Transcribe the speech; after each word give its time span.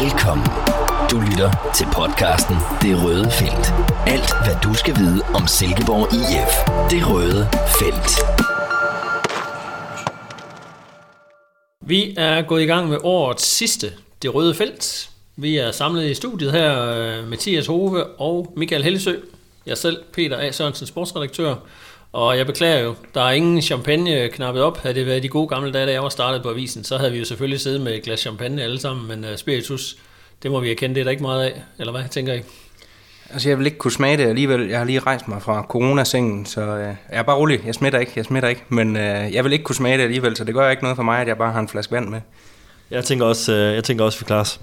Velkommen. 0.00 0.46
Du 1.10 1.20
lytter 1.20 1.72
til 1.76 1.86
podcasten 1.94 2.56
Det 2.82 3.04
Røde 3.04 3.30
Felt. 3.30 3.66
Alt, 4.06 4.30
hvad 4.44 4.56
du 4.64 4.74
skal 4.74 4.94
vide 4.96 5.22
om 5.34 5.46
Silkeborg 5.46 6.06
IF. 6.14 6.54
Det 6.90 7.10
Røde 7.10 7.48
Felt. 7.78 8.10
Vi 11.80 12.14
er 12.16 12.42
gået 12.42 12.62
i 12.62 12.66
gang 12.66 12.88
med 12.88 12.98
årets 13.02 13.44
sidste 13.44 13.92
Det 14.22 14.34
Røde 14.34 14.54
Felt. 14.54 15.10
Vi 15.36 15.56
er 15.56 15.70
samlet 15.70 16.10
i 16.10 16.14
studiet 16.14 16.52
her, 16.52 16.94
øh, 16.94 17.28
Mathias 17.28 17.66
Hove 17.66 18.06
og 18.06 18.52
Michael 18.56 18.82
Hellesø. 18.82 19.14
Jeg 19.66 19.78
selv, 19.78 19.96
Peter 20.12 20.38
A. 20.38 20.50
Sørensen, 20.50 20.86
sportsredaktør. 20.86 21.54
Og 22.12 22.38
jeg 22.38 22.46
beklager 22.46 22.78
jo, 22.78 22.94
der 23.14 23.20
er 23.20 23.30
ingen 23.30 23.62
champagne 23.62 24.28
knappet 24.28 24.62
op. 24.62 24.78
Havde 24.78 24.94
det 24.94 25.06
været 25.06 25.22
de 25.22 25.28
gode 25.28 25.48
gamle 25.48 25.72
dage, 25.72 25.86
da 25.86 25.92
jeg 25.92 26.02
var 26.02 26.08
startet 26.08 26.42
på 26.42 26.50
avisen, 26.50 26.84
så 26.84 26.98
havde 26.98 27.12
vi 27.12 27.18
jo 27.18 27.24
selvfølgelig 27.24 27.60
siddet 27.60 27.80
med 27.80 27.94
et 27.94 28.02
glas 28.02 28.20
champagne 28.20 28.62
alle 28.62 28.80
sammen, 28.80 29.08
men 29.08 29.24
uh, 29.24 29.36
spiritus, 29.36 29.96
det 30.42 30.50
må 30.50 30.60
vi 30.60 30.70
erkende, 30.70 30.94
det 30.94 31.00
er 31.00 31.04
der 31.04 31.10
ikke 31.10 31.22
meget 31.22 31.44
af. 31.44 31.62
Eller 31.78 31.92
hvad 31.92 32.02
tænker 32.10 32.34
I? 32.34 32.42
Altså, 33.30 33.48
jeg 33.48 33.58
vil 33.58 33.66
ikke 33.66 33.78
kunne 33.78 33.92
smage 33.92 34.16
det 34.16 34.26
alligevel. 34.26 34.68
Jeg 34.68 34.78
har 34.78 34.84
lige 34.84 34.98
rejst 34.98 35.28
mig 35.28 35.42
fra 35.42 35.66
coronasengen, 35.68 36.46
så 36.46 36.60
øh, 36.60 36.80
jeg 36.80 36.96
er 37.08 37.22
bare 37.22 37.36
rolig. 37.36 37.60
Jeg 37.66 37.74
smitter 37.74 37.98
ikke, 37.98 38.12
jeg 38.16 38.24
smitter 38.24 38.48
ikke. 38.48 38.64
Men 38.68 38.96
øh, 38.96 39.34
jeg 39.34 39.44
vil 39.44 39.52
ikke 39.52 39.64
kunne 39.64 39.76
smage 39.76 39.98
det 39.98 40.04
alligevel, 40.04 40.36
så 40.36 40.44
det 40.44 40.54
gør 40.54 40.70
ikke 40.70 40.82
noget 40.82 40.96
for 40.96 41.02
mig, 41.02 41.20
at 41.20 41.28
jeg 41.28 41.38
bare 41.38 41.52
har 41.52 41.60
en 41.60 41.68
flaske 41.68 41.92
vand 41.92 42.08
med. 42.08 42.20
Jeg 42.90 43.04
tænker 43.04 43.26
også, 43.26 43.52
øh, 43.52 43.74
jeg 43.74 43.84
tænker 43.84 44.04
også 44.04 44.24
klarer 44.24 44.40
os. 44.40 44.60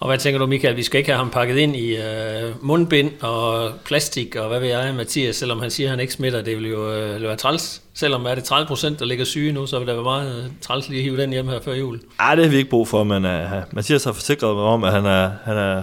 Og 0.00 0.06
hvad 0.06 0.18
tænker 0.18 0.38
du, 0.38 0.46
Michael? 0.46 0.76
Vi 0.76 0.82
skal 0.82 0.98
ikke 0.98 1.10
have 1.10 1.18
ham 1.18 1.30
pakket 1.30 1.56
ind 1.56 1.76
i 1.76 1.96
øh, 1.96 2.52
mundbind 2.60 3.10
og 3.20 3.72
plastik 3.84 4.36
og 4.36 4.48
hvad 4.48 4.60
ved 4.60 4.68
jeg, 4.68 4.94
Mathias, 4.94 5.36
selvom 5.36 5.60
han 5.60 5.70
siger, 5.70 5.86
at 5.86 5.90
han 5.90 6.00
ikke 6.00 6.12
smitter. 6.12 6.42
Det 6.42 6.56
vil 6.56 6.70
jo 6.70 6.92
øh, 6.92 7.22
være 7.22 7.36
træls. 7.36 7.82
Selvom 7.94 8.26
er 8.26 8.34
det 8.34 8.44
30 8.44 8.66
procent, 8.66 8.98
der 8.98 9.04
ligger 9.04 9.24
syge 9.24 9.52
nu, 9.52 9.66
så 9.66 9.78
vil 9.78 9.88
det 9.88 9.94
være 9.94 10.04
meget 10.04 10.44
øh, 10.44 10.50
træls 10.60 10.88
lige 10.88 10.98
at 10.98 11.04
hive 11.04 11.22
den 11.22 11.30
hjem 11.30 11.48
her 11.48 11.60
før 11.60 11.74
jul. 11.74 12.00
Nej, 12.18 12.34
det 12.34 12.44
har 12.44 12.50
vi 12.50 12.56
ikke 12.56 12.70
brug 12.70 12.88
for, 12.88 13.04
men 13.04 13.24
uh, 13.24 13.62
Mathias 13.72 14.04
har 14.04 14.12
forsikret 14.12 14.54
mig 14.54 14.64
om, 14.64 14.84
at 14.84 14.92
han 14.92 15.06
er, 15.06 15.30
han 15.44 15.56
er, 15.56 15.82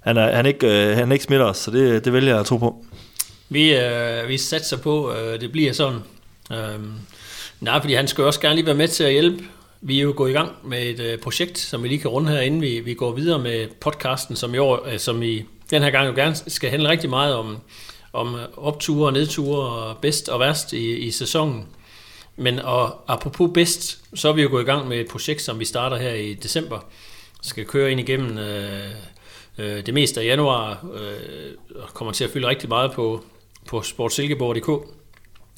han 0.00 0.16
er, 0.16 0.36
han 0.36 0.46
ikke, 0.46 0.66
uh, 0.66 0.96
han 0.96 1.12
ikke 1.12 1.24
smitter 1.24 1.46
os, 1.46 1.56
så 1.56 1.70
det, 1.70 2.04
det 2.04 2.12
vælger 2.12 2.30
jeg 2.30 2.40
at 2.40 2.46
tro 2.46 2.56
på. 2.56 2.84
Vi, 3.48 3.74
øh, 3.74 4.28
vi 4.28 4.38
satser 4.38 4.76
på, 4.76 5.06
at 5.06 5.34
øh, 5.34 5.40
det 5.40 5.52
bliver 5.52 5.72
sådan. 5.72 5.98
Øh, 6.52 6.58
nej, 7.60 7.80
fordi 7.80 7.94
han 7.94 8.08
skal 8.08 8.24
også 8.24 8.40
gerne 8.40 8.54
lige 8.54 8.66
være 8.66 8.74
med 8.74 8.88
til 8.88 9.04
at 9.04 9.12
hjælpe 9.12 9.44
vi 9.86 9.98
er 9.98 10.02
jo 10.02 10.12
gået 10.16 10.30
i 10.30 10.32
gang 10.32 10.52
med 10.64 10.82
et 10.82 11.00
øh, 11.00 11.18
projekt, 11.18 11.58
som 11.58 11.82
vi 11.82 11.88
lige 11.88 11.98
kan 11.98 12.10
runde 12.10 12.30
her, 12.30 12.40
inden 12.40 12.62
vi, 12.62 12.80
vi 12.80 12.94
går 12.94 13.12
videre 13.12 13.38
med 13.38 13.68
podcasten, 13.80 14.36
som 14.36 14.54
i, 14.54 14.58
år, 14.58 14.88
øh, 14.92 14.98
som 14.98 15.22
i 15.22 15.42
den 15.70 15.82
her 15.82 15.90
gang 15.90 16.08
jo 16.08 16.12
gerne 16.14 16.34
skal 16.34 16.70
handle 16.70 16.88
rigtig 16.88 17.10
meget 17.10 17.34
om, 17.34 17.58
om 18.12 18.36
opture 18.56 19.06
og 19.06 19.12
nedture 19.12 19.68
og 19.68 19.96
bedst 19.98 20.28
og 20.28 20.40
værst 20.40 20.72
i, 20.72 20.96
i 20.96 21.10
sæsonen. 21.10 21.66
Men 22.36 22.58
og 22.58 23.00
apropos 23.08 23.50
bedst, 23.54 24.00
så 24.14 24.28
er 24.28 24.32
vi 24.32 24.42
jo 24.42 24.48
gået 24.48 24.62
i 24.62 24.66
gang 24.66 24.88
med 24.88 25.00
et 25.00 25.08
projekt, 25.08 25.42
som 25.42 25.60
vi 25.60 25.64
starter 25.64 25.96
her 25.96 26.14
i 26.14 26.34
december. 26.34 26.78
Skal 27.42 27.64
køre 27.64 27.90
ind 27.90 28.00
igennem 28.00 28.38
øh, 28.38 28.90
øh, 29.58 29.86
det 29.86 29.94
meste 29.94 30.20
af 30.20 30.24
januar, 30.24 30.86
øh, 30.94 31.82
og 31.82 31.88
kommer 31.94 32.12
til 32.12 32.24
at 32.24 32.30
fylde 32.30 32.48
rigtig 32.48 32.68
meget 32.68 32.92
på, 32.92 33.24
på 33.66 33.82
sportsilkeborg.dk. 33.82 34.88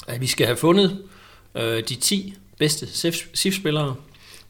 At 0.06 0.20
vi 0.20 0.27
skal 0.27 0.47
have 0.47 0.56
fundet 0.56 1.04
øh, 1.54 1.82
de 1.88 1.94
10 1.94 2.34
bedste 2.58 2.86
SIF-spillere, 3.34 3.94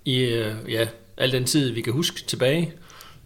i 0.06 0.20
øh, 0.20 0.54
ja, 0.68 0.86
al 1.16 1.32
den 1.32 1.44
tid, 1.44 1.70
vi 1.70 1.80
kan 1.80 1.92
huske 1.92 2.22
tilbage. 2.26 2.72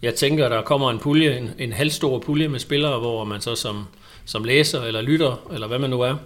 Jeg 0.02 0.14
tænker, 0.14 0.48
der 0.48 0.62
kommer 0.62 0.90
en 0.90 0.98
pulje, 0.98 1.38
en, 1.38 1.50
en 1.58 1.72
halvstor 1.72 2.18
pulje 2.18 2.48
med 2.48 2.58
spillere, 2.58 2.98
hvor 2.98 3.24
man 3.24 3.40
så 3.40 3.54
som, 3.54 3.84
som 4.24 4.44
læser 4.44 4.82
eller 4.82 5.02
lytter, 5.02 5.50
eller 5.52 5.66
hvad 5.66 5.78
man 5.78 5.90
nu 5.90 6.00
er, 6.00 6.16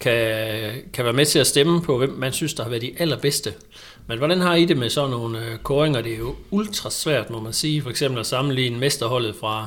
kan, 0.00 0.72
kan 0.92 1.04
være 1.04 1.12
med 1.12 1.26
til 1.26 1.38
at 1.38 1.46
stemme 1.46 1.82
på, 1.82 1.98
hvem 1.98 2.10
man 2.10 2.32
synes, 2.32 2.54
der 2.54 2.62
har 2.62 2.70
været 2.70 2.82
de 2.82 2.92
allerbedste. 2.98 3.54
Men 4.06 4.18
hvordan 4.18 4.40
har 4.40 4.54
I 4.54 4.64
det 4.64 4.76
med 4.76 4.90
sådan 4.90 5.10
nogle 5.10 5.46
øh, 5.46 5.58
koringer? 5.58 6.00
Det 6.00 6.12
er 6.12 6.18
jo 6.18 6.36
ultra 6.50 6.90
svært, 6.90 7.30
må 7.30 7.40
man 7.40 7.52
sige. 7.52 7.82
For 7.82 7.90
eksempel 7.90 8.20
at 8.20 8.26
sammenligne 8.26 8.78
mesterholdet 8.78 9.36
fra, 9.40 9.66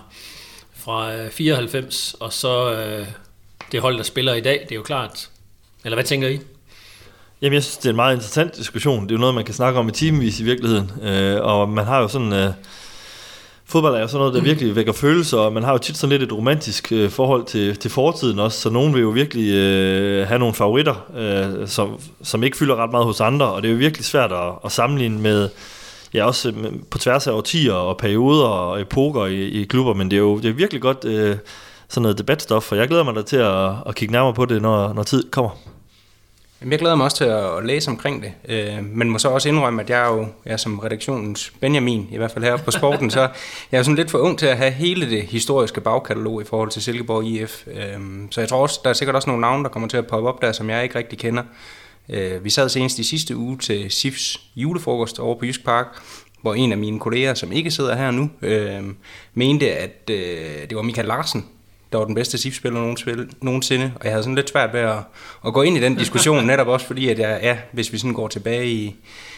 fra 0.74 1.16
øh, 1.16 1.30
94, 1.30 2.16
og 2.20 2.34
så 2.34 2.74
øh, 2.74 3.08
det 3.72 3.82
hold, 3.82 3.98
der 3.98 4.04
spiller 4.04 4.34
i 4.34 4.42
dag. 4.42 4.60
Det 4.64 4.72
er 4.72 4.76
jo 4.76 4.84
klart. 4.84 5.30
Eller 5.84 5.96
hvad 5.96 6.06
tænker 6.06 6.28
I? 6.28 6.40
Jamen, 7.42 7.54
jeg 7.54 7.64
synes, 7.64 7.78
det 7.78 7.86
er 7.86 7.90
en 7.90 7.96
meget 7.96 8.16
interessant 8.16 8.58
diskussion. 8.58 9.04
Det 9.04 9.12
er 9.12 9.16
jo 9.16 9.20
noget, 9.20 9.36
man 9.36 9.46
kan 9.46 9.54
snakke 9.54 9.80
om 9.80 9.90
i 9.90 9.92
timevis 9.92 10.40
i 10.40 10.44
virkeligheden. 10.44 10.92
Øh, 11.04 11.38
og 11.42 11.70
man 11.70 11.86
har 11.86 12.00
jo 12.00 12.08
sådan... 12.08 12.34
Øh, 12.34 12.50
fodbold 13.66 13.96
er 13.96 14.00
jo 14.00 14.08
sådan 14.08 14.20
noget, 14.20 14.34
der 14.34 14.42
virkelig 14.42 14.76
vækker 14.76 14.94
følelser, 14.94 15.38
og 15.38 15.54
man 15.54 15.64
har 15.64 15.72
jo 15.72 15.78
tit 15.78 15.98
sådan 15.98 16.10
lidt 16.10 16.24
et 16.24 16.38
romantisk 16.38 16.92
øh, 16.92 17.10
forhold 17.10 17.46
til, 17.46 17.76
til 17.76 17.92
fortiden 17.92 18.40
også, 18.40 18.60
så 18.62 18.70
nogen 18.70 18.94
vil 18.94 19.02
jo 19.02 19.10
virkelig 19.10 19.54
øh, 19.54 20.28
have 20.28 20.40
nogle 20.40 20.54
favoritter, 20.54 21.06
øh, 21.18 21.68
som, 21.68 22.00
som 22.24 22.44
ikke 22.44 22.58
fylder 22.58 22.76
ret 22.76 22.92
meget 22.92 23.06
hos 23.06 23.22
andre, 23.22 23.46
og 23.46 23.62
det 23.62 23.68
er 23.68 23.72
jo 23.72 23.78
virkelig 23.78 24.06
svært 24.06 24.32
at, 24.32 24.54
at 24.66 24.72
sammenligne 24.72 25.20
med, 25.20 25.50
ja 26.14 26.26
også 26.26 26.50
øh, 26.50 26.74
på 26.90 26.98
tværs 26.98 27.28
af 27.28 27.32
årtier 27.32 27.74
og 27.74 27.98
perioder 27.98 28.48
og 28.48 28.82
epoker 28.82 29.26
i, 29.26 29.42
i 29.42 29.64
klubber, 29.64 29.94
men 29.94 30.12
det 30.12 30.18
er 30.18 30.22
jo 30.22 30.38
det 30.38 30.50
er 30.50 30.54
virkelig 30.54 30.82
godt 30.82 31.06
øh, 31.06 31.38
sådan 31.90 32.02
noget 32.02 32.18
debatstof, 32.18 32.72
og 32.72 32.78
jeg 32.78 32.88
glæder 32.88 33.04
mig 33.04 33.16
da 33.16 33.22
til 33.22 33.38
at, 33.38 33.70
at 33.86 33.96
kigge 33.96 34.12
nærmere 34.12 34.34
på 34.34 34.46
det, 34.46 34.62
når, 34.62 34.94
når 34.94 35.04
tid 35.04 35.32
kommer. 35.32 35.71
Jeg 36.70 36.80
glæder 36.80 36.96
mig 36.96 37.04
også 37.04 37.18
til 37.18 37.24
at 37.24 37.66
læse 37.66 37.92
omkring 37.92 38.24
det, 38.24 38.34
øh, 38.50 38.86
men 38.86 39.10
må 39.10 39.18
så 39.18 39.30
også 39.30 39.50
indrømme, 39.50 39.82
at 39.82 39.90
jeg 39.90 40.02
er 40.02 40.14
jo 40.14 40.28
jeg 40.46 40.54
er 40.54 40.58
som 40.58 40.80
redaktionens 40.80 41.54
Benjamin, 41.60 42.08
i 42.12 42.18
hvert 42.18 42.32
fald 42.32 42.46
her 42.46 42.58
på 42.58 42.72
sporten, 42.72 43.10
så 43.10 43.30
jeg 43.72 43.80
er 43.80 43.84
sådan 43.84 43.96
lidt 43.96 44.12
for 44.12 44.18
ung 44.18 44.40
til 44.40 44.46
at 44.46 44.58
have 44.58 44.72
hele 44.72 45.10
det 45.10 45.24
historiske 45.24 45.82
bagkatalog 45.82 46.42
i 46.42 46.46
forhold 46.46 46.70
til 46.70 46.82
Silkeborg 46.82 47.26
IF. 47.26 47.68
Øh, 47.68 48.00
så 48.32 48.42
jeg 48.42 48.50
tror 48.50 48.62
også, 48.62 48.80
der 48.84 48.90
er 48.90 48.94
sikkert 48.94 49.16
også 49.16 49.30
nogle 49.30 49.42
navne, 49.42 49.64
der 49.64 49.70
kommer 49.70 49.90
til 49.90 49.98
at 49.98 50.08
poppe 50.08 50.30
op 50.30 50.42
der, 50.42 50.52
som 50.52 50.70
jeg 50.70 50.84
ikke 50.84 50.96
rigtig 50.96 51.20
kender. 51.20 51.44
Øh, 52.10 52.44
vi 52.44 52.50
sad 52.50 52.70
senest 52.70 53.00
i 53.00 53.04
sidste 53.04 53.38
uge 53.38 53.58
til 53.58 53.92
SIFs 53.92 54.42
julefrokost 54.56 55.20
over 55.20 55.40
på 55.40 55.46
Jysk 55.46 55.66
Park, 55.66 55.88
hvor 56.42 56.54
en 56.54 56.72
af 56.72 56.78
mine 56.78 57.00
kolleger, 57.00 57.34
som 57.34 57.52
ikke 57.52 57.72
sidder 57.72 57.96
her 57.96 58.12
nu, 58.12 58.30
øh, 58.42 58.84
mente, 59.34 59.72
at 59.72 60.10
øh, 60.10 60.70
det 60.70 60.76
var 60.76 60.82
Michael 60.82 61.08
Larsen, 61.08 61.46
der 61.92 61.98
var 61.98 62.06
den 62.06 62.16
bedste 62.16 62.38
SIF-spiller 62.38 62.80
nogensinde, 63.42 63.92
og 63.96 64.04
jeg 64.04 64.12
havde 64.12 64.24
sådan 64.24 64.36
lidt 64.36 64.50
svært 64.50 64.74
ved 64.74 64.80
at, 64.80 64.98
at 65.46 65.54
gå 65.54 65.62
ind 65.62 65.78
i 65.78 65.82
den 65.82 65.96
diskussion, 65.96 66.46
netop 66.48 66.68
også 66.68 66.86
fordi, 66.86 67.10
at 67.10 67.20
jeg, 67.20 67.40
ja, 67.42 67.58
hvis 67.72 67.94
vi 67.94 67.98
sådan 67.98 68.14
går 68.14 68.28
tilbage 68.28 68.72
i, 68.72 68.96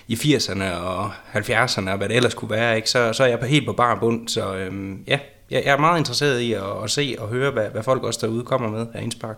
i 0.07 0.13
80'erne 0.13 0.63
og 0.63 1.11
70'erne 1.35 1.89
og 1.89 1.97
hvad 1.97 2.09
det 2.09 2.15
ellers 2.15 2.33
kunne 2.33 2.49
være, 2.51 2.75
ikke, 2.75 2.89
så, 2.89 3.13
så 3.13 3.23
er 3.23 3.27
jeg 3.27 3.39
på, 3.39 3.45
helt 3.45 3.65
på 3.65 3.73
bar 3.73 3.99
bund, 3.99 4.27
så 4.27 4.55
øhm, 4.55 5.03
ja, 5.07 5.19
jeg, 5.51 5.63
jeg 5.65 5.73
er 5.73 5.79
meget 5.79 5.99
interesseret 5.99 6.39
i 6.39 6.53
at, 6.53 6.63
at 6.83 6.91
se 6.91 7.15
og 7.19 7.27
høre, 7.27 7.51
hvad, 7.51 7.65
hvad 7.71 7.83
folk 7.83 8.03
også 8.03 8.19
derude 8.23 8.43
kommer 8.43 8.69
med 8.69 8.85
af 8.93 9.03
indspark. 9.03 9.37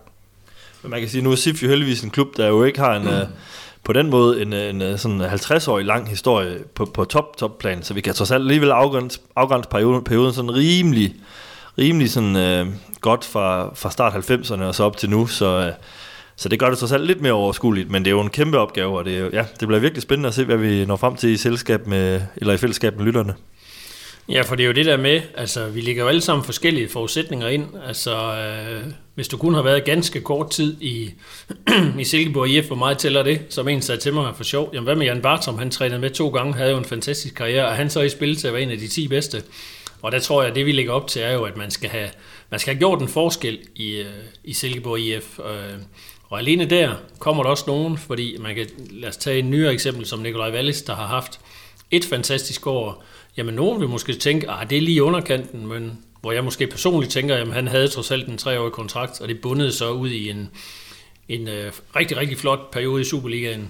Men 0.82 0.92
man 0.92 1.00
kan 1.00 1.10
sige, 1.10 1.22
nu 1.22 1.32
er 1.32 1.36
SIF 1.36 1.64
jo 1.64 1.68
heldigvis 1.68 2.04
en 2.04 2.10
klub, 2.10 2.28
der 2.38 2.48
jo 2.48 2.64
ikke 2.64 2.80
har 2.80 2.96
en... 2.96 3.04
Mm. 3.04 3.08
Uh, 3.08 3.28
på 3.84 3.94
den 3.94 4.10
måde 4.10 4.42
en, 4.42 4.54
en 4.54 4.98
sådan 4.98 5.22
50-årig 5.22 5.86
lang 5.86 6.10
historie 6.10 6.58
på, 6.76 6.86
på 6.86 7.06
top, 7.06 7.38
top 7.38 7.58
plan, 7.58 7.84
så 7.84 7.94
vi 7.94 8.02
kan 8.02 8.14
trods 8.14 8.32
alt 8.32 8.42
alligevel 8.42 8.72
afgrænse, 8.72 9.20
afgrænse 9.36 9.70
perioden, 9.70 10.04
perioden 10.04 10.34
sådan 10.34 10.56
rimelig, 10.56 11.16
rimelig 11.78 12.12
sådan, 12.12 12.36
øh, 12.36 12.68
godt 13.02 13.26
fra, 13.26 13.76
fra 13.76 13.92
start 13.92 14.14
90'erne 14.14 14.64
og 14.64 14.76
så 14.76 14.84
op 14.84 14.98
til 14.98 15.10
nu, 15.10 15.28
så, 15.28 15.46
øh, 15.46 15.72
så 16.36 16.50
det 16.50 16.60
gør 16.60 16.70
det 16.70 16.78
trods 16.78 16.92
alt 16.92 17.08
lidt 17.08 17.22
mere 17.22 17.34
overskueligt, 17.34 17.92
men 17.92 18.06
det 18.06 18.12
er 18.12 18.16
jo 18.16 18.22
en 18.22 18.30
kæmpe 18.30 18.60
opgave, 18.60 18.98
og 18.98 19.06
det, 19.06 19.18
er 19.18 19.30
ja, 19.34 19.46
det 19.60 19.68
bliver 19.68 19.80
virkelig 19.80 20.02
spændende 20.02 20.28
at 20.28 20.34
se, 20.34 20.46
hvad 20.46 20.58
vi 20.58 20.86
når 20.86 20.96
frem 20.96 21.16
til 21.16 21.30
i 21.30 21.38
selskab 21.38 21.88
med, 21.88 22.22
eller 22.36 22.54
i 22.54 22.58
fællesskab 22.58 22.98
med 22.98 23.06
lytterne. 23.06 23.34
Ja, 24.30 24.42
for 24.42 24.56
det 24.56 24.64
er 24.64 24.68
jo 24.68 24.74
det 24.74 24.86
der 24.86 24.98
med, 24.98 25.22
altså 25.38 25.68
vi 25.68 25.82
ligger 25.82 26.04
jo 26.04 26.10
alle 26.10 26.22
sammen 26.22 26.46
forskellige 26.46 26.90
forudsætninger 26.90 27.48
ind. 27.48 27.66
Altså 27.88 28.16
øh, 28.16 28.92
hvis 29.16 29.28
du 29.28 29.38
kun 29.38 29.54
har 29.54 29.62
været 29.62 29.84
ganske 29.84 30.22
kort 30.22 30.50
tid 30.50 30.82
i, 30.82 31.14
i 32.00 32.04
Silkeborg 32.04 32.50
IF, 32.50 32.68
hvor 32.68 32.76
meget 32.76 32.98
tæller 32.98 33.24
det? 33.24 33.42
Som 33.50 33.68
en 33.68 33.82
sagde 33.82 34.02
til 34.02 34.14
mig 34.14 34.34
for 34.36 34.44
sjov. 34.44 34.70
Jamen 34.74 34.84
hvad 34.84 34.96
med 34.96 35.06
Jan 35.06 35.22
Bartram, 35.22 35.58
han 35.58 35.72
trænede 35.72 36.00
med 36.00 36.10
to 36.10 36.30
gange, 36.30 36.54
havde 36.54 36.72
jo 36.72 36.78
en 36.78 36.86
fantastisk 36.86 37.36
karriere, 37.36 37.68
og 37.68 37.76
han 37.76 37.90
så 37.90 38.02
i 38.02 38.10
spil 38.10 38.36
til 38.36 38.48
at 38.48 38.54
være 38.54 38.62
en 38.62 38.72
af 38.72 38.78
de 38.78 38.88
10 38.88 39.08
bedste. 39.08 39.44
Og 40.02 40.12
der 40.12 40.20
tror 40.20 40.42
jeg, 40.42 40.50
at 40.50 40.56
det 40.56 40.66
vi 40.66 40.72
lægger 40.72 40.94
op 40.94 41.08
til 41.08 41.22
er 41.22 41.32
jo, 41.32 41.44
at 41.44 41.58
man 41.58 41.72
skal 41.72 41.90
have, 41.90 42.10
man 42.50 42.60
skal 42.60 42.74
have 42.74 42.80
gjort 42.80 43.02
en 43.02 43.08
forskel 43.08 43.60
i, 43.76 43.96
øh, 43.96 44.06
i 44.44 44.54
Silkeborg 44.54 45.00
IF. 45.00 45.40
Øh, 45.40 45.80
og 46.30 46.40
alene 46.40 46.66
der 46.66 46.96
kommer 47.20 47.44
der 47.44 47.50
også 47.50 47.64
nogen, 47.68 47.98
fordi 47.98 48.38
man 48.40 48.56
kan, 48.56 48.68
lad 48.90 49.10
os 49.10 49.18
tage 49.18 49.40
et 49.40 49.46
nyere 49.46 49.74
eksempel 49.74 50.06
som 50.06 50.20
Nikolaj 50.20 50.52
Wallis, 50.52 50.82
der 50.82 50.96
har 50.96 51.08
haft 51.08 51.40
et 51.92 52.06
fantastisk 52.06 52.68
år. 52.68 53.04
Jamen 53.38 53.54
nogen 53.54 53.80
vil 53.80 53.90
måske 53.90 54.14
tænke, 54.14 54.52
at 54.52 54.58
ah, 54.62 54.70
det 54.70 54.78
er 54.78 54.82
lige 54.82 55.04
underkanten, 55.04 55.68
men 55.68 56.00
hvor 56.22 56.32
jeg 56.32 56.44
måske 56.44 56.68
personligt 56.68 57.12
tænker, 57.12 57.36
at 57.36 57.48
han 57.48 57.68
havde 57.68 57.88
trods 57.88 58.12
alt 58.12 58.28
en 58.28 58.38
treårig 58.38 58.72
kontrakt, 58.72 59.22
og 59.22 59.28
det 59.28 59.42
bundede 59.42 59.72
så 59.72 59.92
ud 59.92 60.10
i 60.10 60.30
en, 60.30 60.50
en 61.30 61.48
øh, 61.48 61.72
rigtig, 61.96 62.18
rigtig 62.18 62.38
flot 62.38 62.72
periode 62.72 63.02
i 63.02 63.06
Superligaen. 63.06 63.70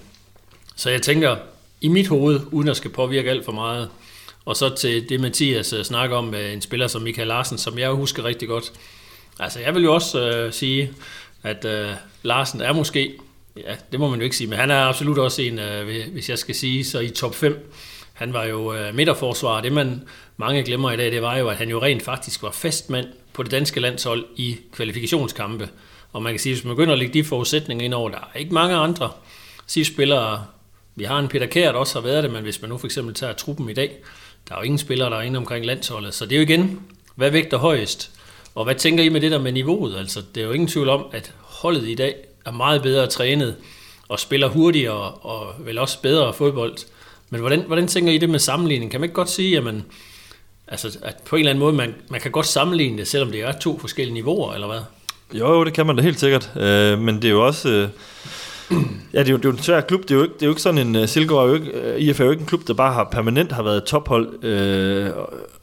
Så 0.76 0.90
jeg 0.90 1.02
tænker, 1.02 1.36
i 1.80 1.88
mit 1.88 2.08
hoved, 2.08 2.40
uden 2.52 2.68
at 2.68 2.76
skal 2.76 2.90
påvirke 2.90 3.30
alt 3.30 3.44
for 3.44 3.52
meget, 3.52 3.88
og 4.46 4.56
så 4.56 4.74
til 4.74 5.08
det 5.08 5.20
Mathias 5.20 5.72
øh, 5.72 5.84
snakker 5.84 6.16
om 6.16 6.24
med 6.24 6.52
en 6.52 6.62
spiller 6.62 6.86
som 6.86 7.02
Michael 7.02 7.28
Larsen, 7.28 7.58
som 7.58 7.78
jeg 7.78 7.90
husker 7.90 8.24
rigtig 8.24 8.48
godt. 8.48 8.72
Altså 9.38 9.60
jeg 9.60 9.74
vil 9.74 9.82
jo 9.82 9.94
også 9.94 10.20
øh, 10.20 10.52
sige, 10.52 10.92
at 11.42 11.64
øh, 11.64 11.90
Larsen 12.22 12.60
er 12.60 12.72
måske, 12.72 13.12
ja 13.56 13.74
det 13.92 14.00
må 14.00 14.08
man 14.08 14.18
jo 14.18 14.24
ikke 14.24 14.36
sige, 14.36 14.48
men 14.48 14.58
han 14.58 14.70
er 14.70 14.84
absolut 14.84 15.18
også 15.18 15.42
en, 15.42 15.58
øh, 15.58 16.12
hvis 16.12 16.30
jeg 16.30 16.38
skal 16.38 16.54
sige, 16.54 16.84
så 16.84 17.00
i 17.00 17.08
top 17.08 17.34
5. 17.34 17.72
Han 18.12 18.32
var 18.32 18.44
jo 18.44 18.74
øh, 18.74 18.94
midterforsvarer. 18.94 19.62
det 19.62 19.72
man 19.72 20.02
mange 20.36 20.62
glemmer 20.62 20.90
i 20.90 20.96
dag, 20.96 21.12
det 21.12 21.22
var 21.22 21.36
jo, 21.36 21.48
at 21.48 21.56
han 21.56 21.68
jo 21.68 21.82
rent 21.82 22.02
faktisk 22.02 22.42
var 22.42 22.50
fastmand 22.50 23.06
på 23.32 23.42
det 23.42 23.50
danske 23.50 23.80
landshold 23.80 24.24
i 24.36 24.56
kvalifikationskampe. 24.72 25.68
Og 26.12 26.22
man 26.22 26.32
kan 26.32 26.40
sige, 26.40 26.54
hvis 26.54 26.64
man 26.64 26.76
begynder 26.76 26.92
at 26.92 26.98
lægge 26.98 27.14
de 27.14 27.24
forudsætninger 27.24 27.84
ind 27.84 27.94
over, 27.94 28.10
der 28.10 28.18
er 28.34 28.38
ikke 28.38 28.54
mange 28.54 28.76
andre 28.76 29.10
SIF-spillere, 29.66 30.44
Vi 30.98 31.04
har 31.04 31.18
en 31.18 31.28
Peter 31.28 31.46
Kjær, 31.46 31.72
der 31.72 31.78
også 31.78 32.00
har 32.00 32.06
været 32.06 32.24
det, 32.24 32.32
men 32.32 32.42
hvis 32.42 32.62
man 32.62 32.70
nu 32.70 32.78
for 32.78 32.86
eksempel 32.86 33.14
tager 33.14 33.32
truppen 33.32 33.68
i 33.68 33.74
dag, 33.74 33.96
der 34.48 34.54
er 34.54 34.58
jo 34.58 34.64
ingen 34.64 34.78
spillere, 34.78 35.10
der 35.10 35.16
er 35.16 35.22
inde 35.22 35.36
omkring 35.36 35.66
landsholdet. 35.66 36.14
Så 36.14 36.24
det 36.24 36.32
er 36.32 36.36
jo 36.36 36.42
igen, 36.42 36.80
hvad 37.14 37.30
vægter 37.30 37.58
højest? 37.58 38.10
Og 38.54 38.64
hvad 38.64 38.74
tænker 38.74 39.04
I 39.04 39.08
med 39.08 39.20
det 39.20 39.30
der 39.30 39.38
med 39.38 39.52
niveauet? 39.52 39.96
Altså, 39.96 40.22
det 40.34 40.40
er 40.40 40.46
jo 40.46 40.52
ingen 40.52 40.68
tvivl 40.68 40.88
om, 40.88 41.06
at 41.12 41.32
holdet 41.42 41.88
i 41.88 41.94
dag 41.94 42.14
er 42.46 42.50
meget 42.50 42.82
bedre 42.82 43.06
trænet 43.06 43.56
og 44.08 44.20
spiller 44.20 44.48
hurtigere 44.48 45.10
og 45.10 45.54
vel 45.58 45.78
også 45.78 46.02
bedre 46.02 46.32
fodbold. 46.34 46.76
Men 47.30 47.40
hvordan, 47.40 47.60
hvordan 47.66 47.88
tænker 47.88 48.12
I 48.12 48.18
det 48.18 48.30
med 48.30 48.38
sammenligning? 48.38 48.90
Kan 48.90 49.00
man 49.00 49.04
ikke 49.04 49.14
godt 49.14 49.30
sige, 49.30 49.56
at, 49.56 49.64
man, 49.64 49.84
altså, 50.68 50.98
at 51.02 51.16
på 51.24 51.36
en 51.36 51.40
eller 51.40 51.50
anden 51.50 51.60
måde, 51.60 51.72
man, 51.72 51.94
man 52.08 52.20
kan 52.20 52.30
godt 52.30 52.46
sammenligne 52.46 52.98
det, 52.98 53.08
selvom 53.08 53.30
det 53.30 53.40
er 53.40 53.52
to 53.52 53.78
forskellige 53.78 54.14
niveauer, 54.14 54.54
eller 54.54 54.66
hvad? 54.66 54.80
Jo, 55.32 55.52
jo, 55.52 55.64
det 55.64 55.74
kan 55.74 55.86
man 55.86 55.96
da 55.96 56.02
helt 56.02 56.20
sikkert. 56.20 56.50
Øh, 56.56 56.98
men 56.98 57.16
det 57.16 57.24
er 57.24 57.32
jo 57.32 57.46
også... 57.46 57.68
Øh, 57.68 57.88
ja, 59.14 59.18
det 59.18 59.28
er, 59.28 59.30
jo, 59.30 59.36
det 59.36 59.44
er 59.44 59.48
jo 59.48 59.50
en 59.50 59.62
svær 59.62 59.80
klub. 59.80 60.02
Det 60.02 60.10
er 60.10 60.14
jo 60.14 60.22
ikke, 60.22 60.34
det 60.34 60.42
er 60.42 60.46
jo 60.46 60.52
ikke 60.52 60.62
sådan 60.62 60.86
en... 60.88 60.96
Uh, 60.96 61.06
Silkeborg 61.06 61.44
er 61.44 61.48
jo 61.48 61.54
ikke, 61.54 61.70
øh, 61.70 61.94
uh, 61.94 62.00
IF 62.00 62.20
er 62.20 62.24
jo 62.24 62.30
ikke 62.30 62.40
en 62.40 62.46
klub, 62.46 62.66
der 62.66 62.74
bare 62.74 62.92
har 62.92 63.08
permanent 63.12 63.52
har 63.52 63.62
været 63.62 63.84
tophold, 63.84 64.44
øh, 64.44 65.10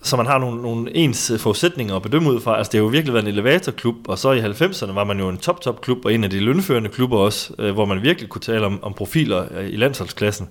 så 0.02 0.18
man 0.18 0.26
har 0.26 0.38
nogle, 0.38 0.62
nogle 0.62 0.96
ens 0.96 1.32
øh, 1.32 1.40
forudsætninger 1.40 1.96
at 1.96 2.02
bedømme 2.02 2.32
ud 2.32 2.40
fra. 2.40 2.58
Altså, 2.58 2.72
det 2.72 2.78
har 2.78 2.84
jo 2.84 2.90
virkelig 2.90 3.14
været 3.14 3.24
en 3.24 3.32
elevatorklub, 3.32 3.96
og 4.08 4.18
så 4.18 4.32
i 4.32 4.40
90'erne 4.40 4.92
var 4.92 5.04
man 5.04 5.20
jo 5.20 5.30
en 5.30 5.38
top-top-klub, 5.38 6.06
og 6.06 6.14
en 6.14 6.24
af 6.24 6.30
de 6.30 6.40
lønførende 6.40 6.90
klubber 6.90 7.18
også, 7.18 7.54
øh, 7.60 7.74
hvor 7.74 7.86
man 7.86 8.02
virkelig 8.02 8.30
kunne 8.30 8.42
tale 8.42 8.66
om, 8.66 8.80
om 8.84 8.94
profiler 8.94 9.60
i 9.60 9.76
landsholdsklassen. 9.76 10.50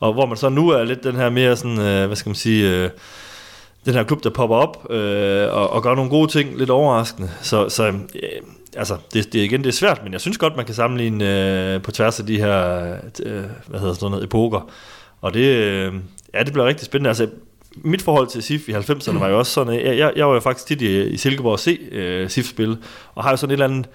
Og 0.00 0.12
hvor 0.12 0.26
man 0.26 0.36
så 0.36 0.48
nu 0.48 0.68
er 0.68 0.84
lidt 0.84 1.04
den 1.04 1.16
her 1.16 1.30
mere 1.30 1.56
sådan, 1.56 1.78
øh, 1.78 2.06
hvad 2.06 2.16
skal 2.16 2.30
man 2.30 2.36
sige... 2.36 2.70
Øh, 2.70 2.90
den 3.84 3.94
her 3.94 4.02
klub, 4.02 4.24
der 4.24 4.30
popper 4.30 4.56
op 4.56 4.90
øh, 4.90 5.54
og, 5.54 5.70
og 5.70 5.82
gør 5.82 5.94
nogle 5.94 6.10
gode 6.10 6.32
ting, 6.32 6.58
lidt 6.58 6.70
overraskende. 6.70 7.30
Så, 7.42 7.68
så 7.68 7.86
øh, 7.86 7.92
altså, 8.76 8.96
det, 9.12 9.32
det, 9.32 9.38
igen, 9.38 9.60
det 9.60 9.68
er 9.68 9.72
svært, 9.72 10.04
men 10.04 10.12
jeg 10.12 10.20
synes 10.20 10.38
godt, 10.38 10.56
man 10.56 10.64
kan 10.64 10.74
sammenligne 10.74 11.74
øh, 11.74 11.82
på 11.82 11.90
tværs 11.90 12.20
af 12.20 12.26
de 12.26 12.38
her, 12.38 12.82
øh, 13.22 13.44
hvad 13.66 13.80
hedder 13.80 13.94
sådan 13.94 14.10
noget, 14.10 14.24
epoker. 14.24 14.70
Og 15.20 15.34
det, 15.34 15.44
øh, 15.44 15.92
ja, 16.34 16.42
det 16.42 16.52
bliver 16.52 16.66
rigtig 16.66 16.86
spændende. 16.86 17.10
Altså, 17.10 17.28
mit 17.76 18.02
forhold 18.02 18.28
til 18.28 18.42
SIF 18.42 18.68
i 18.68 18.72
90'erne 18.72 19.18
var 19.18 19.28
jo 19.28 19.38
også 19.38 19.52
sådan, 19.52 19.74
jeg, 19.74 19.98
jeg, 19.98 20.12
jeg 20.16 20.26
var 20.28 20.34
jo 20.34 20.40
faktisk 20.40 20.66
tit 20.66 20.82
i, 20.82 21.02
i 21.02 21.16
Silkeborg 21.16 21.52
at 21.52 21.60
se 21.60 21.78
øh, 21.92 22.30
SIF 22.30 22.46
spille, 22.46 22.76
og 23.14 23.24
har 23.24 23.30
jo 23.30 23.36
sådan 23.36 23.50
et 23.50 23.52
eller 23.52 23.66
andet, 23.66 23.86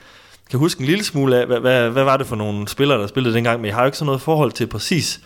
kan 0.50 0.60
huske 0.60 0.82
en 0.82 0.86
lille 0.86 1.04
smule 1.04 1.40
af, 1.40 1.46
hvad, 1.48 1.60
hvad, 1.60 1.90
hvad 1.90 2.04
var 2.04 2.18
det 2.18 2.28
for 2.28 2.36
nogle 2.36 2.68
spillere, 2.68 3.02
der 3.02 3.08
spillede 3.08 3.36
dengang, 3.36 3.62
men 3.62 3.66
jeg 3.66 3.76
har 3.76 3.82
jo 3.82 3.86
ikke 3.86 3.98
sådan 3.98 4.06
noget 4.06 4.22
forhold 4.22 4.52
til 4.52 4.68
præcis, 4.68 5.22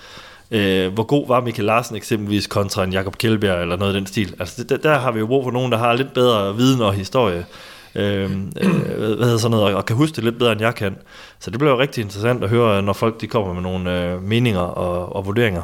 øh, 0.51 0.93
hvor 0.93 1.03
god 1.03 1.27
var 1.27 1.41
Michael 1.41 1.65
Larsen 1.65 1.95
eksempelvis 1.95 2.47
kontra 2.47 2.83
en 2.83 2.93
Jakob 2.93 3.17
Kjellberg 3.17 3.61
eller 3.61 3.75
noget 3.75 3.93
af 3.93 3.99
den 3.99 4.07
stil. 4.07 4.35
Altså 4.39 4.63
det, 4.63 4.83
der 4.83 4.99
har 4.99 5.11
vi 5.11 5.19
jo 5.19 5.27
brug 5.27 5.43
for 5.43 5.51
nogen, 5.51 5.71
der 5.71 5.77
har 5.77 5.93
lidt 5.93 6.13
bedre 6.13 6.55
viden 6.55 6.81
og 6.81 6.93
historie, 6.93 7.45
Øhm, 7.95 8.51
øh, 8.61 8.75
øh, 8.75 8.95
hvad 8.95 9.25
hedder 9.25 9.37
sådan 9.37 9.57
noget, 9.57 9.75
og 9.75 9.85
kan 9.85 9.95
huske 9.95 10.15
det 10.15 10.23
lidt 10.23 10.39
bedre 10.39 10.51
end 10.51 10.61
jeg 10.61 10.75
kan. 10.75 10.95
Så 11.39 11.51
det 11.51 11.59
bliver 11.59 11.71
jo 11.71 11.79
rigtig 11.79 12.01
interessant 12.01 12.43
at 12.43 12.49
høre, 12.49 12.81
når 12.81 12.93
folk 12.93 13.21
de 13.21 13.27
kommer 13.27 13.53
med 13.53 13.61
nogle 13.61 14.03
øh, 14.03 14.23
meninger 14.23 14.59
og, 14.59 15.15
og 15.15 15.25
vurderinger. 15.25 15.61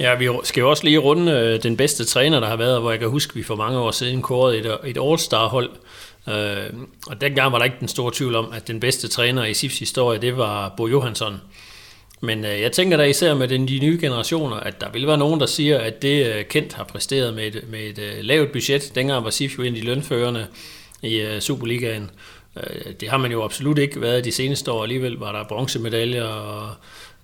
Ja, 0.00 0.14
vi 0.14 0.28
skal 0.42 0.60
jo 0.60 0.70
også 0.70 0.84
lige 0.84 0.98
runde 0.98 1.32
øh, 1.32 1.62
den 1.62 1.76
bedste 1.76 2.04
træner, 2.04 2.40
der 2.40 2.46
har 2.46 2.56
været, 2.56 2.80
hvor 2.80 2.90
jeg 2.90 3.00
kan 3.00 3.08
huske, 3.08 3.30
at 3.30 3.36
vi 3.36 3.42
for 3.42 3.56
mange 3.56 3.78
år 3.78 3.90
siden 3.90 4.22
kårede 4.22 4.58
et, 4.58 4.66
øh, 4.66 4.90
et 4.90 4.98
All-Star-hold. 5.00 5.70
Øh, 6.28 6.80
og 7.06 7.20
dengang 7.20 7.52
var 7.52 7.58
der 7.58 7.64
ikke 7.64 7.76
den 7.80 7.88
store 7.88 8.12
tvivl 8.14 8.34
om, 8.34 8.52
at 8.52 8.68
den 8.68 8.80
bedste 8.80 9.08
træner 9.08 9.44
i 9.44 9.54
SIFs 9.54 9.78
historie, 9.78 10.20
det 10.20 10.36
var 10.36 10.74
Bo 10.76 10.86
Johansson. 10.86 11.40
Men 12.20 12.44
øh, 12.44 12.60
jeg 12.60 12.72
tænker 12.72 12.96
da 12.96 13.02
især 13.02 13.34
med 13.34 13.48
den, 13.48 13.68
de 13.68 13.78
nye 13.78 13.98
generationer, 14.00 14.56
at 14.56 14.80
der 14.80 14.90
vil 14.90 15.06
være 15.06 15.18
nogen, 15.18 15.40
der 15.40 15.46
siger, 15.46 15.78
at 15.78 16.02
det 16.02 16.26
øh, 16.26 16.44
Kent 16.44 16.72
har 16.72 16.84
præsteret 16.84 17.34
med 17.34 17.46
et, 17.46 17.64
med 17.70 17.80
et 17.80 17.98
øh, 17.98 18.12
lavt 18.20 18.52
budget. 18.52 18.92
Dengang 18.94 19.24
var 19.24 19.30
SIF 19.30 19.58
jo 19.58 19.62
en 19.62 19.74
af 19.74 19.80
de 19.80 19.86
lønførende 19.86 20.46
i 21.02 21.20
øh, 21.20 21.40
Superligaen. 21.40 22.10
Øh, 22.56 22.92
det 23.00 23.08
har 23.08 23.18
man 23.18 23.32
jo 23.32 23.44
absolut 23.44 23.78
ikke 23.78 24.00
været 24.00 24.24
de 24.24 24.32
seneste 24.32 24.72
år. 24.72 24.82
Alligevel 24.82 25.12
var 25.12 25.32
der 25.32 25.44
bronzemedaljer 25.48 26.24
og 26.24 26.70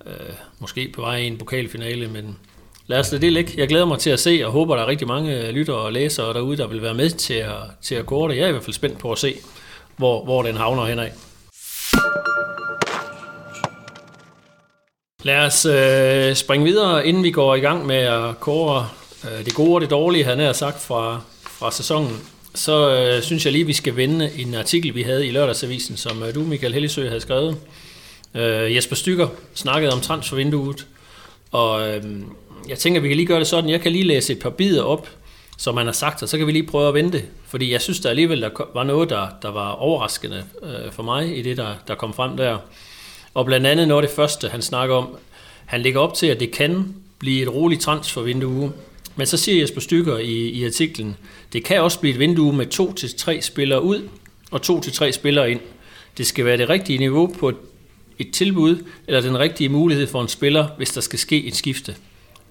øh, 0.07 0.35
måske 0.59 0.93
på 0.95 1.01
vej 1.01 1.17
i 1.17 1.27
en 1.27 1.39
pokalfinale, 1.39 2.09
men 2.09 2.39
lad 2.87 2.99
os 2.99 3.09
det 3.09 3.33
ligge. 3.33 3.53
Jeg 3.57 3.69
glæder 3.69 3.85
mig 3.85 3.99
til 3.99 4.11
at 4.11 4.21
se, 4.21 4.43
og 4.45 4.53
håber, 4.53 4.77
der 4.77 4.83
er 4.83 4.87
rigtig 4.87 5.09
mange 5.09 5.41
øh, 5.41 5.55
lyttere 5.55 5.77
og 5.77 5.93
læsere 5.93 6.33
derude, 6.33 6.57
der 6.57 6.67
vil 6.67 6.83
være 6.83 6.95
med 6.95 7.11
til 7.11 7.35
at, 7.35 7.57
til 7.83 7.95
at 7.95 8.07
gå 8.07 8.29
det. 8.29 8.37
Jeg 8.37 8.45
er 8.45 8.49
i 8.49 8.53
hvert 8.53 8.65
fald 8.65 8.75
spændt 8.75 8.99
på 8.99 9.13
at 9.13 9.19
se, 9.19 9.35
hvor, 9.97 10.25
hvor 10.25 10.43
den 10.43 10.57
havner 10.57 10.85
henad. 10.85 11.09
Lad 15.23 15.47
os 15.47 15.67
øh, 15.67 16.35
springe 16.35 16.65
videre, 16.65 17.07
inden 17.07 17.23
vi 17.23 17.31
går 17.31 17.55
i 17.55 17.61
gang 17.61 17.87
med 17.87 17.97
at 17.97 18.41
kåre 18.41 18.89
øh, 19.25 19.45
det 19.45 19.55
gode 19.55 19.75
og 19.75 19.81
det 19.81 19.91
dårlige, 19.91 20.25
han 20.25 20.39
har 20.39 20.53
sagt 20.53 20.83
fra, 20.83 21.21
fra 21.43 21.71
sæsonen. 21.71 22.34
Så 22.55 22.97
øh, 22.97 23.23
synes 23.23 23.45
jeg 23.45 23.53
lige, 23.53 23.67
vi 23.67 23.73
skal 23.73 23.97
vende 23.97 24.31
en 24.39 24.55
artikel, 24.55 24.95
vi 24.95 25.03
havde 25.03 25.27
i 25.27 25.31
lørdagsavisen, 25.31 25.97
som 25.97 26.23
øh, 26.23 26.35
du, 26.35 26.41
Michael 26.41 26.73
Hellesø, 26.73 27.09
havde 27.09 27.21
skrevet. 27.21 27.57
Øh, 28.35 28.75
Jesper 28.75 28.97
Stykker 28.97 29.29
snakkede 29.55 29.93
om 29.93 30.01
transfervinduet, 30.01 30.87
og 31.51 31.89
øh, 31.89 32.03
jeg 32.69 32.79
tænker, 32.79 33.01
vi 33.01 33.09
kan 33.09 33.17
lige 33.17 33.27
gøre 33.27 33.39
det 33.39 33.47
sådan. 33.47 33.71
Jeg 33.71 33.81
kan 33.81 33.93
lige 33.93 34.05
læse 34.05 34.33
et 34.33 34.39
par 34.39 34.51
bidder 34.51 34.83
op, 34.83 35.09
som 35.59 35.77
han 35.77 35.87
har 35.87 35.93
sagt, 35.93 36.23
og 36.23 36.29
så 36.29 36.39
kan 36.39 36.47
vi 36.47 36.53
lige 36.53 36.67
prøve 36.67 36.89
at 36.89 36.95
vente. 36.95 37.23
Fordi 37.47 37.73
jeg 37.73 37.81
synes 37.81 38.01
der 38.01 38.11
alligevel, 38.11 38.43
der 38.43 38.51
var 38.75 38.85
noget, 38.85 39.11
der, 39.11 39.27
der 39.43 39.51
var 39.51 39.71
overraskende 39.71 40.45
øh, 40.63 40.93
for 40.93 41.03
mig 41.03 41.39
i 41.39 41.43
det, 41.43 41.57
der, 41.57 41.75
der 41.89 41.95
kom 41.95 42.15
frem 42.15 42.37
der. 42.37 42.59
Og 43.35 43.47
blandt 43.47 43.67
andet 43.67 43.89
noget 43.89 44.03
af 44.03 44.09
det 44.09 44.17
første, 44.17 44.49
han 44.49 44.63
snakker 44.63 44.95
om, 44.95 45.17
han 45.65 45.81
lægger 45.81 46.01
op 46.01 46.15
til, 46.15 46.27
at 46.27 46.41
det 46.41 46.51
kan 46.51 46.95
blive 47.19 47.43
et 47.43 47.55
roligt 47.55 47.83
transfervindue. 47.83 48.73
Men 49.17 49.27
så 49.27 49.37
siger 49.37 49.61
Jesper 49.61 49.81
Stykker 49.81 50.19
i, 50.19 50.49
i 50.49 50.67
artiklen, 50.67 51.17
det 51.53 51.65
kan 51.65 51.81
også 51.81 52.01
blive 52.01 52.15
et 52.15 52.21
vindue 52.21 52.53
med 52.53 52.67
to 52.67 52.93
til 52.93 53.15
tre 53.17 53.43
spillere 53.43 53.83
ud 53.83 54.09
og 54.51 54.63
to 54.63 54.81
til 54.81 54.93
tre 54.93 55.13
spillere 55.13 55.51
ind. 55.51 55.61
Det 56.19 56.27
skal 56.27 56.45
være 56.45 56.57
det 56.57 56.69
rigtige 56.69 56.99
niveau 56.99 57.35
på 57.39 57.49
et, 57.49 57.57
et 58.19 58.31
tilbud, 58.33 58.85
eller 59.07 59.21
den 59.21 59.39
rigtige 59.39 59.69
mulighed 59.69 60.07
for 60.07 60.23
en 60.23 60.29
spiller, 60.29 60.69
hvis 60.77 60.91
der 60.91 61.01
skal 61.01 61.19
ske 61.19 61.45
et 61.45 61.57
skifte. 61.57 61.97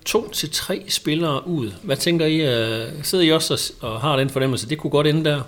To 0.05 0.29
til 0.29 0.49
tre 0.49 0.83
spillere 0.87 1.47
ud. 1.47 1.71
Hvad 1.83 1.97
tænker 1.97 2.25
I? 2.25 2.35
Øh, 2.35 3.03
sidder 3.03 3.23
I 3.23 3.31
også 3.31 3.73
og, 3.81 3.93
og 3.93 4.01
har 4.01 4.15
den 4.15 4.29
fornemmelse? 4.29 4.69
Det 4.69 4.77
kunne 4.77 4.91
godt 4.91 5.07
ende 5.07 5.25
der. 5.25 5.41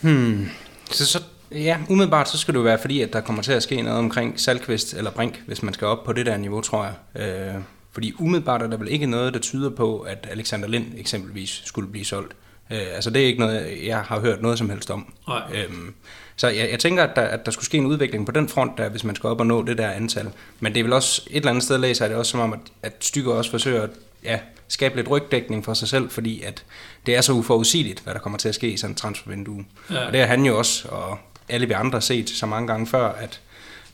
Hmm. 0.00 0.48
Så, 0.90 1.06
så 1.06 1.20
Ja, 1.54 1.78
umiddelbart 1.88 2.28
så 2.28 2.38
skal 2.38 2.54
det 2.54 2.58
jo 2.58 2.64
være 2.64 2.78
fordi, 2.78 3.00
at 3.00 3.12
der 3.12 3.20
kommer 3.20 3.42
til 3.42 3.52
at 3.52 3.62
ske 3.62 3.82
noget 3.82 3.98
omkring 3.98 4.40
Salkvist 4.40 4.94
eller 4.94 5.10
Brink, 5.10 5.42
hvis 5.46 5.62
man 5.62 5.74
skal 5.74 5.86
op 5.86 6.04
på 6.04 6.12
det 6.12 6.26
der 6.26 6.36
niveau, 6.36 6.60
tror 6.60 6.84
jeg. 6.84 7.22
Øh, 7.22 7.54
fordi 7.94 8.12
umiddelbart 8.18 8.62
er 8.62 8.66
der 8.66 8.76
vel 8.76 8.88
ikke 8.88 9.06
noget, 9.06 9.34
der 9.34 9.40
tyder 9.40 9.70
på, 9.70 9.98
at 9.98 10.28
Alexander 10.30 10.68
Lind 10.68 10.86
eksempelvis 10.96 11.62
skulle 11.64 11.88
blive 11.88 12.04
solgt. 12.04 12.32
Øh, 12.70 12.78
altså 12.94 13.10
det 13.10 13.22
er 13.22 13.26
ikke 13.26 13.40
noget, 13.40 13.78
jeg 13.86 13.98
har 13.98 14.20
hørt 14.20 14.42
noget 14.42 14.58
som 14.58 14.70
helst 14.70 14.90
om. 14.90 15.12
Nej. 15.28 15.42
Øhm, 15.54 15.94
så 16.36 16.48
jeg, 16.48 16.70
jeg 16.70 16.78
tænker, 16.78 17.04
at 17.04 17.16
der, 17.16 17.22
at 17.22 17.46
der 17.46 17.52
skulle 17.52 17.66
ske 17.66 17.78
en 17.78 17.86
udvikling 17.86 18.26
på 18.26 18.32
den 18.32 18.48
front, 18.48 18.78
der, 18.78 18.88
hvis 18.88 19.04
man 19.04 19.16
skal 19.16 19.28
op 19.28 19.40
og 19.40 19.46
nå 19.46 19.62
det 19.62 19.78
der 19.78 19.90
antal. 19.90 20.30
Men 20.60 20.74
det 20.74 20.80
er 20.80 20.84
vel 20.84 20.92
også, 20.92 21.22
et 21.30 21.36
eller 21.36 21.50
andet 21.50 21.64
sted 21.64 21.78
læser 21.78 22.04
jeg 22.04 22.10
det 22.10 22.18
også 22.18 22.30
som 22.30 22.40
om, 22.40 22.52
at, 22.52 22.60
at 22.82 22.92
Stykker 23.00 23.32
også 23.32 23.50
forsøger 23.50 23.82
at 23.82 23.90
ja, 24.24 24.38
skabe 24.68 24.96
lidt 24.96 25.10
rygdækning 25.10 25.64
for 25.64 25.74
sig 25.74 25.88
selv, 25.88 26.10
fordi 26.10 26.42
at 26.42 26.64
det 27.06 27.16
er 27.16 27.20
så 27.20 27.32
uforudsigeligt, 27.32 28.00
hvad 28.00 28.14
der 28.14 28.20
kommer 28.20 28.38
til 28.38 28.48
at 28.48 28.54
ske 28.54 28.72
i 28.72 28.76
sådan 28.76 28.92
en 28.92 28.96
transfervindue. 28.96 29.64
Ja. 29.90 30.06
Og 30.06 30.12
det 30.12 30.20
er 30.20 30.26
han 30.26 30.44
jo 30.44 30.58
også, 30.58 30.88
og 30.88 31.18
alle 31.48 31.66
vi 31.66 31.72
andre 31.72 32.00
set 32.00 32.30
så 32.30 32.46
mange 32.46 32.66
gange 32.66 32.86
før, 32.86 33.12
at 33.12 33.40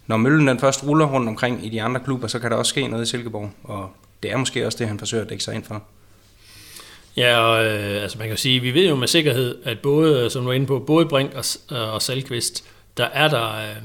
når 0.07 0.17
møllen 0.17 0.49
den 0.49 0.59
først 0.59 0.85
ruller 0.85 1.07
rundt 1.07 1.29
omkring 1.29 1.67
i 1.67 1.69
de 1.69 1.83
andre 1.83 2.01
klubber, 2.01 2.29
så 2.29 2.39
kan 2.39 2.51
der 2.51 2.57
også 2.57 2.71
ske 2.71 2.89
noget 2.89 3.07
i 3.07 3.11
Silkeborg, 3.11 3.51
og 3.65 3.91
det 4.23 4.31
er 4.31 4.37
måske 4.37 4.67
også 4.67 4.79
det, 4.79 4.89
han 4.89 4.99
forsøger 4.99 5.25
at 5.25 5.31
dække 5.31 5.45
sig 5.45 5.55
ind 5.55 5.65
for. 5.65 5.83
Ja, 7.17 7.39
og 7.39 7.65
øh, 7.65 8.03
altså 8.03 8.19
man 8.19 8.29
kan 8.29 8.37
sige, 8.37 8.61
vi 8.61 8.75
ved 8.75 8.89
jo 8.89 8.97
med 8.97 9.09
sikkerhed, 9.09 9.59
at 9.65 9.79
både, 9.79 10.31
som 10.31 10.45
du 10.45 10.51
er 10.51 10.53
inde 10.53 10.67
på, 10.67 10.79
både 10.79 11.07
Brink 11.07 11.35
og, 11.35 11.45
øh, 11.73 11.95
og 11.95 12.03
Salkvist, 12.03 12.65
der 12.97 13.05
er 13.05 13.29
der, 13.29 13.57
øh, 13.57 13.77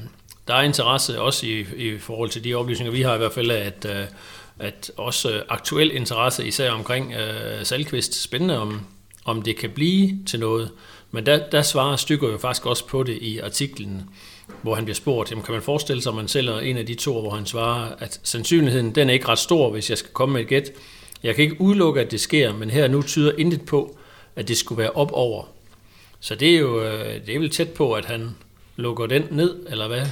der 0.48 0.54
er 0.54 0.62
interesse 0.62 1.20
også 1.20 1.46
i, 1.46 1.66
i 1.76 1.98
forhold 1.98 2.30
til 2.30 2.44
de 2.44 2.54
oplysninger, 2.54 2.92
vi 2.92 3.02
har 3.02 3.14
i 3.14 3.18
hvert 3.18 3.32
fald, 3.32 3.50
at, 3.50 3.86
øh, 3.88 4.04
at 4.58 4.90
også 4.96 5.42
aktuel 5.48 5.96
interesse, 5.96 6.46
især 6.46 6.70
omkring 6.70 7.14
øh, 7.14 7.64
Salkvist, 7.64 8.22
spændende 8.22 8.58
om, 8.58 8.80
om 9.24 9.42
det 9.42 9.56
kan 9.56 9.70
blive 9.70 10.18
til 10.26 10.40
noget. 10.40 10.70
Men 11.10 11.26
der, 11.26 11.48
der 11.48 11.62
svarer 11.62 11.96
Stykker 11.96 12.30
jo 12.30 12.38
faktisk 12.38 12.66
også 12.66 12.86
på 12.86 13.02
det 13.02 13.18
i 13.20 13.38
artiklen, 13.38 14.10
hvor 14.62 14.74
han 14.74 14.84
bliver 14.84 14.94
spurgt, 14.94 15.30
jamen 15.30 15.44
kan 15.44 15.52
man 15.52 15.62
forestille 15.62 16.02
sig, 16.02 16.10
at 16.10 16.16
man 16.16 16.28
sælger 16.28 16.58
en 16.58 16.76
af 16.76 16.86
de 16.86 16.94
to, 16.94 17.20
hvor 17.20 17.30
han 17.30 17.46
svarer, 17.46 17.92
at 17.98 18.20
sandsynligheden 18.22 18.94
den 18.94 19.08
er 19.08 19.14
ikke 19.14 19.28
ret 19.28 19.38
stor, 19.38 19.70
hvis 19.70 19.90
jeg 19.90 19.98
skal 19.98 20.12
komme 20.12 20.32
med 20.32 20.40
et 20.40 20.48
gæt. 20.48 20.72
Jeg 21.22 21.34
kan 21.34 21.44
ikke 21.44 21.60
udelukke, 21.60 22.00
at 22.00 22.10
det 22.10 22.20
sker, 22.20 22.52
men 22.52 22.70
her 22.70 22.88
nu 22.88 23.02
tyder 23.02 23.32
intet 23.38 23.66
på, 23.66 23.98
at 24.36 24.48
det 24.48 24.56
skulle 24.56 24.78
være 24.78 24.90
op 24.90 25.10
over. 25.12 25.44
Så 26.20 26.34
det 26.34 26.54
er 26.54 26.58
jo 26.58 26.82
øh, 26.82 27.26
det 27.26 27.34
er 27.34 27.38
vel 27.38 27.50
tæt 27.50 27.68
på, 27.68 27.92
at 27.92 28.04
han 28.04 28.30
lukker 28.76 29.06
den 29.06 29.22
ned, 29.30 29.56
eller 29.70 29.88
hvad? 29.88 30.06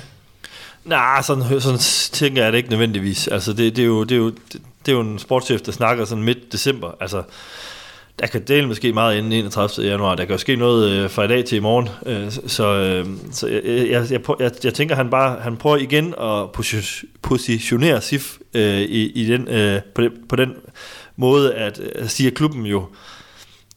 Nej, 0.85 1.23
sådan, 1.23 1.61
sådan 1.61 1.79
tænker 2.13 2.43
jeg 2.43 2.53
det 2.53 2.59
ikke 2.59 2.71
nødvendigvis. 2.71 3.29
Altså, 3.29 3.53
det, 3.53 3.77
det, 3.77 3.83
er 3.83 3.87
jo, 3.87 4.05
det, 4.05 4.13
er 4.13 4.19
jo, 4.19 4.31
det, 4.31 4.63
det 4.87 4.93
er 4.93 4.97
jo 4.97 5.01
en 5.01 5.19
sportschef, 5.19 5.61
der 5.61 5.73
snakker 5.73 6.05
sådan 6.05 6.25
midt 6.25 6.53
december. 6.53 6.93
Altså, 7.01 7.23
der 8.19 8.27
kan 8.27 8.43
dele 8.43 8.67
måske 8.67 8.93
meget 8.93 9.17
inden 9.17 9.33
31. 9.33 9.87
januar. 9.87 10.15
Der 10.15 10.25
kan 10.25 10.33
jo 10.33 10.39
ske 10.39 10.57
noget 10.57 10.91
øh, 10.91 11.11
fra 11.11 11.25
i 11.25 11.29
dag 11.29 11.45
til 11.45 11.57
i 11.57 11.61
morgen. 11.61 11.89
Øh, 12.07 12.33
så 12.47 12.75
øh, 12.75 13.07
så 13.33 13.47
jeg, 13.49 13.63
jeg, 13.65 14.11
jeg, 14.11 14.21
jeg, 14.41 14.51
jeg 14.65 14.75
tænker, 14.75 14.95
han 14.95 15.11
bare 15.11 15.41
han 15.41 15.57
prøver 15.57 15.77
igen 15.77 16.15
at 16.21 16.53
positionere 17.23 18.01
SIF 18.01 18.39
øh, 18.55 18.81
i, 18.81 19.11
i 19.11 19.27
den, 19.27 19.49
øh, 19.49 19.81
på, 19.95 20.03
den, 20.03 20.13
på 20.29 20.37
den 20.37 20.53
måde, 21.17 21.55
at, 21.55 21.81
øh, 21.81 21.89
at 21.95 22.11
sige, 22.11 22.27
at 22.27 22.35
klubben 22.35 22.67
jo 22.67 22.87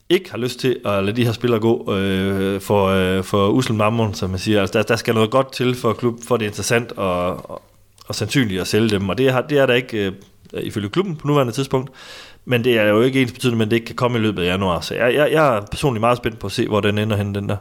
ikke 0.08 0.30
har 0.30 0.38
lyst 0.38 0.60
til 0.60 0.80
at 0.84 1.04
lade 1.04 1.16
de 1.16 1.24
her 1.24 1.32
spillere 1.32 1.60
gå 1.60 1.94
øh, 1.94 2.60
for, 2.60 2.86
øh, 2.86 3.24
for 3.24 3.48
usel 3.48 3.74
mammon, 3.74 4.14
som 4.14 4.30
man 4.30 4.38
siger. 4.38 4.60
Altså, 4.60 4.78
der, 4.78 4.84
der 4.84 4.96
skal 4.96 5.14
noget 5.14 5.30
godt 5.30 5.52
til 5.52 5.74
for 5.74 5.92
klub, 5.92 6.18
for 6.28 6.36
det 6.36 6.44
er 6.44 6.48
interessant 6.48 6.92
at, 6.92 7.34
og 8.08 8.14
sandsynligt 8.14 8.60
at 8.60 8.66
sælge 8.66 8.88
dem, 8.88 9.08
og 9.08 9.18
det 9.18 9.28
er, 9.28 9.40
det 9.40 9.58
er 9.58 9.66
der 9.66 9.74
ikke 9.74 10.06
øh, 10.06 10.12
ifølge 10.62 10.88
klubben 10.88 11.16
på 11.16 11.26
nuværende 11.26 11.52
tidspunkt, 11.52 11.90
men 12.48 12.64
det 12.64 12.78
er 12.78 12.84
jo 12.84 13.02
ikke 13.02 13.22
ens 13.22 13.32
betydende, 13.32 13.58
men 13.58 13.70
det 13.70 13.76
ikke 13.76 13.86
kan 13.86 13.96
komme 13.96 14.18
i 14.18 14.20
løbet 14.20 14.42
af 14.42 14.46
januar, 14.46 14.80
så 14.80 14.94
jeg, 14.94 15.14
jeg, 15.14 15.32
jeg 15.32 15.56
er 15.56 15.60
personligt 15.70 16.00
meget 16.00 16.16
spændt 16.16 16.38
på 16.38 16.46
at 16.46 16.52
se, 16.52 16.66
hvor 16.66 16.80
den 16.80 16.98
ender 16.98 17.16
hen, 17.16 17.34
den 17.34 17.48
der. 17.48 17.56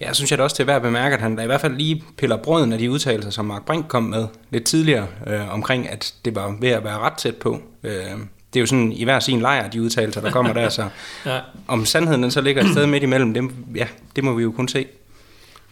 Ja, 0.00 0.06
jeg 0.06 0.16
synes 0.16 0.30
jeg 0.30 0.38
da 0.38 0.42
også 0.42 0.56
til 0.56 0.62
at 0.62 0.66
være 0.66 0.80
bemærke, 0.80 1.14
at 1.14 1.22
han 1.22 1.32
i 1.42 1.46
hvert 1.46 1.60
fald 1.60 1.76
lige 1.76 2.04
piller 2.18 2.36
brøden 2.36 2.72
af 2.72 2.78
de 2.78 2.90
udtalelser, 2.90 3.30
som 3.30 3.44
Mark 3.44 3.64
Brink 3.64 3.88
kom 3.88 4.02
med 4.02 4.26
lidt 4.50 4.64
tidligere, 4.64 5.06
øh, 5.26 5.52
omkring 5.52 5.88
at 5.88 6.14
det 6.24 6.34
var 6.34 6.56
ved 6.60 6.68
at 6.68 6.84
være 6.84 6.98
ret 6.98 7.12
tæt 7.12 7.36
på. 7.36 7.62
Øh, 7.82 7.92
det 7.92 8.56
er 8.56 8.60
jo 8.60 8.66
sådan 8.66 8.92
i 8.92 9.04
hver 9.04 9.20
sin 9.20 9.40
lejr, 9.40 9.70
de 9.70 9.82
udtalelser, 9.82 10.20
der 10.20 10.30
kommer 10.30 10.52
der, 10.52 10.68
så 10.68 10.88
ja. 11.26 11.40
om 11.68 11.86
sandheden 11.86 12.22
den 12.22 12.30
så 12.30 12.40
ligger 12.40 12.64
et 12.64 12.70
sted 12.70 12.86
midt 12.86 13.02
imellem, 13.02 13.34
det, 13.34 13.50
ja, 13.74 13.86
det 14.16 14.24
må 14.24 14.34
vi 14.34 14.42
jo 14.42 14.52
kun 14.52 14.68
se. 14.68 14.86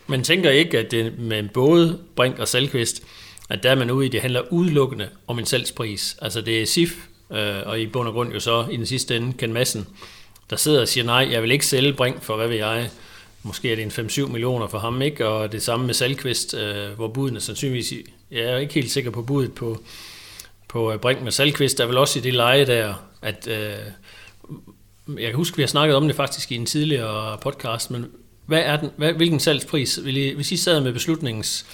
Men 0.07 0.23
tænker 0.23 0.51
ikke, 0.51 0.79
at 0.79 0.91
det 0.91 1.19
med 1.19 1.49
både 1.55 1.99
Brink 2.17 2.39
og 2.39 2.49
Salkvist, 2.49 3.03
at 3.51 3.63
der 3.63 3.71
er 3.71 3.75
man 3.75 3.91
ude 3.91 4.07
i, 4.07 4.09
det 4.09 4.21
handler 4.21 4.43
udelukkende 4.51 5.09
om 5.27 5.39
en 5.39 5.47
salgspris. 5.47 6.17
Altså 6.23 6.41
det 6.41 6.63
er 6.63 6.67
SIF, 6.67 6.95
øh, 7.31 7.67
og 7.67 7.81
i 7.81 7.87
bund 7.87 8.09
og 8.09 8.15
grund 8.15 8.33
jo 8.33 8.41
så 8.41 8.67
i 8.71 8.77
den 8.77 8.87
sidste 8.87 9.17
ende 9.17 9.33
Ken 9.33 9.53
Madsen, 9.53 9.87
der 10.51 10.57
sidder 10.57 10.81
og 10.81 10.89
siger, 10.89 11.05
nej, 11.05 11.29
jeg 11.31 11.43
vil 11.43 11.51
ikke 11.51 11.67
sælge 11.67 11.93
Brink 11.93 12.23
for, 12.23 12.37
hvad 12.37 12.49
vil 12.49 12.57
jeg, 12.57 12.91
måske 13.43 13.73
er 13.73 13.77
det 13.77 13.99
en 13.99 14.07
5-7 14.07 14.27
millioner 14.33 14.67
for 14.67 14.79
ham, 14.79 15.03
ikke? 15.03 15.27
og 15.27 15.53
det 15.53 15.63
samme 15.63 15.87
med 15.87 15.95
Salkvist, 15.95 16.55
øh, 16.55 16.91
hvor 16.97 17.09
budene 17.09 17.41
sandsynligvis, 17.41 17.93
jeg 18.31 18.43
er 18.43 18.57
ikke 18.57 18.75
helt 18.75 18.91
sikker 18.91 19.11
på 19.11 19.23
budet 19.23 19.53
på, 19.53 19.83
på 20.69 20.93
øh, 20.93 20.99
Brink 20.99 21.23
med 21.23 21.33
Salkvist, 21.33 21.79
der 21.79 21.85
er 21.85 21.89
vel 21.89 21.97
også 21.97 22.19
i 22.19 22.23
det 22.23 22.35
leje 22.35 22.67
der, 22.67 22.95
at 23.23 23.49
øh, 23.49 23.79
jeg 25.19 25.27
kan 25.27 25.35
huske, 25.35 25.57
vi 25.57 25.63
har 25.63 25.69
snakket 25.69 25.97
om 25.97 26.07
det 26.07 26.17
faktisk 26.17 26.53
i 26.53 26.55
en 26.55 26.67
tidligere 26.67 27.39
podcast, 27.39 27.91
men 27.91 28.07
hvad 28.47 28.61
er 28.61 28.77
den, 28.77 28.91
hvad, 28.97 29.13
hvilken 29.13 29.41
salgspris, 29.41 30.01
vil 30.05 30.17
I, 30.17 30.35
hvis 30.35 30.53
I 30.53 30.57
sad 30.57 30.81
med 30.81 30.93
beslutningens 30.93 31.67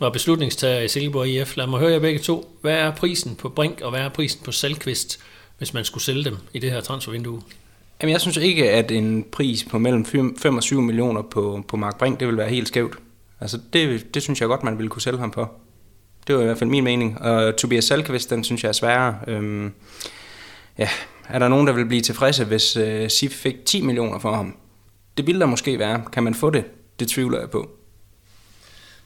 var 0.00 0.10
beslutningstager 0.10 0.80
i 0.80 0.88
Silkeborg 0.88 1.28
IF, 1.28 1.56
lad 1.56 1.66
mig 1.66 1.80
høre 1.80 1.92
jer 1.92 1.98
begge 1.98 2.18
to, 2.18 2.58
hvad 2.60 2.74
er 2.74 2.90
prisen 2.90 3.36
på 3.36 3.48
Brink, 3.48 3.80
og 3.80 3.90
hvad 3.90 4.00
er 4.00 4.08
prisen 4.08 4.40
på 4.44 4.52
Salkvist, 4.52 5.20
hvis 5.58 5.74
man 5.74 5.84
skulle 5.84 6.04
sælge 6.04 6.24
dem 6.24 6.36
i 6.52 6.58
det 6.58 6.70
her 6.70 6.80
transfervindue? 6.80 7.42
Jamen, 8.02 8.12
jeg 8.12 8.20
synes 8.20 8.36
ikke, 8.36 8.70
at 8.70 8.90
en 8.90 9.24
pris 9.32 9.64
på 9.64 9.78
mellem 9.78 10.04
5 10.38 10.56
og 10.56 10.62
7 10.62 10.80
millioner 10.80 11.22
på, 11.22 11.64
på 11.68 11.76
Mark 11.76 11.98
Brink, 11.98 12.20
det 12.20 12.28
vil 12.28 12.36
være 12.36 12.48
helt 12.48 12.68
skævt. 12.68 12.98
Altså, 13.40 13.58
det, 13.72 14.14
det 14.14 14.22
synes 14.22 14.40
jeg 14.40 14.48
godt, 14.48 14.62
man 14.62 14.78
ville 14.78 14.88
kunne 14.88 15.02
sælge 15.02 15.18
ham 15.18 15.32
for. 15.32 15.52
Det 16.26 16.34
var 16.34 16.40
i 16.42 16.44
hvert 16.44 16.58
fald 16.58 16.70
min 16.70 16.84
mening. 16.84 17.20
Og 17.20 17.56
Tobias 17.56 17.84
Salkvist, 17.84 18.30
den 18.30 18.44
synes 18.44 18.62
jeg 18.62 18.68
er 18.68 18.72
sværere. 18.72 19.18
Øhm, 19.26 19.72
ja, 20.78 20.88
er 21.28 21.38
der 21.38 21.48
nogen, 21.48 21.66
der 21.66 21.72
vil 21.72 21.86
blive 21.86 22.02
tilfredse, 22.02 22.44
hvis 22.44 22.76
øh, 22.76 23.10
SIF 23.10 23.32
fik 23.32 23.64
10 23.64 23.82
millioner 23.82 24.18
for 24.18 24.34
ham? 24.34 24.56
Det 25.16 25.26
ville 25.26 25.40
der 25.40 25.46
måske 25.46 25.78
være. 25.78 26.02
Kan 26.12 26.22
man 26.22 26.34
få 26.34 26.50
det? 26.50 26.64
Det 27.00 27.08
tvivler 27.08 27.40
jeg 27.40 27.50
på. 27.50 27.70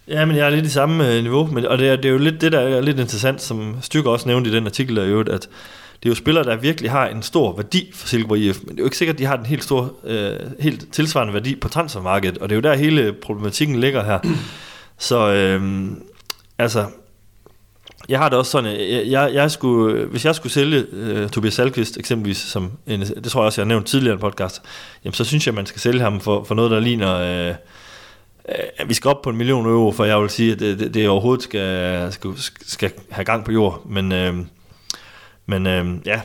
Ja, 0.09 0.25
men 0.25 0.37
jeg 0.37 0.47
er 0.47 0.51
lidt 0.51 0.67
i 0.67 0.71
samme 0.71 1.13
øh, 1.13 1.23
niveau, 1.23 1.47
men, 1.47 1.67
og 1.67 1.79
det 1.79 1.89
er, 1.89 1.97
det 1.97 2.05
er 2.05 2.11
jo 2.11 2.19
lidt 2.19 2.41
det, 2.41 2.53
der 2.53 2.61
er 2.61 2.81
lidt 2.81 2.99
interessant, 3.01 3.43
som 3.43 3.77
Stykker 3.81 4.11
også 4.11 4.29
nævnte 4.29 4.51
i 4.51 4.53
den 4.53 4.67
artikel, 4.67 4.97
der 4.97 5.03
er 5.03 5.21
at 5.21 5.49
det 6.03 6.09
er 6.09 6.11
jo 6.11 6.15
spillere, 6.15 6.45
der 6.45 6.57
virkelig 6.57 6.91
har 6.91 7.07
en 7.09 7.23
stor 7.23 7.57
værdi 7.57 7.91
for 7.95 8.09
Silkeborg 8.09 8.39
IF, 8.39 8.59
men 8.63 8.69
det 8.69 8.75
er 8.75 8.79
jo 8.79 8.85
ikke 8.85 8.97
sikkert, 8.97 9.15
at 9.15 9.19
de 9.19 9.25
har 9.25 9.37
den 9.37 9.47
helt 9.47 9.65
store, 9.65 9.89
øh, 10.05 10.37
helt 10.61 10.93
tilsvarende 10.93 11.35
værdi 11.35 11.55
på 11.55 11.69
transfermarkedet, 11.69 12.39
og 12.39 12.49
det 12.49 12.55
er 12.55 12.57
jo 12.57 12.63
der 12.63 12.75
hele 12.75 13.13
problematikken 13.13 13.81
ligger 13.81 14.05
her. 14.05 14.19
Så 14.99 15.33
øh, 15.33 15.87
altså, 16.59 16.87
jeg 18.09 18.19
har 18.19 18.29
det 18.29 18.39
også 18.39 18.51
sådan, 18.51 18.81
øh, 18.81 18.91
jeg, 18.91 19.11
jeg, 19.11 19.35
jeg 19.35 19.51
skulle, 19.51 19.95
øh, 19.95 20.11
hvis 20.11 20.25
jeg 20.25 20.35
skulle 20.35 20.53
sælge 20.53 20.87
øh, 20.93 21.29
Tobias 21.29 21.55
Salkvist 21.55 21.99
eksempelvis, 21.99 22.39
som 22.39 22.73
en, 22.87 23.01
det 23.01 23.25
tror 23.25 23.41
jeg 23.41 23.47
også, 23.47 23.61
jeg 23.61 23.67
har 23.67 23.69
nævnt 23.69 23.87
tidligere 23.87 24.13
i 24.13 24.17
en 24.17 24.21
podcast, 24.21 24.63
jamen 25.05 25.15
så 25.15 25.25
synes 25.25 25.47
jeg, 25.47 25.55
man 25.55 25.67
skal 25.67 25.81
sælge 25.81 26.01
ham 26.01 26.21
for, 26.21 26.45
for 26.45 26.55
noget, 26.55 26.71
der 26.71 26.81
ligner... 26.81 27.49
Øh, 27.49 27.55
Øh, 28.49 28.89
vi 28.89 28.95
skal 28.95 29.09
op 29.09 29.23
på 29.23 29.31
en 29.31 29.37
million 29.37 29.67
euro, 29.67 29.93
for 29.93 30.05
jeg 30.05 30.21
vil 30.21 30.31
sige, 30.31 30.53
at 30.53 30.59
det, 30.59 30.79
det, 30.79 30.95
det 30.95 31.09
overhovedet 31.09 31.43
skal, 31.43 32.13
skal, 32.13 32.53
skal 32.67 32.93
have 33.11 33.25
gang 33.25 33.45
på 33.45 33.53
jord. 33.53 33.83
Men, 33.87 34.13
øh, 34.13 34.35
men 35.47 35.67
øh, 35.67 35.87
ja, 36.07 36.21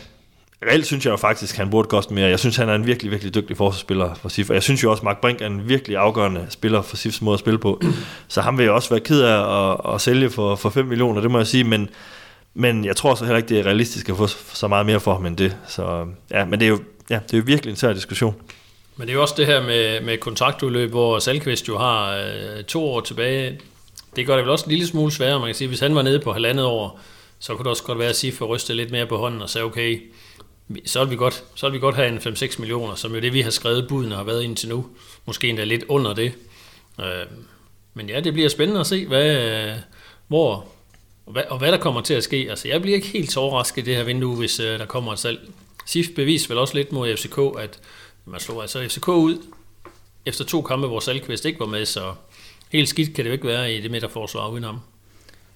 reelt 0.65 0.85
synes 0.85 1.05
jeg 1.05 1.11
jo 1.11 1.17
faktisk, 1.17 1.53
at 1.53 1.57
han 1.57 1.69
burde 1.69 1.87
koste 1.87 2.13
mere. 2.13 2.29
Jeg 2.29 2.39
synes, 2.39 2.55
han 2.55 2.69
er 2.69 2.75
en 2.75 2.85
virkelig, 2.85 3.11
virkelig 3.11 3.35
dygtig 3.35 3.57
forsvarsspiller 3.57 4.13
for 4.13 4.29
SIF. 4.29 4.49
Og 4.49 4.53
jeg 4.53 4.63
synes 4.63 4.83
jo 4.83 4.91
også, 4.91 5.01
at 5.01 5.03
Mark 5.03 5.21
Brink 5.21 5.41
er 5.41 5.45
en 5.45 5.69
virkelig 5.69 5.97
afgørende 5.97 6.45
spiller 6.49 6.81
for 6.81 6.95
SIFs 6.95 7.21
måde 7.21 7.33
at 7.33 7.39
spille 7.39 7.59
på. 7.59 7.81
Så 8.27 8.41
han 8.41 8.57
vil 8.57 8.65
jo 8.65 8.75
også 8.75 8.89
være 8.89 8.99
ked 8.99 9.21
af 9.21 9.71
at, 9.71 9.93
at 9.93 10.01
sælge 10.01 10.29
for, 10.29 10.55
for 10.55 10.69
5 10.69 10.85
millioner, 10.85 11.21
det 11.21 11.31
må 11.31 11.37
jeg 11.37 11.47
sige. 11.47 11.63
Men, 11.63 11.89
men 12.53 12.85
jeg 12.85 12.95
tror 12.95 13.15
så 13.15 13.25
heller 13.25 13.37
ikke, 13.37 13.49
det 13.49 13.59
er 13.59 13.63
realistisk 13.63 14.09
at 14.09 14.17
få 14.17 14.27
så 14.27 14.67
meget 14.67 14.85
mere 14.85 14.99
for 14.99 15.13
ham 15.13 15.25
end 15.25 15.37
det. 15.37 15.57
Så 15.67 16.05
ja, 16.31 16.45
men 16.45 16.59
det 16.59 16.65
er 16.65 16.69
jo, 16.69 16.79
ja, 17.09 17.19
det 17.27 17.33
er 17.33 17.37
jo 17.37 17.43
virkelig 17.45 17.71
en 17.71 17.77
svær 17.77 17.93
diskussion. 17.93 18.35
Men 19.01 19.07
det 19.07 19.13
er 19.13 19.15
jo 19.15 19.21
også 19.21 19.35
det 19.37 19.45
her 19.45 19.63
med, 19.63 20.01
med 20.01 20.17
kontraktudløb, 20.17 20.89
hvor 20.89 21.19
Salkvist 21.19 21.67
jo 21.67 21.77
har 21.77 22.15
øh, 22.15 22.63
to 22.63 22.85
år 22.85 23.01
tilbage. 23.01 23.59
Det 24.15 24.25
gør 24.25 24.35
det 24.35 24.43
vel 24.43 24.51
også 24.51 24.65
en 24.65 24.71
lille 24.71 24.87
smule 24.87 25.11
sværere, 25.11 25.39
man 25.39 25.47
kan 25.47 25.55
sige. 25.55 25.67
Hvis 25.67 25.79
han 25.79 25.95
var 25.95 26.01
nede 26.01 26.19
på 26.19 26.33
halvandet 26.33 26.65
år, 26.65 26.99
så 27.39 27.55
kunne 27.55 27.63
det 27.63 27.69
også 27.69 27.83
godt 27.83 27.99
være 27.99 28.09
at 28.09 28.15
sige 28.15 28.33
for 28.33 28.45
at 28.45 28.49
ryste 28.49 28.73
lidt 28.73 28.91
mere 28.91 29.05
på 29.05 29.17
hånden 29.17 29.41
og 29.41 29.49
sige, 29.49 29.63
okay, 29.63 30.11
så 30.85 31.03
vil 31.03 31.11
vi 31.11 31.15
godt, 31.15 31.43
så 31.55 31.65
vil 31.65 31.73
vi 31.73 31.79
godt 31.79 31.95
have 31.95 32.07
en 32.07 32.17
5-6 32.17 32.59
millioner, 32.59 32.95
som 32.95 33.15
jo 33.15 33.21
det, 33.21 33.33
vi 33.33 33.41
har 33.41 33.49
skrevet 33.49 33.87
budene 33.87 34.15
har 34.15 34.23
været 34.23 34.43
indtil 34.43 34.69
nu. 34.69 34.85
Måske 35.25 35.49
endda 35.49 35.63
lidt 35.63 35.83
under 35.87 36.13
det. 36.13 36.33
Øh, 36.99 37.05
men 37.93 38.09
ja, 38.09 38.19
det 38.19 38.33
bliver 38.33 38.49
spændende 38.49 38.79
at 38.79 38.87
se, 38.87 39.05
hvad, 39.07 39.51
øh, 39.69 39.75
hvor, 40.27 40.65
og 41.25 41.33
hvad, 41.33 41.43
og 41.49 41.57
hvad 41.57 41.71
der 41.71 41.77
kommer 41.77 42.01
til 42.01 42.13
at 42.13 42.23
ske. 42.23 42.47
Altså, 42.49 42.67
jeg 42.67 42.81
bliver 42.81 42.95
ikke 42.95 43.07
helt 43.07 43.31
så 43.31 43.39
overrasket 43.39 43.81
i 43.81 43.85
det 43.85 43.95
her 43.95 44.03
vindue, 44.03 44.35
hvis 44.35 44.59
øh, 44.59 44.79
der 44.79 44.85
kommer 44.85 45.13
et 45.13 45.19
salg. 45.19 45.39
SIF 45.85 46.07
bevis 46.15 46.49
vel 46.49 46.57
også 46.57 46.75
lidt 46.75 46.91
mod 46.91 47.17
FCK, 47.17 47.59
at 47.59 47.79
man 48.25 48.39
slog 48.39 48.61
altså 48.61 48.87
FCK 48.89 49.07
ud 49.07 49.37
efter 50.25 50.45
to 50.45 50.61
kampe, 50.61 50.87
hvor 50.87 50.99
Salkvist 50.99 51.45
ikke 51.45 51.59
var 51.59 51.65
med, 51.65 51.85
så 51.85 52.13
helt 52.71 52.89
skidt 52.89 53.15
kan 53.15 53.25
det 53.25 53.29
jo 53.29 53.33
ikke 53.33 53.47
være 53.47 53.73
i 53.73 53.81
det 53.81 53.91
midterforsvar 53.91 54.49
uden 54.49 54.63
ham. 54.63 54.79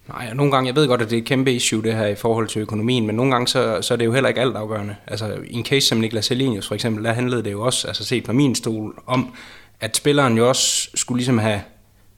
Nej, 0.07 0.27
og 0.29 0.35
nogle 0.35 0.51
gange, 0.51 0.67
jeg 0.67 0.75
ved 0.75 0.87
godt, 0.87 1.01
at 1.01 1.09
det 1.09 1.17
er 1.17 1.21
et 1.21 1.27
kæmpe 1.27 1.53
issue 1.53 1.83
det 1.83 1.93
her 1.93 2.07
i 2.07 2.15
forhold 2.15 2.47
til 2.47 2.61
økonomien, 2.61 3.05
men 3.05 3.15
nogle 3.15 3.31
gange, 3.31 3.47
så, 3.47 3.81
så 3.81 3.93
er 3.93 3.97
det 3.97 4.05
jo 4.05 4.13
heller 4.13 4.27
ikke 4.27 4.41
alt 4.41 4.55
afgørende. 4.55 4.95
Altså, 5.07 5.37
i 5.47 5.53
en 5.53 5.65
case 5.65 5.87
som 5.87 5.97
Niklas 5.97 6.27
Helenius 6.27 6.67
for 6.67 6.75
eksempel, 6.75 7.03
der 7.03 7.13
handlede 7.13 7.43
det 7.43 7.51
jo 7.51 7.61
også, 7.61 7.87
altså 7.87 8.05
set 8.05 8.23
på 8.23 8.33
min 8.33 8.55
stol, 8.55 9.03
om, 9.05 9.35
at 9.79 9.97
spilleren 9.97 10.37
jo 10.37 10.49
også 10.49 10.89
skulle 10.95 11.17
ligesom 11.17 11.37
have, 11.37 11.61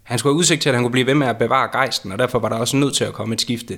han 0.07 0.19
skulle 0.19 0.33
have 0.33 0.37
udsigt 0.37 0.61
til, 0.61 0.69
at 0.69 0.75
han 0.75 0.83
kunne 0.83 0.91
blive 0.91 1.07
ved 1.07 1.13
med 1.13 1.27
at 1.27 1.37
bevare 1.37 1.69
gejsten, 1.71 2.11
og 2.11 2.19
derfor 2.19 2.39
var 2.39 2.49
der 2.49 2.55
også 2.55 2.77
nødt 2.77 2.95
til 2.95 3.03
at 3.03 3.13
komme 3.13 3.33
et 3.33 3.41
skifte. 3.41 3.77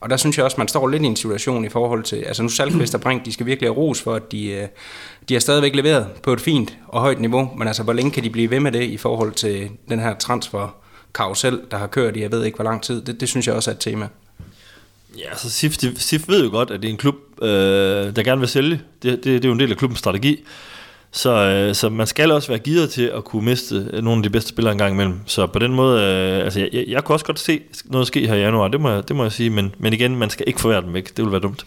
Og 0.00 0.10
der 0.10 0.16
synes 0.16 0.36
jeg 0.36 0.44
også, 0.44 0.54
man 0.58 0.68
står 0.68 0.88
lidt 0.88 1.02
i 1.02 1.06
en 1.06 1.16
situation 1.16 1.64
i 1.64 1.68
forhold 1.68 2.02
til, 2.02 2.16
altså 2.16 2.42
nu 2.42 2.48
Salkvist 2.48 2.94
og 2.94 3.00
Brink, 3.00 3.24
de 3.24 3.32
skal 3.32 3.46
virkelig 3.46 3.68
have 3.68 3.76
ros 3.76 4.02
for, 4.02 4.14
at 4.14 4.32
de, 4.32 4.46
øh, 4.46 4.68
de 5.28 5.34
har 5.34 5.40
stadigvæk 5.40 5.74
leveret 5.74 6.06
på 6.22 6.32
et 6.32 6.40
fint 6.40 6.76
og 6.88 7.00
højt 7.00 7.20
niveau, 7.20 7.50
men 7.58 7.66
altså 7.68 7.82
hvor 7.82 7.92
længe 7.92 8.10
kan 8.10 8.24
de 8.24 8.30
blive 8.30 8.50
ved 8.50 8.60
med 8.60 8.72
det 8.72 8.82
i 8.82 8.96
forhold 8.96 9.32
til 9.32 9.70
den 9.88 9.98
her 9.98 10.14
transfer 10.14 10.76
karusel, 11.14 11.60
der 11.70 11.76
har 11.76 11.86
kørt 11.86 12.16
i 12.16 12.20
jeg 12.20 12.32
ved 12.32 12.44
ikke 12.44 12.56
hvor 12.56 12.64
lang 12.64 12.82
tid, 12.82 13.02
det, 13.02 13.20
det 13.20 13.28
synes 13.28 13.46
jeg 13.46 13.54
også 13.54 13.70
er 13.70 13.74
et 13.74 13.80
tema. 13.80 14.08
Ja, 15.18 15.36
så 15.36 15.50
SIF, 15.50 15.76
de, 15.76 16.00
SIF 16.00 16.28
ved 16.28 16.44
jo 16.44 16.50
godt, 16.50 16.70
at 16.70 16.82
det 16.82 16.88
er 16.88 16.92
en 16.92 16.98
klub, 16.98 17.14
øh, 17.42 17.48
der 18.16 18.22
gerne 18.22 18.40
vil 18.40 18.48
sælge. 18.48 18.80
Det, 19.02 19.12
det, 19.12 19.24
det 19.24 19.44
er 19.44 19.48
jo 19.48 19.52
en 19.52 19.60
del 19.60 19.70
af 19.70 19.76
klubbens 19.76 19.98
strategi. 19.98 20.44
Så, 21.12 21.30
øh, 21.30 21.74
så 21.74 21.88
man 21.88 22.06
skal 22.06 22.30
også 22.30 22.48
være 22.48 22.58
gider 22.58 22.86
til 22.86 23.02
at 23.02 23.24
kunne 23.24 23.44
miste 23.44 23.86
øh, 23.92 24.02
nogle 24.04 24.18
af 24.18 24.22
de 24.22 24.30
bedste 24.30 24.48
spillere 24.48 24.72
en 24.72 24.78
gang 24.78 24.94
imellem. 24.94 25.20
Så 25.26 25.46
på 25.46 25.58
den 25.58 25.72
måde, 25.72 26.02
øh, 26.02 26.44
altså 26.44 26.60
jeg, 26.60 26.68
jeg, 26.72 26.84
jeg 26.88 27.04
kunne 27.04 27.14
også 27.14 27.26
godt 27.26 27.38
se 27.38 27.60
noget 27.84 28.06
ske 28.06 28.26
her 28.26 28.34
i 28.34 28.40
januar, 28.40 28.68
det 28.68 28.80
må, 28.80 28.90
jeg, 28.90 29.08
det 29.08 29.16
må 29.16 29.22
jeg 29.22 29.32
sige, 29.32 29.50
men, 29.50 29.74
men 29.78 29.92
igen, 29.92 30.16
man 30.16 30.30
skal 30.30 30.44
ikke 30.48 30.60
forvære 30.60 30.82
dem 30.82 30.94
væk, 30.94 31.16
det 31.16 31.24
vil 31.24 31.32
være 31.32 31.40
dumt. 31.40 31.66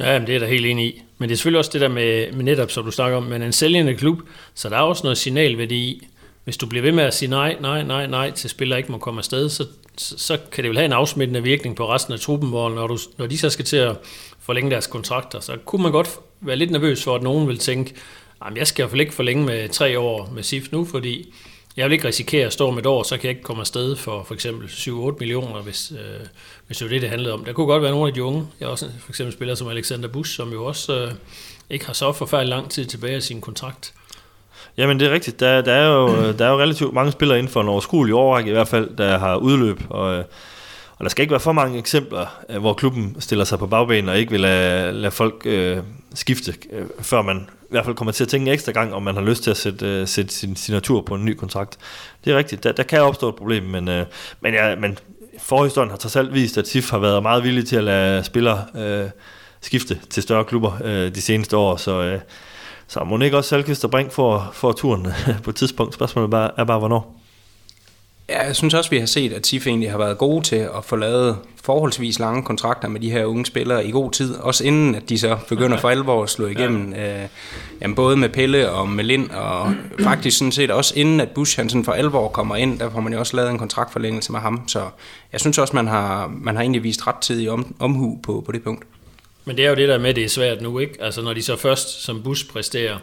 Ja, 0.00 0.12
jamen, 0.12 0.26
det 0.26 0.34
er 0.34 0.38
der 0.38 0.46
helt 0.46 0.66
enig 0.66 0.86
i. 0.86 1.02
Men 1.18 1.28
det 1.28 1.34
er 1.34 1.36
selvfølgelig 1.36 1.58
også 1.58 1.70
det 1.72 1.80
der 1.80 1.88
med, 1.88 2.32
med 2.32 2.44
netop, 2.44 2.70
som 2.70 2.84
du 2.84 2.90
snakker 2.90 3.16
om, 3.16 3.22
men 3.22 3.42
en 3.42 3.52
sælgende 3.52 3.94
klub, 3.94 4.18
så 4.54 4.68
der 4.68 4.76
er 4.76 4.80
også 4.80 5.00
noget 5.02 5.18
signalværdi 5.18 5.76
i, 5.76 6.06
hvis 6.44 6.56
du 6.56 6.66
bliver 6.66 6.82
ved 6.82 6.92
med 6.92 7.04
at 7.04 7.14
sige 7.14 7.28
nej, 7.28 7.56
nej, 7.60 7.82
nej, 7.82 8.06
nej 8.06 8.30
til 8.30 8.50
spillere 8.50 8.78
ikke 8.78 8.92
må 8.92 8.98
komme 8.98 9.18
afsted, 9.18 9.48
så, 9.48 9.66
så 9.96 10.38
kan 10.52 10.64
det 10.64 10.68
vel 10.68 10.76
have 10.76 10.84
en 10.84 10.92
afsmittende 10.92 11.42
virkning 11.42 11.76
på 11.76 11.88
resten 11.88 12.14
af 12.14 12.20
truppen, 12.20 12.48
hvor 12.48 12.68
når, 12.68 12.86
du, 12.86 12.98
når 13.18 13.26
de 13.26 13.38
så 13.38 13.50
skal 13.50 13.64
til 13.64 13.76
at 13.76 13.96
forlænge 14.40 14.70
deres 14.70 14.86
kontrakter, 14.86 15.40
så 15.40 15.56
kunne 15.64 15.82
man 15.82 15.92
godt 15.92 16.10
være 16.40 16.56
lidt 16.56 16.70
nervøs 16.70 17.04
for, 17.04 17.14
at 17.14 17.22
nogen 17.22 17.48
vil 17.48 17.58
tænke, 17.58 17.94
Jamen, 18.44 18.56
jeg 18.56 18.66
skal 18.66 18.82
i 18.82 18.82
hvert 18.82 18.90
fald 18.90 19.00
ikke 19.00 19.14
forlænge 19.14 19.44
med 19.44 19.68
tre 19.68 19.98
år 19.98 20.30
med 20.34 20.42
SIF 20.42 20.72
nu, 20.72 20.84
fordi 20.84 21.34
jeg 21.76 21.84
vil 21.84 21.92
ikke 21.92 22.08
risikere 22.08 22.46
at 22.46 22.52
stå 22.52 22.70
med 22.70 22.78
et 22.78 22.86
år, 22.86 23.02
så 23.02 23.16
kan 23.16 23.24
jeg 23.24 23.30
ikke 23.30 23.42
komme 23.42 23.60
afsted 23.60 23.96
for 23.96 24.22
for 24.22 24.34
eksempel 24.34 24.68
7-8 24.68 25.16
millioner, 25.18 25.62
hvis, 25.62 25.92
øh, 25.92 26.26
hvis 26.66 26.78
det 26.78 26.84
er 26.84 26.88
det, 26.88 27.02
det 27.02 27.10
handlede 27.10 27.34
om. 27.34 27.44
Der 27.44 27.52
kunne 27.52 27.66
godt 27.66 27.82
være 27.82 27.90
nogle 27.90 28.08
af 28.08 28.14
de 28.14 28.24
unge. 28.24 28.46
Jeg 28.60 28.66
har 28.66 28.72
også 28.72 28.86
for 29.00 29.10
eksempel 29.10 29.32
spiller 29.32 29.54
som 29.54 29.68
Alexander 29.68 30.08
Busch, 30.08 30.36
som 30.36 30.52
jo 30.52 30.64
også 30.64 31.00
øh, 31.00 31.12
ikke 31.70 31.86
har 31.86 31.92
så 31.92 32.12
forfærdelig 32.12 32.48
lang 32.48 32.70
tid 32.70 32.86
tilbage 32.86 33.14
af 33.14 33.22
sin 33.22 33.40
kontrakt. 33.40 33.92
Jamen 34.76 35.00
det 35.00 35.08
er 35.08 35.12
rigtigt. 35.12 35.40
Der, 35.40 35.60
der, 35.60 35.72
er 35.72 35.86
jo, 35.86 36.16
øh, 36.16 36.38
der 36.38 36.46
er 36.46 36.50
jo 36.50 36.60
relativt 36.60 36.94
mange 36.94 37.12
spillere 37.12 37.38
inden 37.38 37.52
for 37.52 37.60
en 37.60 37.68
overskuelig 37.68 38.14
overrække 38.14 38.48
i 38.48 38.52
hvert 38.52 38.68
fald, 38.68 38.96
der 38.96 39.18
har 39.18 39.36
udløb. 39.36 39.80
Og, 39.90 40.14
øh, 40.14 40.24
og 40.98 41.04
der 41.04 41.08
skal 41.08 41.22
ikke 41.22 41.32
være 41.32 41.40
for 41.40 41.52
mange 41.52 41.78
eksempler, 41.78 42.26
øh, 42.48 42.58
hvor 42.58 42.74
klubben 42.74 43.16
stiller 43.20 43.44
sig 43.44 43.58
på 43.58 43.66
bagben 43.66 44.08
og 44.08 44.18
ikke 44.18 44.30
vil 44.30 44.40
lade, 44.40 44.92
lade 44.92 45.10
folk 45.10 45.42
øh, 45.44 45.78
skifte, 46.14 46.54
øh, 46.72 46.86
før 47.00 47.22
man 47.22 47.36
i 47.36 47.66
hvert 47.70 47.84
fald 47.84 47.96
kommer 47.96 48.12
til 48.12 48.24
at 48.24 48.28
tænke 48.28 48.46
en 48.46 48.52
ekstra 48.52 48.72
gang, 48.72 48.94
om 48.94 49.02
man 49.02 49.14
har 49.14 49.22
lyst 49.22 49.42
til 49.42 49.50
at 49.50 49.56
sætte, 49.56 49.86
øh, 49.86 50.08
sætte 50.08 50.34
sin 50.34 50.56
signatur 50.56 51.02
på 51.02 51.14
en 51.14 51.24
ny 51.24 51.34
kontrakt. 51.34 51.78
Det 52.24 52.32
er 52.32 52.36
rigtigt. 52.36 52.64
Der, 52.64 52.72
der 52.72 52.82
kan 52.82 53.02
opstå 53.02 53.28
et 53.28 53.36
problem, 53.36 53.62
men, 53.62 53.88
øh, 53.88 54.06
men, 54.40 54.54
ja, 54.54 54.76
men 54.76 54.98
forhistorien 55.38 55.90
har 55.90 55.96
trods 55.96 56.16
alt 56.16 56.34
vist, 56.34 56.58
at 56.58 56.68
SIF 56.68 56.90
har 56.90 56.98
været 56.98 57.22
meget 57.22 57.44
villig 57.44 57.66
til 57.66 57.76
at 57.76 57.84
lade 57.84 58.24
spillere 58.24 58.64
øh, 58.76 59.10
skifte 59.60 60.00
til 60.10 60.22
større 60.22 60.44
klubber 60.44 60.72
øh, 60.84 61.14
de 61.14 61.20
seneste 61.20 61.56
år, 61.56 61.76
så... 61.76 62.02
Øh, 62.02 62.20
så 62.88 63.04
må 63.04 63.18
ikke 63.18 63.36
også 63.36 63.48
Salkvist 63.48 63.84
og 63.84 63.90
Brink 63.90 64.12
for, 64.12 64.50
for 64.52 64.72
turen 64.72 65.06
på 65.44 65.50
et 65.50 65.56
tidspunkt? 65.56 65.94
Spørgsmålet 65.94 66.26
er 66.26 66.30
bare, 66.30 66.50
er 66.56 66.64
bare 66.64 66.78
hvornår? 66.78 67.19
Ja, 68.30 68.46
jeg 68.46 68.56
synes 68.56 68.74
også, 68.74 68.90
vi 68.90 68.98
har 68.98 69.06
set, 69.06 69.32
at 69.32 69.42
TIF 69.42 69.66
egentlig 69.66 69.90
har 69.90 69.98
været 69.98 70.18
gode 70.18 70.44
til 70.44 70.56
at 70.56 70.84
få 70.84 70.96
lavet 70.96 71.36
forholdsvis 71.64 72.18
lange 72.18 72.42
kontrakter 72.42 72.88
med 72.88 73.00
de 73.00 73.10
her 73.10 73.24
unge 73.24 73.46
spillere 73.46 73.86
i 73.86 73.90
god 73.90 74.10
tid, 74.10 74.34
også 74.34 74.64
inden 74.64 74.94
at 74.94 75.08
de 75.08 75.18
så 75.18 75.38
begynder 75.48 75.78
for 75.78 75.88
alvor 75.88 76.22
at 76.22 76.30
slå 76.30 76.46
igennem, 76.46 76.92
ja. 76.92 77.22
øh, 77.22 77.28
jamen 77.80 77.94
både 77.94 78.16
med 78.16 78.28
Pelle 78.28 78.70
og 78.70 78.88
med 78.88 79.04
Lind, 79.04 79.30
og 79.30 79.74
faktisk 80.00 80.38
sådan 80.38 80.52
set 80.52 80.70
også 80.70 80.94
inden 80.96 81.20
at 81.20 81.28
Bush 81.30 81.58
han 81.58 81.68
sådan 81.68 81.84
for 81.84 81.92
alvor 81.92 82.28
kommer 82.28 82.56
ind, 82.56 82.78
der 82.78 82.90
får 82.90 83.00
man 83.00 83.12
jo 83.12 83.18
også 83.18 83.36
lavet 83.36 83.50
en 83.50 83.58
kontraktforlængelse 83.58 84.32
med 84.32 84.40
ham, 84.40 84.68
så 84.68 84.82
jeg 85.32 85.40
synes 85.40 85.58
også, 85.58 85.76
man 85.76 85.86
har, 85.86 86.32
man 86.40 86.54
har 86.54 86.62
egentlig 86.62 86.82
vist 86.82 87.06
ret 87.06 87.16
tid 87.16 87.40
i 87.40 87.48
om, 87.48 87.74
omhu 87.78 88.18
på, 88.22 88.42
på 88.46 88.52
det 88.52 88.62
punkt. 88.62 88.84
Men 89.44 89.56
det 89.56 89.64
er 89.64 89.68
jo 89.68 89.76
det 89.76 89.88
der 89.88 89.98
med, 89.98 90.10
at 90.10 90.16
det 90.16 90.24
er 90.24 90.28
svært 90.28 90.62
nu, 90.62 90.78
ikke? 90.78 91.02
Altså 91.02 91.22
når 91.22 91.32
de 91.32 91.42
så 91.42 91.56
først 91.56 92.04
som 92.04 92.22
Bush 92.22 92.48
præsterer, 92.50 92.98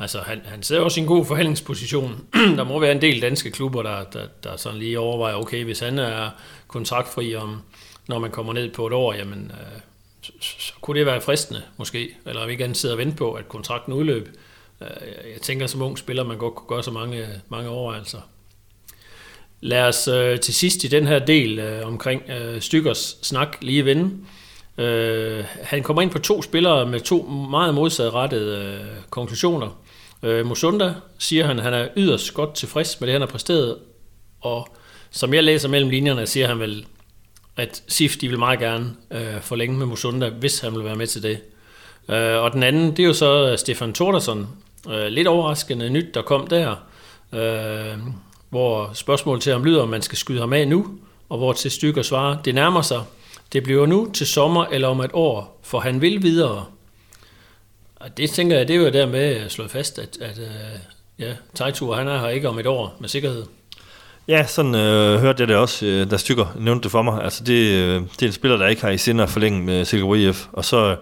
Altså, 0.00 0.18
han, 0.18 0.40
han 0.44 0.62
sidder 0.62 0.82
også 0.82 1.00
i 1.00 1.02
en 1.02 1.06
god 1.06 1.26
forhandlingsposition. 1.26 2.26
der 2.56 2.64
må 2.64 2.78
være 2.78 2.92
en 2.92 3.02
del 3.02 3.22
danske 3.22 3.50
klubber, 3.50 3.82
der, 3.82 4.04
der, 4.04 4.26
der 4.42 4.56
sådan 4.56 4.78
lige 4.78 4.98
overvejer, 4.98 5.34
okay, 5.34 5.64
hvis 5.64 5.80
han 5.80 5.98
er 5.98 6.30
kontraktfri 6.68 7.34
om, 7.34 7.62
når 8.08 8.18
man 8.18 8.30
kommer 8.30 8.52
ned 8.52 8.72
på 8.72 8.86
et 8.86 8.92
år, 8.92 9.14
jamen, 9.14 9.52
øh, 9.54 9.80
så, 10.22 10.32
så 10.58 10.72
kunne 10.80 10.98
det 10.98 11.06
være 11.06 11.20
fristende, 11.20 11.62
måske. 11.76 12.16
Eller 12.26 12.42
om 12.42 12.50
ikke 12.50 12.64
han 12.64 12.74
sidder 12.74 12.94
og 12.94 12.98
vente 12.98 13.16
på, 13.16 13.32
at 13.32 13.48
kontrakten 13.48 13.92
udløb. 13.92 14.28
Øh, 14.80 14.88
jeg 15.32 15.40
tænker, 15.42 15.66
som 15.66 15.82
ung 15.82 15.98
spiller, 15.98 16.24
man 16.24 16.38
godt 16.38 16.54
kunne 16.54 16.68
gøre 16.68 16.82
så 16.82 16.90
mange, 16.90 17.26
mange 17.48 17.68
overvejelser. 17.68 18.20
Lad 19.60 19.82
os 19.82 20.08
øh, 20.08 20.40
til 20.40 20.54
sidst 20.54 20.84
i 20.84 20.88
den 20.88 21.06
her 21.06 21.18
del 21.18 21.58
øh, 21.58 21.86
omkring 21.86 22.22
øh, 22.30 22.60
Stykkers 22.60 23.18
snak 23.22 23.56
lige 23.60 23.84
vende. 23.84 24.10
Øh, 24.78 25.44
han 25.62 25.82
kommer 25.82 26.02
ind 26.02 26.10
på 26.10 26.18
to 26.18 26.42
spillere 26.42 26.86
med 26.86 27.00
to 27.00 27.22
meget 27.50 27.74
modsatrettede 27.74 28.56
øh, 28.56 29.02
konklusioner. 29.10 29.76
Øh, 30.22 30.46
Musunda 30.46 30.94
siger 31.18 31.46
han, 31.46 31.58
at 31.58 31.64
han 31.64 31.74
er 31.74 31.88
yderst 31.96 32.34
godt 32.34 32.54
tilfreds 32.54 33.00
med 33.00 33.06
det, 33.06 33.12
han 33.12 33.22
har 33.22 33.28
præsteret, 33.28 33.76
og 34.40 34.68
som 35.10 35.34
jeg 35.34 35.44
læser 35.44 35.68
mellem 35.68 35.90
linjerne, 35.90 36.26
siger 36.26 36.46
han 36.46 36.60
vel, 36.60 36.86
at 37.56 37.82
SIF 37.88 38.16
de 38.16 38.28
vil 38.28 38.38
meget 38.38 38.58
gerne 38.58 38.94
øh, 39.10 39.40
forlænge 39.40 39.78
med 39.78 39.86
Musunda, 39.86 40.28
hvis 40.28 40.60
han 40.60 40.74
vil 40.74 40.84
være 40.84 40.96
med 40.96 41.06
til 41.06 41.22
det. 41.22 41.38
Øh, 42.08 42.42
og 42.42 42.52
den 42.52 42.62
anden, 42.62 42.90
det 42.90 42.98
er 42.98 43.06
jo 43.06 43.12
så 43.12 43.50
øh, 43.50 43.58
Stefan 43.58 43.92
Tordersson. 43.92 44.48
Øh, 44.90 45.06
lidt 45.06 45.28
overraskende 45.28 45.90
nyt, 45.90 46.14
der 46.14 46.22
kom 46.22 46.46
der, 46.46 46.74
øh, 47.32 47.98
hvor 48.50 48.90
spørgsmålet 48.94 49.42
til 49.42 49.52
ham 49.52 49.64
lyder, 49.64 49.82
om 49.82 49.88
man 49.88 50.02
skal 50.02 50.18
skyde 50.18 50.40
ham 50.40 50.52
af 50.52 50.68
nu, 50.68 50.86
og 51.28 51.38
hvor 51.38 51.52
til 51.52 51.70
stykker 51.70 52.02
svarer, 52.02 52.42
det 52.42 52.54
nærmer 52.54 52.82
sig. 52.82 53.02
Det 53.52 53.62
bliver 53.62 53.86
nu 53.86 54.10
til 54.14 54.26
sommer 54.26 54.64
eller 54.64 54.88
om 54.88 55.00
et 55.00 55.10
år, 55.12 55.60
for 55.62 55.80
han 55.80 56.00
vil 56.00 56.22
videre. 56.22 56.64
Og 58.00 58.16
det 58.16 58.30
tænker 58.30 58.56
jeg, 58.56 58.68
det 58.68 58.76
er 58.76 58.80
jo 58.80 58.90
dermed 58.90 59.48
slået 59.48 59.70
fast, 59.70 59.98
at, 59.98 60.18
at 60.20 60.38
øh, 60.38 60.78
ja, 61.18 61.32
Tejtur, 61.54 61.94
han 61.94 62.08
er 62.08 62.18
her 62.18 62.28
ikke 62.28 62.48
om 62.48 62.58
et 62.58 62.66
år 62.66 62.96
med 63.00 63.08
sikkerhed. 63.08 63.44
Ja, 64.28 64.46
sådan 64.46 64.74
øh, 64.74 65.20
hørte 65.20 65.40
jeg 65.40 65.48
det 65.48 65.56
også, 65.56 65.86
øh, 65.86 66.10
da 66.10 66.16
Stykker 66.16 66.46
nævnte 66.58 66.82
det 66.82 66.90
for 66.90 67.02
mig. 67.02 67.24
Altså 67.24 67.44
det, 67.44 67.72
øh, 67.72 67.94
det 67.94 68.22
er 68.22 68.26
en 68.26 68.32
spiller, 68.32 68.56
der 68.56 68.66
ikke 68.66 68.82
har 68.82 68.90
i 68.90 68.98
sinde 68.98 69.22
at 69.22 69.30
forlænge 69.30 69.62
med 69.62 69.84
Silkeborg 69.84 70.18
IF, 70.18 70.46
og 70.52 70.64
så, 70.64 70.96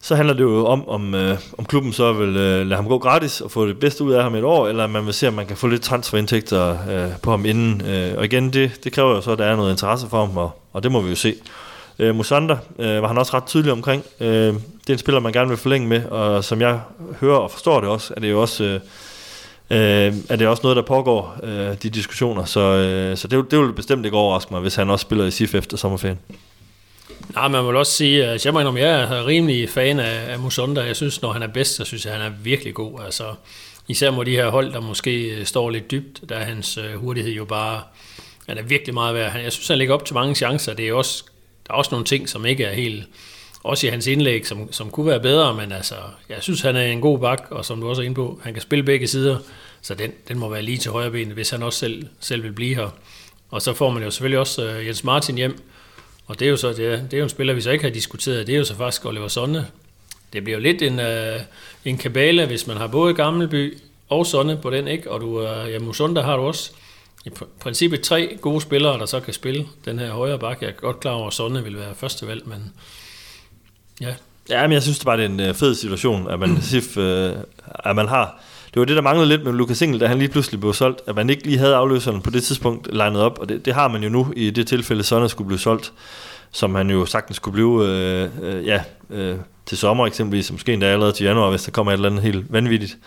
så 0.00 0.14
handler 0.14 0.34
det 0.34 0.42
jo 0.42 0.66
om, 0.66 0.88
om, 0.88 1.14
øh, 1.14 1.38
om 1.58 1.64
klubben 1.64 1.92
så 1.92 2.12
vil 2.12 2.28
øh, 2.28 2.66
lade 2.66 2.76
ham 2.76 2.88
gå 2.88 2.98
gratis 2.98 3.40
og 3.40 3.50
få 3.50 3.66
det 3.66 3.80
bedste 3.80 4.04
ud 4.04 4.12
af 4.12 4.22
ham 4.22 4.34
et 4.34 4.44
år, 4.44 4.68
eller 4.68 4.86
man 4.86 5.06
vil 5.06 5.14
se, 5.14 5.28
om 5.28 5.34
man 5.34 5.46
kan 5.46 5.56
få 5.56 5.66
lidt 5.66 5.82
transferindtægter 5.82 6.70
øh, 6.90 7.10
på 7.22 7.30
ham 7.30 7.46
inden. 7.46 7.86
Øh, 7.86 8.18
og 8.18 8.24
igen, 8.24 8.52
det, 8.52 8.84
det 8.84 8.92
kræver 8.92 9.10
jo 9.10 9.20
så, 9.20 9.32
at 9.32 9.38
der 9.38 9.44
er 9.44 9.56
noget 9.56 9.70
interesse 9.70 10.08
for 10.08 10.26
ham, 10.26 10.36
og, 10.36 10.50
og 10.72 10.82
det 10.82 10.92
må 10.92 11.00
vi 11.00 11.10
jo 11.10 11.16
se. 11.16 11.34
Øh, 12.00 12.14
Musanda 12.14 12.56
øh, 12.78 13.02
var 13.02 13.08
han 13.08 13.18
også 13.18 13.34
ret 13.34 13.44
tydelig 13.46 13.72
omkring. 13.72 14.04
Øh, 14.20 14.28
det 14.28 14.88
er 14.88 14.92
en 14.92 14.98
spiller, 14.98 15.20
man 15.20 15.32
gerne 15.32 15.48
vil 15.48 15.58
forlænge 15.58 15.88
med, 15.88 16.04
og 16.04 16.44
som 16.44 16.60
jeg 16.60 16.80
hører 17.20 17.38
og 17.38 17.50
forstår 17.50 17.80
det 17.80 17.88
også, 17.88 18.14
er 18.16 18.20
det 18.20 18.30
jo 18.30 18.40
også... 18.40 18.64
Øh, 18.64 18.80
øh, 19.70 20.14
er 20.28 20.36
det 20.36 20.46
også 20.46 20.60
noget, 20.62 20.76
der 20.76 20.82
pågår, 20.82 21.36
øh, 21.42 21.76
de 21.82 21.90
diskussioner. 21.90 22.44
Så, 22.44 22.60
øh, 22.60 23.16
så 23.16 23.28
det, 23.28 23.50
det 23.50 23.58
vil 23.58 23.72
bestemt 23.72 24.04
ikke 24.04 24.16
overraske 24.16 24.54
mig, 24.54 24.60
hvis 24.60 24.74
han 24.74 24.90
også 24.90 25.02
spiller 25.02 25.24
i 25.24 25.30
SIF 25.30 25.54
efter 25.54 25.76
sommerferien. 25.76 26.18
Nej, 27.34 27.48
man 27.48 27.66
vil 27.66 27.76
også 27.76 27.92
sige, 27.92 28.24
at 28.26 28.46
jeg, 28.46 28.54
mener, 28.54 28.76
jeg 28.76 29.00
er 29.00 29.26
rimelig 29.26 29.68
fan 29.68 30.00
af, 30.00 30.32
af 30.32 30.38
Musonda. 30.38 30.80
Jeg 30.80 30.96
synes, 30.96 31.22
når 31.22 31.32
han 31.32 31.42
er 31.42 31.46
bedst, 31.46 31.76
så 31.76 31.84
synes 31.84 32.04
jeg, 32.04 32.14
at 32.14 32.20
han 32.20 32.32
er 32.32 32.36
virkelig 32.42 32.74
god. 32.74 33.00
Altså, 33.04 33.24
især 33.88 34.10
mod 34.10 34.24
de 34.24 34.30
her 34.30 34.48
hold, 34.48 34.72
der 34.72 34.80
måske 34.80 35.22
øh, 35.22 35.46
står 35.46 35.70
lidt 35.70 35.90
dybt, 35.90 36.20
der 36.28 36.36
er 36.36 36.44
hans 36.44 36.78
øh, 36.78 36.94
hurtighed 36.94 37.32
jo 37.32 37.44
bare, 37.44 37.82
han 38.48 38.58
er 38.58 38.62
virkelig 38.62 38.94
meget 38.94 39.14
værd. 39.14 39.40
Jeg 39.42 39.52
synes, 39.52 39.68
han 39.68 39.78
ligger 39.78 39.94
op 39.94 40.04
til 40.04 40.14
mange 40.14 40.34
chancer. 40.34 40.74
Det 40.74 40.88
er 40.88 40.92
også, 40.92 41.24
der 41.70 41.74
er 41.74 41.78
også 41.78 41.90
nogle 41.90 42.04
ting, 42.04 42.28
som 42.28 42.46
ikke 42.46 42.64
er 42.64 42.72
helt, 42.72 43.04
også 43.62 43.86
i 43.86 43.90
hans 43.90 44.06
indlæg, 44.06 44.46
som, 44.46 44.72
som 44.72 44.90
kunne 44.90 45.06
være 45.06 45.20
bedre, 45.20 45.54
men 45.54 45.72
altså, 45.72 45.94
jeg 46.28 46.36
synes, 46.40 46.60
han 46.60 46.76
er 46.76 46.82
en 46.82 47.00
god 47.00 47.18
bak, 47.18 47.46
og 47.50 47.64
som 47.64 47.80
du 47.80 47.88
også 47.88 48.02
er 48.02 48.06
inde 48.06 48.14
på, 48.14 48.40
han 48.42 48.52
kan 48.52 48.62
spille 48.62 48.82
begge 48.82 49.06
sider, 49.06 49.38
så 49.82 49.94
den, 49.94 50.12
den 50.28 50.38
må 50.38 50.48
være 50.48 50.62
lige 50.62 50.78
til 50.78 50.90
højre 50.90 51.10
ben, 51.10 51.30
hvis 51.30 51.50
han 51.50 51.62
også 51.62 51.78
selv, 51.78 52.06
selv 52.20 52.42
vil 52.42 52.52
blive 52.52 52.74
her. 52.74 52.88
Og 53.50 53.62
så 53.62 53.74
får 53.74 53.90
man 53.90 54.02
jo 54.02 54.10
selvfølgelig 54.10 54.38
også 54.38 54.70
uh, 54.70 54.86
Jens 54.86 55.04
Martin 55.04 55.36
hjem, 55.36 55.62
og 56.26 56.38
det 56.38 56.46
er 56.46 56.50
jo 56.50 56.56
så 56.56 56.72
det 56.72 56.86
er, 56.86 57.02
det 57.02 57.14
er 57.14 57.18
jo 57.18 57.24
en 57.24 57.30
spiller, 57.30 57.54
vi 57.54 57.60
så 57.60 57.70
ikke 57.70 57.84
har 57.84 57.90
diskuteret, 57.90 58.46
det 58.46 58.54
er 58.54 58.58
jo 58.58 58.64
så 58.64 58.76
faktisk 58.76 59.04
Oliver 59.04 59.28
Sonne. 59.28 59.66
Det 60.32 60.44
bliver 60.44 60.58
jo 60.58 60.62
lidt 60.62 60.82
en, 60.82 60.98
uh, 60.98 61.40
en 61.84 61.98
kabale, 61.98 62.46
hvis 62.46 62.66
man 62.66 62.76
har 62.76 62.86
både 62.86 63.14
Gammelby 63.14 63.78
og 64.08 64.26
Sonne 64.26 64.58
på 64.62 64.70
den, 64.70 64.88
ikke? 64.88 65.10
og 65.10 65.20
du, 65.20 65.40
uh, 65.40 65.72
ja, 65.72 65.78
Musunda 65.78 66.20
har 66.20 66.36
du 66.36 66.42
også. 66.42 66.70
I 67.24 67.30
princippet 67.60 68.00
tre 68.00 68.38
gode 68.40 68.60
spillere, 68.60 68.98
der 68.98 69.06
så 69.06 69.20
kan 69.20 69.34
spille 69.34 69.66
den 69.84 69.98
her 69.98 70.10
højre 70.10 70.38
bak. 70.38 70.62
Jeg 70.62 70.68
er 70.68 70.72
godt 70.72 71.00
klar 71.00 71.12
over, 71.12 71.26
at 71.26 71.32
Sonne 71.32 71.64
vil 71.64 71.76
være 71.76 71.94
første 71.94 72.26
valg, 72.26 72.48
men 72.48 72.72
Ja. 74.00 74.14
Ja, 74.48 74.62
men 74.62 74.72
jeg 74.72 74.82
synes 74.82 74.98
det 74.98 75.06
bare, 75.06 75.16
det 75.16 75.24
er 75.24 75.28
en 75.28 75.40
øh, 75.40 75.54
fed 75.54 75.74
situation, 75.74 76.30
at 76.30 76.40
man, 76.40 76.62
SIF, 76.70 76.96
øh, 76.96 77.32
at 77.84 77.96
man 77.96 78.08
har... 78.08 78.40
Det 78.74 78.80
var 78.80 78.86
det, 78.86 78.96
der 78.96 79.02
manglede 79.02 79.28
lidt 79.28 79.44
med 79.44 79.52
Lukas 79.52 79.82
Engel, 79.82 80.00
da 80.00 80.06
han 80.06 80.18
lige 80.18 80.28
pludselig 80.28 80.60
blev 80.60 80.74
solgt, 80.74 81.00
at 81.06 81.16
man 81.16 81.30
ikke 81.30 81.44
lige 81.44 81.58
havde 81.58 81.74
afløseren 81.74 82.22
på 82.22 82.30
det 82.30 82.42
tidspunkt 82.42 82.94
legnet 82.94 83.22
op, 83.22 83.38
og 83.38 83.48
det, 83.48 83.64
det 83.64 83.74
har 83.74 83.88
man 83.88 84.02
jo 84.02 84.08
nu 84.08 84.32
i 84.36 84.50
det 84.50 84.66
tilfælde, 84.66 85.02
Sonne 85.02 85.28
skulle 85.28 85.46
blive 85.46 85.58
solgt, 85.58 85.92
som 86.50 86.74
han 86.74 86.90
jo 86.90 87.06
sagtens 87.06 87.36
skulle 87.36 87.52
blive 87.52 87.86
øh, 87.88 88.30
øh, 88.42 88.66
ja, 88.66 88.82
øh, 89.10 89.36
til 89.66 89.78
sommer 89.78 90.06
eksempelvis, 90.06 90.52
måske 90.52 90.72
endda 90.72 90.86
allerede 90.86 91.12
til 91.12 91.24
januar, 91.24 91.50
hvis 91.50 91.62
der 91.62 91.70
kommer 91.70 91.92
et 91.92 91.96
eller 91.96 92.10
andet 92.10 92.22
helt 92.22 92.52
vanvittigt. 92.52 92.98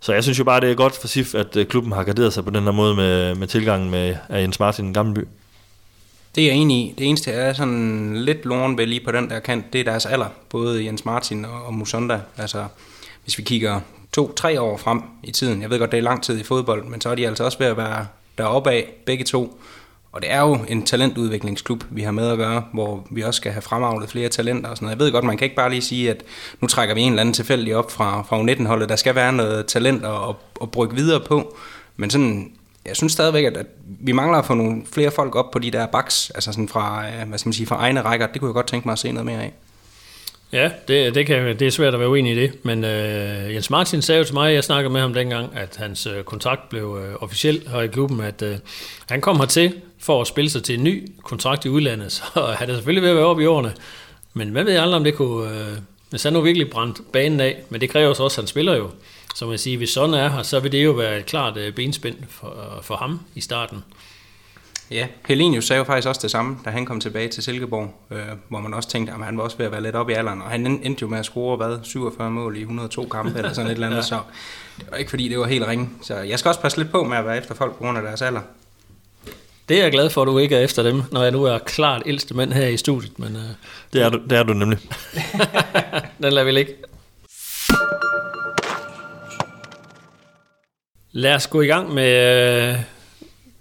Så 0.00 0.12
jeg 0.12 0.22
synes 0.22 0.38
jo 0.38 0.44
bare, 0.44 0.60
det 0.60 0.70
er 0.70 0.74
godt 0.74 0.96
for 0.96 1.08
SIF, 1.08 1.34
at 1.34 1.56
øh, 1.56 1.66
klubben 1.66 1.92
har 1.92 2.04
garderet 2.04 2.32
sig 2.32 2.44
på 2.44 2.50
den 2.50 2.64
her 2.64 2.70
måde 2.70 2.96
med, 2.96 3.34
med 3.34 3.46
tilgangen 3.46 3.90
med 3.90 4.16
af 4.28 4.40
Jens 4.40 4.60
Martin 4.60 4.92
Gammelby. 4.92 5.24
Det 6.34 6.42
er 6.42 6.46
jeg 6.46 6.56
enig 6.56 6.76
i. 6.76 6.94
Det 6.98 7.06
eneste, 7.06 7.30
jeg 7.30 7.48
er 7.48 7.52
sådan 7.52 8.16
lidt 8.16 8.44
loren 8.44 8.78
ved 8.78 8.86
lige 8.86 9.04
på 9.04 9.12
den 9.12 9.30
der 9.30 9.38
kant, 9.38 9.72
det 9.72 9.80
er 9.80 9.84
deres 9.84 10.06
alder. 10.06 10.28
Både 10.48 10.84
Jens 10.84 11.04
Martin 11.04 11.44
og 11.44 11.74
Musonda. 11.74 12.20
Altså, 12.36 12.64
hvis 13.24 13.38
vi 13.38 13.42
kigger 13.42 13.80
to-tre 14.12 14.60
år 14.60 14.76
frem 14.76 15.02
i 15.22 15.30
tiden. 15.30 15.62
Jeg 15.62 15.70
ved 15.70 15.78
godt, 15.78 15.90
det 15.92 15.98
er 15.98 16.02
lang 16.02 16.22
tid 16.22 16.40
i 16.40 16.42
fodbold, 16.42 16.84
men 16.84 17.00
så 17.00 17.08
er 17.08 17.14
de 17.14 17.26
altså 17.26 17.44
også 17.44 17.58
ved 17.58 17.66
at 17.66 17.76
være 17.76 18.06
deroppe 18.38 18.70
af, 18.70 18.92
begge 19.06 19.24
to. 19.24 19.60
Og 20.18 20.22
det 20.22 20.32
er 20.32 20.40
jo 20.40 20.58
en 20.68 20.82
talentudviklingsklub, 20.82 21.84
vi 21.90 22.02
har 22.02 22.10
med 22.10 22.30
at 22.30 22.38
gøre, 22.38 22.64
hvor 22.72 23.06
vi 23.10 23.22
også 23.22 23.38
skal 23.38 23.52
have 23.52 23.62
fremavlet 23.62 24.10
flere 24.10 24.28
talenter 24.28 24.70
og 24.70 24.76
sådan 24.76 24.86
noget. 24.86 24.98
Jeg 24.98 25.04
ved 25.04 25.12
godt, 25.12 25.24
man 25.24 25.36
kan 25.36 25.44
ikke 25.44 25.56
bare 25.56 25.70
lige 25.70 25.82
sige, 25.82 26.10
at 26.10 26.22
nu 26.60 26.68
trækker 26.68 26.94
vi 26.94 27.00
en 27.00 27.12
eller 27.12 27.20
anden 27.20 27.32
tilfældig 27.32 27.76
op 27.76 27.90
fra, 27.90 28.22
fra 28.22 28.42
U19-holdet. 28.42 28.88
Der 28.88 28.96
skal 28.96 29.14
være 29.14 29.32
noget 29.32 29.66
talent 29.66 30.04
at, 30.04 30.10
at, 30.10 30.34
at 30.62 30.70
brygge 30.70 30.96
videre 30.96 31.20
på. 31.20 31.56
Men 31.96 32.10
sådan 32.10 32.52
jeg 32.86 32.96
synes 32.96 33.12
stadigvæk, 33.12 33.44
at, 33.44 33.66
vi 34.00 34.12
mangler 34.12 34.38
at 34.38 34.46
få 34.46 34.54
nogle 34.54 34.82
flere 34.92 35.10
folk 35.10 35.36
op 35.36 35.50
på 35.50 35.58
de 35.58 35.70
der 35.70 35.86
baks, 35.86 36.30
altså 36.30 36.52
sådan 36.52 36.68
fra, 36.68 37.04
øh, 37.06 37.28
hvad 37.28 37.38
skal 37.38 37.48
man 37.48 37.52
sige, 37.52 37.66
fra 37.66 37.76
egne 37.76 38.00
rækker. 38.00 38.26
Det 38.26 38.40
kunne 38.40 38.48
jeg 38.48 38.54
godt 38.54 38.66
tænke 38.66 38.88
mig 38.88 38.92
at 38.92 38.98
se 38.98 39.12
noget 39.12 39.26
mere 39.26 39.42
af. 39.42 39.52
Ja, 40.52 40.70
det, 40.88 41.14
det, 41.14 41.26
kan, 41.26 41.58
det 41.58 41.62
er 41.62 41.70
svært 41.70 41.94
at 41.94 42.00
være 42.00 42.08
uenig 42.08 42.32
i 42.32 42.40
det, 42.40 42.64
men 42.64 42.84
øh, 42.84 43.54
Jens 43.54 43.70
Martin 43.70 44.02
sagde 44.02 44.18
jo 44.18 44.24
til 44.24 44.34
mig, 44.34 44.54
jeg 44.54 44.64
snakkede 44.64 44.92
med 44.92 45.00
ham 45.00 45.14
dengang, 45.14 45.56
at 45.56 45.76
hans 45.76 46.06
øh, 46.06 46.24
kontrakt 46.24 46.68
blev 46.68 46.98
øh, 47.04 47.14
officiel 47.22 47.68
her 47.68 47.80
i 47.80 47.86
klubben, 47.86 48.20
at 48.20 48.42
øh, 48.42 48.56
han 49.08 49.20
kom 49.20 49.36
hertil 49.36 49.74
for 49.98 50.20
at 50.20 50.26
spille 50.26 50.50
sig 50.50 50.62
til 50.62 50.74
en 50.74 50.84
ny 50.84 51.08
kontrakt 51.22 51.64
i 51.64 51.68
udlandet, 51.68 52.12
så 52.34 52.54
han 52.58 52.70
er 52.70 52.74
selvfølgelig 52.74 53.02
ved 53.02 53.10
at 53.10 53.16
være 53.16 53.24
oppe 53.24 53.42
i 53.42 53.46
årene, 53.46 53.72
men 54.34 54.48
hvad 54.48 54.64
ved 54.64 54.72
jeg 54.72 54.82
aldrig, 54.82 54.96
om 54.96 55.04
det 55.04 55.14
kunne, 55.14 55.50
øh, 55.50 55.78
hvis 56.10 56.22
han 56.22 56.32
nu 56.32 56.40
virkelig 56.40 56.70
brændt 56.70 57.12
banen 57.12 57.40
af, 57.40 57.62
men 57.68 57.80
det 57.80 57.90
kræver 57.90 58.08
også, 58.08 58.24
at 58.24 58.36
han 58.36 58.46
spiller 58.46 58.76
jo. 58.76 58.90
Så 59.34 59.46
man 59.46 59.58
siger, 59.58 59.76
hvis 59.76 59.90
sådan 59.90 60.14
er 60.14 60.28
her, 60.28 60.42
så 60.42 60.60
vil 60.60 60.72
det 60.72 60.84
jo 60.84 60.90
være 60.90 61.18
et 61.18 61.26
klart 61.26 61.56
øh, 61.56 61.72
benspænd 61.72 62.16
for, 62.28 62.76
øh, 62.76 62.82
for 62.82 62.96
ham 62.96 63.20
i 63.34 63.40
starten. 63.40 63.84
Ja, 64.90 65.06
Helenius 65.26 65.64
sagde 65.64 65.78
jo 65.78 65.84
faktisk 65.84 66.08
også 66.08 66.20
det 66.22 66.30
samme, 66.30 66.58
da 66.64 66.70
han 66.70 66.86
kom 66.86 67.00
tilbage 67.00 67.28
til 67.28 67.42
Silkeborg, 67.42 67.94
øh, 68.10 68.18
hvor 68.48 68.60
man 68.60 68.74
også 68.74 68.88
tænkte, 68.88 69.12
at 69.12 69.24
han 69.24 69.36
var 69.36 69.44
også 69.44 69.56
ved 69.56 69.66
at 69.66 69.72
være 69.72 69.82
lidt 69.82 69.94
op 69.94 70.10
i 70.10 70.12
alderen, 70.12 70.42
og 70.42 70.50
han 70.50 70.66
endte 70.66 71.02
jo 71.02 71.08
med 71.08 71.18
at 71.18 71.24
score, 71.24 71.56
hvad, 71.56 71.78
47 71.82 72.30
mål 72.30 72.56
i 72.56 72.60
102 72.60 73.06
kampe 73.06 73.38
eller 73.38 73.52
sådan 73.52 73.70
et 73.70 73.74
eller 73.74 73.86
andet, 73.86 73.96
ja. 74.02 74.02
så 74.02 74.20
det 74.78 74.86
var 74.90 74.96
ikke 74.96 75.10
fordi, 75.10 75.28
det 75.28 75.38
var 75.38 75.46
helt 75.46 75.66
ringe. 75.66 75.88
Så 76.02 76.16
jeg 76.16 76.38
skal 76.38 76.48
også 76.48 76.60
passe 76.60 76.78
lidt 76.78 76.90
på 76.90 77.04
med 77.04 77.16
at 77.16 77.26
være 77.26 77.38
efter 77.38 77.54
folk 77.54 77.72
på 77.72 77.78
grund 77.78 77.98
af 77.98 78.04
deres 78.04 78.22
alder. 78.22 78.40
Det 79.68 79.78
er 79.78 79.82
jeg 79.82 79.92
glad 79.92 80.10
for, 80.10 80.22
at 80.22 80.26
du 80.26 80.38
ikke 80.38 80.56
er 80.56 80.60
efter 80.60 80.82
dem, 80.82 81.02
når 81.12 81.22
jeg 81.22 81.32
nu 81.32 81.44
er 81.44 81.58
klart 81.58 82.02
ældste 82.06 82.34
mand 82.34 82.52
her 82.52 82.66
i 82.66 82.76
studiet. 82.76 83.18
Men, 83.18 83.36
uh... 83.36 83.42
det, 83.92 84.02
er 84.02 84.08
du, 84.08 84.20
det 84.30 84.38
er 84.38 84.42
du 84.42 84.52
nemlig. 84.52 84.78
Den 86.22 86.32
lader 86.32 86.44
vi 86.44 86.50
ligge. 86.50 86.72
Lad 91.12 91.34
os 91.34 91.46
gå 91.46 91.60
i 91.60 91.66
gang 91.66 91.94
med, 91.94 92.76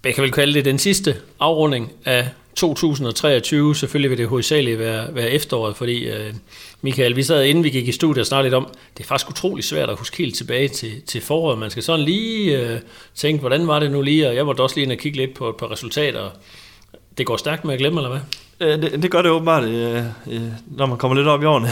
jeg 0.08 0.16
kan 0.16 0.24
vel 0.24 0.32
kalde 0.32 0.54
det 0.54 0.66
den 0.66 0.80
sidste 0.80 1.16
afrunding 1.40 1.92
af 2.06 2.28
2023, 2.56 3.76
selvfølgelig 3.76 4.10
vil 4.10 4.18
det 4.18 4.28
hovedsageligt 4.28 4.80
være, 4.80 5.16
være 5.16 5.30
efteråret, 5.30 5.76
fordi 5.76 6.10
øh, 6.10 6.34
Michael, 6.82 7.16
vi 7.16 7.24
sad 7.24 7.44
inden 7.44 7.64
vi 7.64 7.70
gik 7.70 7.88
i 7.88 7.92
studiet 7.92 8.22
og 8.22 8.26
snakkede 8.26 8.46
lidt 8.46 8.54
om, 8.54 8.68
det 8.98 9.04
er 9.04 9.08
faktisk 9.08 9.30
utrolig 9.30 9.64
svært 9.64 9.90
at 9.90 9.98
huske 9.98 10.18
helt 10.18 10.36
tilbage 10.36 10.68
til, 10.68 11.02
til 11.02 11.22
foråret. 11.22 11.60
Man 11.60 11.70
skal 11.70 11.84
sådan 11.84 12.06
lige 12.06 12.58
øh, 12.58 12.80
tænke, 13.16 13.40
hvordan 13.40 13.68
var 13.68 13.80
det 13.80 13.92
nu 13.92 14.02
lige, 14.02 14.28
og 14.28 14.36
jeg 14.36 14.46
måtte 14.46 14.62
også 14.62 14.76
lige 14.76 14.84
ind 14.84 14.92
og 14.92 14.98
kigge 14.98 15.18
lidt 15.18 15.34
på 15.34 15.50
et 15.50 15.56
par 15.56 15.72
resultater. 15.72 16.30
Det 17.18 17.26
går 17.26 17.38
stærkt 17.38 17.66
med 17.66 17.74
at 17.74 17.80
glemme, 17.80 18.00
eller 18.00 18.10
hvad? 18.10 18.22
Øh, 18.60 18.82
det, 18.82 19.04
det 19.04 19.12
gør 19.12 19.22
det 19.22 19.32
åbenbart, 19.32 19.64
øh, 19.64 20.04
øh, 20.32 20.42
når 20.68 20.86
man 20.86 20.98
kommer 20.98 21.18
lidt 21.18 21.28
op 21.28 21.44
i 21.44 21.46
årene. 21.46 21.68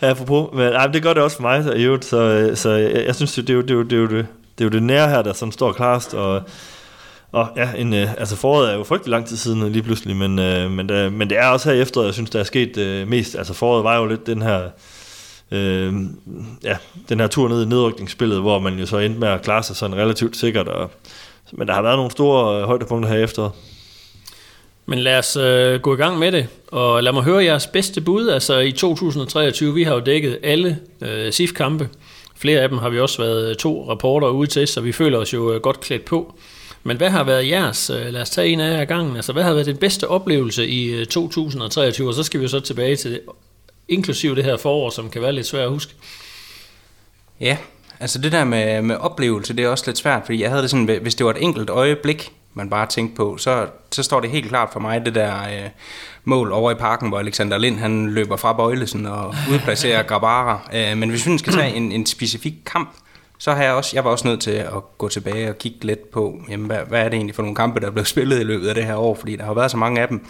Apropos. 0.10 0.48
Men 0.52 0.66
ej, 0.66 0.86
det 0.86 1.02
gør 1.02 1.14
det 1.14 1.22
også 1.22 1.36
for 1.36 1.42
mig, 1.42 1.64
så, 1.64 1.98
så, 2.08 2.16
øh, 2.16 2.56
så 2.56 2.70
jeg, 2.70 3.04
jeg 3.06 3.14
synes, 3.14 3.34
det 3.34 3.50
er, 3.50 3.54
jo, 3.54 3.60
det, 3.60 3.70
er 3.70 3.74
jo, 3.74 3.82
det, 3.82 3.92
er 3.92 3.96
jo 3.96 4.06
det, 4.06 4.26
det 4.58 4.64
er 4.64 4.68
jo 4.68 4.70
det 4.70 4.82
nære 4.82 5.08
her, 5.08 5.22
der 5.22 5.32
sådan 5.32 5.52
står 5.52 5.72
klarest, 5.72 6.14
og, 6.14 6.42
og 7.32 7.48
ja, 7.56 7.72
en, 7.76 7.94
øh, 7.94 8.14
altså 8.18 8.36
foråret 8.36 8.70
er 8.70 8.74
jo 8.74 8.84
frygtelig 8.84 9.10
lang 9.10 9.26
tid 9.26 9.36
siden 9.36 9.72
lige 9.72 9.82
pludselig, 9.82 10.16
men, 10.16 10.38
øh, 10.38 10.70
men, 10.70 10.90
øh, 10.90 11.12
men 11.12 11.30
det 11.30 11.38
er 11.38 11.46
også 11.46 11.72
her 11.72 11.82
efter, 11.82 12.02
jeg 12.02 12.14
synes, 12.14 12.30
der 12.30 12.40
er 12.40 12.44
sket 12.44 12.76
øh, 12.76 13.08
mest. 13.08 13.34
Altså 13.34 13.54
foråret 13.54 13.84
var 13.84 13.96
jo 13.98 14.06
lidt 14.06 14.26
den 14.26 14.42
her, 14.42 14.62
øh, 15.50 15.94
ja, 16.64 16.76
den 17.08 17.20
her 17.20 17.26
tur 17.26 17.48
ned 17.48 17.62
i 17.62 17.68
nedrykningsspillet, 17.68 18.40
hvor 18.40 18.58
man 18.58 18.78
jo 18.78 18.86
så 18.86 18.98
endte 18.98 19.20
med 19.20 19.28
at 19.28 19.42
klare 19.42 19.62
sig 19.62 19.76
sådan 19.76 19.96
relativt 19.96 20.36
sikkert, 20.36 20.68
og, 20.68 20.90
men 21.52 21.68
der 21.68 21.74
har 21.74 21.82
været 21.82 21.96
nogle 21.96 22.10
store 22.10 22.60
øh, 22.60 22.66
højdepunkter 22.66 23.10
her 23.10 23.24
efter. 23.24 23.50
Men 24.86 24.98
lad 24.98 25.18
os 25.18 25.36
øh, 25.36 25.80
gå 25.80 25.94
i 25.94 25.96
gang 25.96 26.18
med 26.18 26.32
det, 26.32 26.46
og 26.68 27.02
lad 27.02 27.12
mig 27.12 27.22
høre 27.22 27.44
jeres 27.44 27.66
bedste 27.66 28.00
bud. 28.00 28.28
Altså 28.28 28.58
i 28.58 28.72
2023, 28.72 29.74
vi 29.74 29.82
har 29.82 29.94
jo 29.94 30.00
dækket 30.00 30.38
alle 30.42 30.78
øh, 31.00 31.32
SIF-kampe. 31.32 31.88
Flere 32.36 32.60
af 32.60 32.68
dem 32.68 32.78
har 32.78 32.88
vi 32.88 33.00
også 33.00 33.22
været 33.22 33.50
øh, 33.50 33.56
to 33.56 33.90
rapporter 33.90 34.28
ude 34.28 34.50
til, 34.50 34.68
så 34.68 34.80
vi 34.80 34.92
føler 34.92 35.18
os 35.18 35.32
jo 35.34 35.52
øh, 35.52 35.60
godt 35.60 35.80
klædt 35.80 36.04
på. 36.04 36.34
Men 36.88 36.96
hvad 36.96 37.10
har 37.10 37.24
været 37.24 37.48
jeres, 37.48 37.90
øh, 37.90 38.06
lad 38.06 38.22
os 38.22 38.30
tage 38.30 38.48
en 38.48 38.60
af 38.60 38.78
jer 38.78 38.84
gangen, 38.84 39.16
altså 39.16 39.32
hvad 39.32 39.42
har 39.42 39.52
været 39.52 39.66
den 39.66 39.76
bedste 39.76 40.08
oplevelse 40.08 40.68
i 40.68 41.04
2023, 41.04 42.04
øh, 42.04 42.08
og 42.08 42.14
så 42.14 42.22
skal 42.22 42.40
vi 42.40 42.44
jo 42.44 42.48
så 42.48 42.60
tilbage 42.60 42.96
til 42.96 43.10
det, 43.10 43.20
inklusive 43.88 44.34
det 44.34 44.44
her 44.44 44.56
forår, 44.56 44.90
som 44.90 45.10
kan 45.10 45.22
være 45.22 45.32
lidt 45.32 45.46
svært 45.46 45.64
at 45.64 45.70
huske. 45.70 45.94
Ja, 47.40 47.56
altså 48.00 48.18
det 48.18 48.32
der 48.32 48.44
med, 48.44 48.82
med 48.82 48.96
oplevelse, 48.96 49.56
det 49.56 49.64
er 49.64 49.68
også 49.68 49.84
lidt 49.86 49.98
svært, 49.98 50.22
fordi 50.24 50.42
jeg 50.42 50.50
havde 50.50 50.62
det 50.62 50.70
sådan, 50.70 50.98
hvis 51.02 51.14
det 51.14 51.26
var 51.26 51.32
et 51.32 51.42
enkelt 51.42 51.70
øjeblik, 51.70 52.32
man 52.54 52.70
bare 52.70 52.86
tænkte 52.86 53.16
på, 53.16 53.36
så, 53.36 53.66
så 53.90 54.02
står 54.02 54.20
det 54.20 54.30
helt 54.30 54.48
klart 54.48 54.68
for 54.72 54.80
mig, 54.80 55.06
det 55.06 55.14
der 55.14 55.42
øh, 55.42 55.70
mål 56.24 56.52
over 56.52 56.70
i 56.70 56.74
parken, 56.74 57.08
hvor 57.08 57.18
Alexander 57.18 57.58
Lind 57.58 57.78
han 57.78 58.10
løber 58.10 58.36
fra 58.36 58.52
Bøjlesen 58.52 59.06
og 59.06 59.34
udplacerer 59.52 60.02
Grabara. 60.08 60.68
Øh, 60.74 60.96
men 60.96 61.10
hvis 61.10 61.26
vi 61.26 61.38
skal 61.38 61.52
tage 61.52 61.74
en, 61.74 61.92
en 61.92 62.06
specifik 62.06 62.54
kamp, 62.66 62.90
så 63.38 63.52
har 63.54 63.62
jeg 63.62 63.72
også, 63.72 63.90
jeg 63.94 64.04
var 64.04 64.10
også 64.10 64.28
nødt 64.28 64.40
til 64.40 64.50
at 64.50 64.98
gå 64.98 65.08
tilbage 65.08 65.48
og 65.50 65.58
kigge 65.58 65.84
lidt 65.84 66.10
på, 66.10 66.40
jamen, 66.48 66.66
hvad, 66.66 66.78
hvad 66.88 67.00
er 67.00 67.08
det 67.08 67.14
egentlig 67.14 67.34
for 67.34 67.42
nogle 67.42 67.56
kampe, 67.56 67.80
der 67.80 67.86
er 67.86 67.90
blevet 67.90 68.08
spillet 68.14 68.40
i 68.40 68.44
løbet 68.44 68.68
af 68.68 68.74
det 68.74 68.84
her 68.84 68.96
år, 68.96 69.14
fordi 69.14 69.36
der 69.36 69.44
har 69.44 69.54
været 69.54 69.70
så 69.70 69.76
mange 69.76 70.00
af 70.00 70.08
dem. 70.08 70.26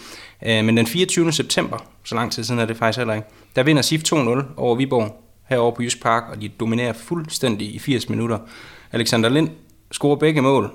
Øh, 0.46 0.64
men 0.64 0.76
den 0.76 0.86
24. 0.86 1.32
september, 1.32 1.78
så 2.04 2.14
lang 2.14 2.32
tid 2.32 2.44
siden 2.44 2.60
er 2.60 2.64
det 2.64 2.76
faktisk 2.76 2.98
heller 2.98 3.14
ikke, 3.14 3.26
der 3.56 3.62
vinder 3.62 3.82
SIF 3.82 4.02
2-0 4.02 4.16
over 4.56 4.74
Viborg 4.74 5.22
herovre 5.48 5.76
på 5.76 5.82
Jysk 5.82 6.02
Park, 6.02 6.24
og 6.32 6.42
de 6.42 6.48
dominerer 6.48 6.92
fuldstændig 6.92 7.74
i 7.74 7.78
80 7.78 8.08
minutter. 8.08 8.38
Alexander 8.92 9.28
Lind 9.28 9.48
scorer 9.92 10.16
begge 10.16 10.42
mål, 10.42 10.70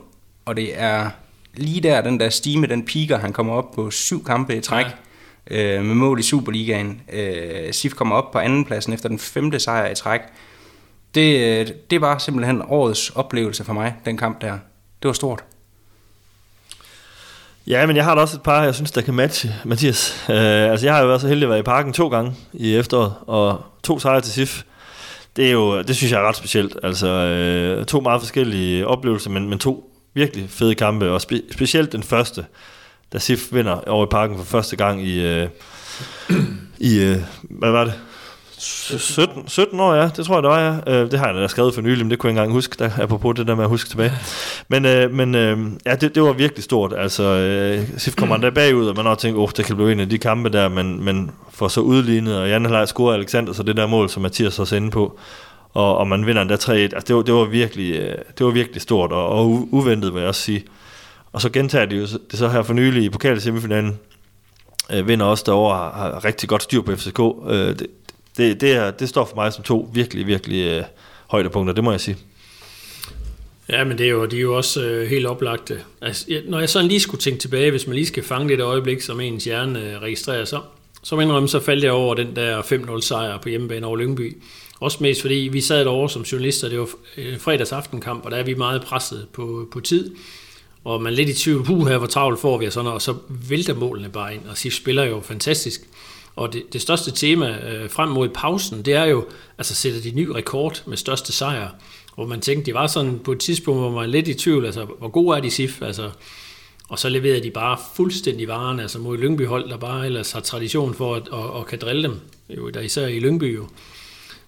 og 0.46 0.56
det 0.56 0.82
er 0.82 1.10
lige 1.56 1.82
der, 1.82 2.02
den 2.02 2.20
der 2.20 2.30
stime, 2.30 2.68
den 2.68 2.86
piker, 2.86 3.18
han 3.18 3.34
kommer 3.34 3.54
op 3.54 3.72
på 3.72 3.92
syv 3.92 4.24
kampe 4.26 4.58
i 4.58 4.62
træk. 4.62 4.86
Ja. 4.86 5.78
Øh, 5.78 5.86
med 5.86 5.96
mål 5.96 6.20
i 6.20 6.24
Superligaen. 6.24 7.02
Øh, 7.14 7.74
SIF 7.74 7.94
kommer 7.94 8.16
op 8.16 8.32
på 8.32 8.40
andenpladsen 8.40 8.94
efter 8.94 9.10
den 9.10 9.20
femte 9.20 9.60
sejr 9.60 9.92
i 9.92 9.96
træk. 9.96 10.22
Det, 11.16 11.60
øh, 11.60 11.68
det 11.90 12.02
var 12.02 12.18
simpelthen 12.18 12.62
årets 12.68 13.10
oplevelse 13.10 13.64
for 13.64 13.74
mig, 13.74 13.96
den 14.06 14.18
kamp 14.18 14.42
der. 14.42 14.52
Det 15.02 15.08
var 15.08 15.14
stort. 15.14 15.44
Ja, 17.68 17.86
men 17.86 17.96
jeg 17.96 18.04
har 18.04 18.16
da 18.16 18.22
også 18.22 18.38
et 18.38 18.42
par, 18.42 18.64
jeg 18.64 18.76
synes, 18.76 18.92
der 18.92 19.02
kan 19.02 19.14
matche, 19.14 19.54
Mathias. 19.66 20.26
Uh, 20.30 20.36
altså, 20.36 20.86
jeg 20.86 20.96
har 20.96 21.02
jo 21.02 21.08
været 21.08 21.22
så 21.22 21.28
heldig 21.28 21.46
at 21.46 21.50
være 21.50 21.60
i 21.60 21.64
parken 21.64 21.94
to 21.94 22.08
gange 22.08 22.36
i 22.54 22.76
efteråret, 22.76 23.14
og 23.28 23.62
to 23.84 24.00
sejre 24.00 24.22
til 24.22 24.34
SIF. 24.34 24.64
Det, 25.36 25.48
er 25.48 25.52
jo, 25.52 25.82
det 25.82 25.96
synes 25.96 26.12
jeg 26.12 26.22
er 26.22 26.28
ret 26.28 26.36
specielt. 26.36 26.78
Altså, 26.84 27.78
uh, 27.80 27.86
to 27.86 28.00
meget 28.00 28.22
forskellige 28.22 28.88
oplevelser, 28.88 29.30
men, 29.30 29.50
men 29.50 29.60
to 29.60 29.94
virkelig 30.14 30.50
fede 30.50 30.76
kampe, 30.76 31.12
og 31.12 31.22
spe, 31.22 31.42
specielt 31.52 31.92
den 31.92 32.04
første, 32.04 32.46
da 33.14 33.20
SIF 33.20 33.54
vinder 33.54 33.90
over 33.90 34.06
i 34.06 34.10
parken 34.12 34.38
for 34.38 34.46
første 34.46 34.76
gang 34.76 35.08
i, 35.08 35.44
uh, 35.44 35.50
i 36.78 37.12
uh, 37.12 37.18
hvad 37.50 37.72
var 37.72 37.84
det? 37.84 37.94
17, 38.64 39.48
17 39.48 39.80
år, 39.80 39.94
ja, 39.94 40.10
det 40.16 40.26
tror 40.26 40.36
jeg, 40.36 40.44
det 40.44 40.52
var, 40.52 40.60
ja. 40.60 41.02
Øh, 41.02 41.12
det 41.12 41.20
har 41.20 41.28
jeg 41.28 41.36
da 41.36 41.48
skrevet 41.48 41.74
for 41.74 41.82
nylig, 41.82 42.06
men 42.06 42.12
det 42.12 42.20
kunne 42.20 42.28
jeg 42.28 42.34
ikke 42.34 42.40
engang 42.40 42.54
huske, 42.54 42.76
der, 42.80 42.90
apropos 43.02 43.36
det 43.36 43.48
der 43.48 43.56
med 43.56 43.64
at 43.64 43.70
huske 43.70 43.90
tilbage. 43.90 44.12
Men, 44.68 44.86
øh, 44.86 45.12
men 45.12 45.36
øh, 45.36 45.58
ja, 45.86 45.96
det, 45.96 46.16
det 46.16 46.24
var 46.24 46.34
virkelig 46.34 46.64
stort. 46.64 46.94
Altså, 46.98 47.24
øh, 47.24 47.88
SIF 47.98 48.16
kommer 48.16 48.38
der 48.38 48.52
bagud, 48.52 48.88
og 48.88 48.96
man 48.96 49.06
har 49.06 49.16
tænkt, 49.16 49.38
åh, 49.38 49.44
oh, 49.44 49.50
det 49.58 49.66
kan 49.66 49.76
blive 49.76 49.92
en 49.92 50.00
af 50.00 50.10
de 50.10 50.18
kampe 50.18 50.50
der, 50.50 50.70
men, 50.70 51.04
men 51.04 51.32
får 51.52 51.68
så 51.68 51.82
udlignet, 51.82 52.38
og 52.40 52.50
Jan 52.50 52.66
Halej 52.66 52.86
scorer 52.86 53.14
Alexander, 53.14 53.54
så 53.54 53.64
det 53.64 53.78
der 53.78 53.88
mål, 53.88 54.10
som 54.10 54.22
Mathias 54.22 54.60
også 54.60 54.76
inde 54.76 54.92
på, 54.92 55.20
og, 55.74 55.98
og 55.98 56.08
man 56.08 56.26
vinder 56.26 56.44
der 56.44 56.58
3-1, 56.58 56.72
altså, 56.72 57.04
det, 57.08 57.16
var, 57.16 57.22
det, 57.22 57.34
var 57.34 57.46
virkelig, 57.46 57.96
øh, 57.96 58.18
det 58.38 58.46
var 58.46 58.52
virkelig 58.52 58.82
stort, 58.82 59.12
og, 59.12 59.30
og 59.30 59.68
uventet, 59.72 60.14
vil 60.14 60.20
jeg 60.20 60.30
også 60.30 60.42
sige. 60.42 60.64
Og 61.34 61.42
så 61.42 61.50
gentager 61.50 61.86
de 61.86 61.96
jo 61.96 62.02
det 62.02 62.40
så 62.40 62.50
her 62.50 62.64
for 62.64 62.74
nylig 62.74 63.04
i 63.04 63.10
pokalsemifinalen, 63.10 64.00
øh, 64.94 65.08
vinder 65.08 65.26
også 65.26 65.44
derovre, 65.48 65.78
har, 65.78 65.92
har 65.92 66.26
rigtig 66.26 66.50
godt 66.50 66.64
styr 66.64 66.82
på 66.82 66.96
FCK. 66.96 67.20
Øh, 67.48 67.80
det, 67.80 67.88
det, 68.38 68.62
det, 68.62 68.72
er, 68.72 68.92
det 68.92 69.10
står 69.10 69.26
for 69.26 69.36
mig 69.36 69.54
som 69.54 69.64
to 69.64 69.90
virkelig, 69.94 70.28
virkelig 70.28 70.66
øh, 70.68 70.84
højdepunkter, 71.28 71.74
det 71.74 71.84
må 71.84 71.92
jeg 71.92 72.02
sige. 72.02 72.18
Ja, 73.70 73.84
men 73.84 73.98
det 73.98 74.06
er 74.06 74.10
jo, 74.10 74.26
de 74.26 74.38
er 74.38 74.42
jo 74.42 74.58
også 74.58 74.84
øh, 74.84 75.10
helt 75.10 75.26
oplagte. 75.26 75.80
Altså, 76.02 76.26
jeg, 76.30 76.42
når 76.48 76.60
jeg 76.60 76.70
sådan 76.70 76.88
lige 76.88 77.00
skulle 77.00 77.22
tænke 77.22 77.40
tilbage, 77.40 77.72
hvis 77.72 77.88
man 77.88 77.96
lige 77.96 78.06
skal 78.06 78.24
fange 78.24 78.50
det 78.50 78.62
øjeblik, 78.62 79.02
som 79.02 79.20
ens 79.20 79.44
hjerne 79.44 79.80
øh, 79.80 80.02
registrerer, 80.02 80.46
så, 80.46 80.62
så 81.04 81.20
indrømme, 81.20 81.50
så 81.50 81.60
faldt 81.60 81.84
jeg 81.84 81.92
over 81.92 82.16
den 82.16 82.36
der 82.36 82.62
5-0 82.62 83.02
sejr 83.02 83.38
på 83.38 83.50
hjemmebane 83.50 83.86
over 83.86 83.98
Lyngby. 83.98 84.38
Også 84.80 84.98
mest 85.02 85.22
fordi 85.22 85.50
vi 85.52 85.62
sad 85.62 85.80
derovre 85.80 86.10
som 86.10 86.22
journalister, 86.22 86.70
det 86.70 86.80
var 86.80 86.90
en 87.18 87.24
øh, 87.24 87.40
fredags 87.40 87.72
aftenkamp, 87.72 88.26
og 88.26 88.32
der 88.32 88.38
er 88.38 88.44
vi 88.44 88.54
meget 88.54 88.82
presset 88.82 89.28
på, 89.34 89.68
på 89.72 89.80
tid. 89.80 90.16
Og 90.84 91.02
man 91.02 91.14
er 91.14 91.18
lidt 91.18 91.30
i 91.30 91.34
tvivl, 91.34 91.66
puh 91.66 91.88
her, 91.88 91.98
hvor 91.98 92.08
travlt 92.08 92.40
får 92.40 92.58
vi, 92.58 92.66
og, 92.66 92.74
sådan, 92.74 92.92
og 92.92 93.02
så 93.02 93.16
vælter 93.50 93.74
målene 93.74 94.10
bare 94.10 94.36
ind, 94.36 94.42
og 94.50 94.58
SIF 94.58 94.74
spiller 94.74 95.04
jo 95.04 95.22
fantastisk. 95.22 95.82
Og 96.36 96.54
det, 96.54 96.74
det 96.74 96.82
største 96.82 97.12
tema 97.12 97.48
øh, 97.48 97.90
frem 97.90 98.10
mod 98.10 98.30
pausen, 98.30 98.82
det 98.82 98.94
er 98.94 99.06
jo, 99.06 99.26
altså 99.58 99.76
sætter 99.76 100.02
de 100.02 100.12
ny 100.12 100.28
rekord 100.28 100.84
med 100.88 100.98
største 100.98 101.34
sejr. 101.34 101.70
Hvor 102.16 102.26
man 102.26 102.42
tænkte, 102.42 102.66
det 102.66 102.74
var 102.74 102.88
sådan 102.88 103.20
på 103.20 103.32
et 103.32 103.40
tidspunkt, 103.40 103.80
hvor 103.80 103.90
man 103.90 104.00
var 104.00 104.06
lidt 104.06 104.28
i 104.28 104.34
tvivl, 104.34 104.66
altså 104.66 104.86
hvor 105.00 105.10
gode 105.10 105.38
er 105.38 105.42
de 105.42 105.52
SIF, 105.52 105.82
altså 105.82 106.12
og 106.90 107.00
så 107.00 107.10
leverede 107.10 107.44
de 107.44 107.52
bare 107.52 107.78
fuldstændig 107.96 108.48
varen, 108.48 108.80
altså 108.80 109.00
mod 109.00 109.18
Lyngby 109.18 109.48
hold, 109.48 109.70
der 109.70 109.78
bare 109.78 110.06
ellers 110.06 110.32
har 110.32 110.40
tradition 110.40 110.94
for 110.94 111.16
at, 111.16 111.30
at, 111.34 111.60
at 111.60 111.66
kan 111.66 111.80
drille 111.80 112.04
dem, 112.04 112.20
jo, 112.50 112.70
der 112.70 112.82
især 112.82 113.08
i 113.08 113.20
Lyngby 113.20 113.56
jo. 113.56 113.68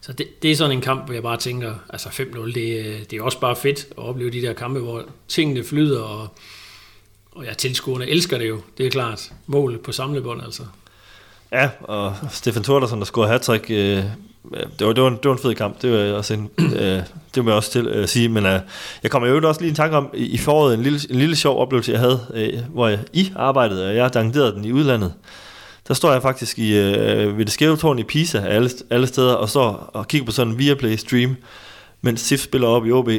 Så 0.02 0.14
det, 0.14 0.44
det 0.44 0.52
er 0.52 0.56
sådan 0.56 0.72
en 0.72 0.82
kamp, 0.82 1.06
hvor 1.06 1.14
jeg 1.14 1.24
bare 1.24 1.38
tænker, 1.38 1.76
altså 1.90 2.10
5-0, 2.10 2.46
det, 2.46 3.12
det 3.12 3.20
er 3.20 3.24
også 3.24 3.40
bare 3.40 3.56
fedt 3.56 3.80
at 3.92 3.98
opleve 3.98 4.30
de 4.30 4.42
der 4.42 4.54
kampe, 4.54 4.80
hvor 4.80 5.06
tingene 5.28 5.64
flyder, 5.64 6.02
og, 6.02 6.28
og 7.32 7.46
ja, 7.46 7.54
tilskuerne 7.54 8.08
elsker 8.08 8.38
det 8.38 8.50
jo, 8.50 8.62
det 8.78 8.86
er 8.86 8.90
klart. 8.90 9.32
Mål 9.48 9.78
på 9.78 9.92
samlebånd 9.92 10.42
altså. 10.44 10.64
Ja, 11.56 11.70
og 11.82 12.16
Stefan 12.32 12.64
Thordarsen, 12.64 13.00
der 13.00 13.06
scorede 13.06 13.32
hat 13.32 13.50
øh, 13.50 14.04
det, 14.80 14.88
var, 14.88 14.94
det, 14.94 15.04
var 15.04 15.10
en, 15.10 15.16
det 15.16 15.26
var 15.26 15.32
en 15.32 15.40
fed 15.42 15.56
kamp, 15.56 15.82
det 15.82 15.92
var 15.92 16.18
også, 16.18 16.34
en, 16.34 16.50
øh, 16.80 17.02
det 17.36 17.44
må 17.44 17.50
jeg 17.50 17.58
også 17.58 17.72
til, 17.72 17.88
øh, 17.88 18.08
sige, 18.08 18.30
men 18.30 18.46
øh, 18.46 18.60
jeg 19.04 19.12
kommer 19.12 19.30
jo 19.30 19.48
også 19.48 19.62
lige 19.62 19.70
en 19.70 19.76
tanke 19.76 19.98
om, 19.98 20.10
i, 20.14 20.26
i 20.26 20.38
foråret, 20.38 20.74
en 20.74 20.84
lille, 20.84 21.00
en 21.10 21.16
lille 21.16 21.36
sjov 21.36 21.62
oplevelse, 21.62 21.92
jeg 21.92 22.00
havde, 22.00 22.20
øh, 22.34 22.60
hvor 22.74 22.88
jeg 22.88 23.00
i 23.14 23.32
arbejdede, 23.36 23.88
og 23.88 23.96
jeg 23.96 24.14
dangerede 24.14 24.52
den 24.52 24.66
i 24.66 24.72
udlandet. 24.72 25.14
Der 25.88 25.94
står 25.94 26.12
jeg 26.12 26.22
faktisk 26.22 26.60
i, 26.60 26.78
øh, 26.78 27.38
ved 27.38 27.46
det 27.46 27.54
skæve 27.54 27.78
tårn 27.78 28.00
i 28.00 28.04
Pisa, 28.04 28.40
alle, 28.40 28.70
alle 28.90 29.08
steder, 29.08 29.34
og 29.34 29.50
står 29.50 29.90
og 29.94 30.08
kigger 30.08 30.26
på 30.26 30.32
sådan 30.32 30.54
en 30.54 30.60
Viaplay 30.60 30.96
stream, 30.96 31.36
mens 32.02 32.22
SIF 32.22 32.40
spiller 32.40 32.68
op 32.68 32.86
i 32.86 32.92
OB, 32.92 33.10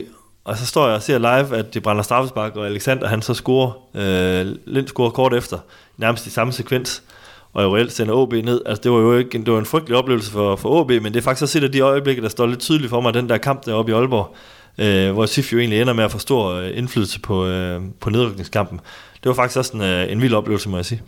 og 0.45 0.59
så 0.59 0.67
står 0.67 0.87
jeg 0.87 0.95
og 0.95 1.03
ser 1.03 1.19
live, 1.19 1.57
at 1.57 1.75
det 1.75 1.83
brænder 1.83 2.03
straffespark, 2.03 2.57
og 2.57 2.67
Alexander 2.67 3.09
han 3.09 3.23
så 3.23 3.35
scorer, 3.35 3.71
øh, 3.95 4.57
Lind 4.67 4.89
scorer 4.89 5.11
kort 5.11 5.35
efter, 5.35 5.59
nærmest 5.97 6.27
i 6.27 6.31
samme 6.31 6.53
sekvens 6.53 7.03
og 7.57 7.63
jo 7.63 7.77
reelt 7.77 7.93
sender 7.93 8.15
OB 8.15 8.33
ned. 8.33 8.61
Altså, 8.67 8.83
det 8.83 8.93
var 8.93 8.99
jo 8.99 9.19
ikke, 9.19 9.39
det 9.39 9.53
var 9.53 9.59
en 9.59 9.67
frygtelig 9.67 9.99
oplevelse 9.99 10.31
for, 10.31 10.57
for 10.57 10.69
OB, 10.69 10.91
men 10.91 11.05
det 11.05 11.17
er 11.17 11.21
faktisk 11.23 11.43
også 11.43 11.59
et 11.59 11.65
af 11.65 11.73
de 11.73 11.81
øjeblikke, 11.81 12.23
der 12.23 12.29
står 12.29 12.47
lidt 12.47 12.61
tydeligt 12.61 12.91
for 12.91 13.01
mig, 13.01 13.15
den 13.15 13.29
der 13.29 13.39
kamp 13.39 13.67
deroppe 13.67 13.93
i 13.93 13.95
Aalborg, 13.95 14.35
øh, 14.79 15.13
hvor 15.13 15.27
SIF 15.27 15.53
jo 15.53 15.59
egentlig 15.59 15.81
ender 15.81 15.93
med 15.93 16.05
at 16.05 16.13
få 16.13 16.19
stor 16.19 16.53
øh, 16.53 16.79
indflydelse 16.79 17.21
på, 17.21 17.47
øh, 17.47 17.81
på 18.01 18.11
nedrykningskampen. 18.11 18.81
Det 19.23 19.29
var 19.29 19.35
faktisk 19.35 19.59
også 19.59 19.73
en, 19.75 19.83
øh, 19.83 20.13
en 20.13 20.23
vild 20.23 20.35
oplevelse, 20.35 20.69
må 20.69 20.77
jeg 20.77 20.85
sige. 20.85 21.03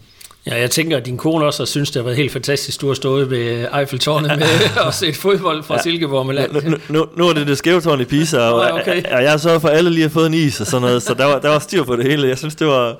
Ja, 0.46 0.60
jeg 0.60 0.70
tænker, 0.70 0.96
at 0.96 1.06
din 1.06 1.16
kone 1.16 1.44
også 1.44 1.62
har 1.62 1.66
synes, 1.66 1.90
det 1.90 2.00
har 2.00 2.04
været 2.04 2.16
helt 2.16 2.32
fantastisk, 2.32 2.80
du 2.80 2.86
har 2.86 2.94
stået 2.94 3.30
ved 3.30 3.66
Eiffeltårnet 3.78 4.38
med 4.38 4.48
og 4.86 4.94
set 4.94 5.16
fodbold 5.16 5.62
fra 5.62 5.74
ja. 5.74 5.82
Silkeborg 5.82 6.26
med 6.26 6.34
land. 6.34 6.52
Nu, 6.52 6.76
nu, 6.88 7.06
nu 7.16 7.28
er 7.28 7.32
det 7.32 7.46
det 7.46 7.58
skæve 7.58 7.80
tårn 7.80 8.00
i 8.00 8.04
Pisa, 8.04 8.38
og, 8.38 8.80
okay. 8.80 9.02
og, 9.04 9.12
og 9.12 9.22
jeg 9.22 9.30
har 9.30 9.38
sørget 9.38 9.60
for, 9.60 9.68
at 9.68 9.76
alle 9.76 9.90
lige 9.90 10.02
har 10.02 10.10
fået 10.10 10.26
en 10.26 10.34
is 10.34 10.60
og 10.60 10.66
sådan 10.66 10.82
noget, 10.82 11.02
så 11.02 11.14
der 11.14 11.24
var, 11.24 11.38
der 11.38 11.48
var 11.48 11.58
styr 11.58 11.84
på 11.84 11.96
det 11.96 12.04
hele. 12.04 12.28
Jeg 12.28 12.38
synes, 12.38 12.54
det 12.54 12.66
var, 12.66 12.96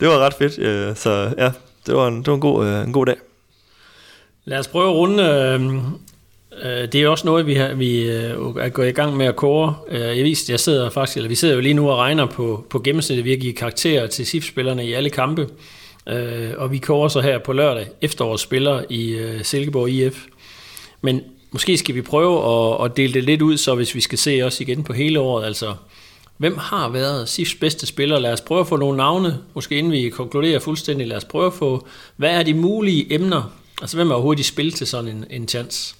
det 0.00 0.08
var 0.08 0.18
ret 0.18 0.34
fedt. 0.34 0.98
Så 0.98 1.30
ja, 1.38 1.50
det 1.86 1.94
var 1.94 2.08
en, 2.08 2.18
det 2.18 2.26
var 2.26 2.34
en, 2.34 2.40
god, 2.40 2.66
øh, 2.66 2.84
en 2.84 2.92
god 2.92 3.06
dag. 3.06 3.16
Lad 4.44 4.58
os 4.58 4.68
prøve 4.68 4.90
at 4.90 4.94
runde. 4.94 5.22
Øh, 5.22 5.64
øh, 6.62 6.92
det 6.92 6.94
er 6.94 7.08
også 7.08 7.26
noget, 7.26 7.46
vi, 7.46 7.54
har, 7.54 7.74
vi 7.74 8.02
øh, 8.02 8.30
er 8.60 8.68
gået 8.68 8.88
i 8.88 8.92
gang 8.92 9.16
med 9.16 9.26
at 9.26 9.36
kåre. 9.36 9.74
Øh, 9.88 10.00
jeg 10.00 10.24
viste, 10.24 10.52
jeg 10.52 10.60
sidder 10.60 10.90
faktisk, 10.90 11.16
eller 11.16 11.28
vi 11.28 11.34
sidder 11.34 11.54
jo 11.54 11.60
lige 11.60 11.74
nu 11.74 11.90
og 11.90 11.98
regner 11.98 12.26
på, 12.26 12.66
på 12.70 12.78
gennemsnittet, 12.78 13.24
vi 13.24 13.30
har 13.30 13.36
givet 13.36 13.56
karakterer 13.56 14.06
til 14.06 14.26
SIF-spillerne 14.26 14.86
i 14.86 14.92
alle 14.92 15.10
kampe. 15.10 15.48
Øh, 16.08 16.50
og 16.56 16.72
vi 16.72 16.78
kårer 16.78 17.08
så 17.08 17.20
her 17.20 17.38
på 17.38 17.52
lørdag 17.52 17.86
efterårsspillere 18.00 18.92
i 18.92 19.10
øh, 19.10 19.44
Silkeborg 19.44 19.90
IF. 19.90 20.24
Men 21.00 21.20
måske 21.50 21.78
skal 21.78 21.94
vi 21.94 22.02
prøve 22.02 22.38
at, 22.54 22.84
at 22.84 22.96
dele 22.96 23.14
det 23.14 23.24
lidt 23.24 23.42
ud, 23.42 23.56
så 23.56 23.74
hvis 23.74 23.94
vi 23.94 24.00
skal 24.00 24.18
se 24.18 24.42
os 24.42 24.60
igen 24.60 24.84
på 24.84 24.92
hele 24.92 25.20
året, 25.20 25.46
altså 25.46 25.74
hvem 26.40 26.58
har 26.58 26.88
været 26.88 27.28
SIFs 27.28 27.54
bedste 27.54 27.86
spiller? 27.86 28.18
Lad 28.18 28.32
os 28.32 28.40
prøve 28.40 28.60
at 28.60 28.66
få 28.66 28.76
nogle 28.76 28.96
navne, 28.96 29.38
måske 29.54 29.78
inden 29.78 29.92
vi 29.92 30.10
konkluderer 30.10 30.58
fuldstændig. 30.58 31.06
Lad 31.06 31.16
os 31.16 31.24
prøve 31.24 31.46
at 31.46 31.52
få, 31.52 31.86
hvad 32.16 32.30
er 32.30 32.42
de 32.42 32.54
mulige 32.54 33.14
emner? 33.14 33.52
Altså 33.80 33.96
hvem 33.96 34.10
er 34.10 34.14
overhovedet 34.14 34.40
i 34.40 34.44
spil 34.44 34.72
til 34.72 34.86
sådan 34.86 35.10
en, 35.10 35.24
en 35.30 35.48
chance? 35.48 35.94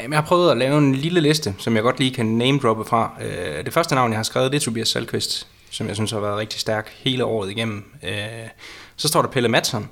Jamen, 0.00 0.12
jeg 0.12 0.20
har 0.20 0.26
prøvet 0.26 0.50
at 0.50 0.56
lave 0.56 0.78
en 0.78 0.94
lille 0.94 1.20
liste, 1.20 1.54
som 1.58 1.74
jeg 1.74 1.82
godt 1.82 1.98
lige 1.98 2.10
kan 2.10 2.26
name-droppe 2.26 2.84
fra. 2.84 3.16
Øh, 3.22 3.64
det 3.64 3.72
første 3.72 3.94
navn, 3.94 4.10
jeg 4.10 4.18
har 4.18 4.22
skrevet, 4.22 4.52
det 4.52 4.56
er 4.56 4.64
Tobias 4.64 4.88
Salkvist, 4.88 5.46
som 5.70 5.88
jeg 5.88 5.94
synes 5.96 6.10
har 6.10 6.20
været 6.20 6.36
rigtig 6.36 6.60
stærk 6.60 6.92
hele 6.98 7.24
året 7.24 7.50
igennem. 7.50 7.84
Øh, 8.02 8.48
så 8.96 9.08
står 9.08 9.22
der 9.22 9.28
Pelle 9.28 9.48
Madsen, 9.48 9.88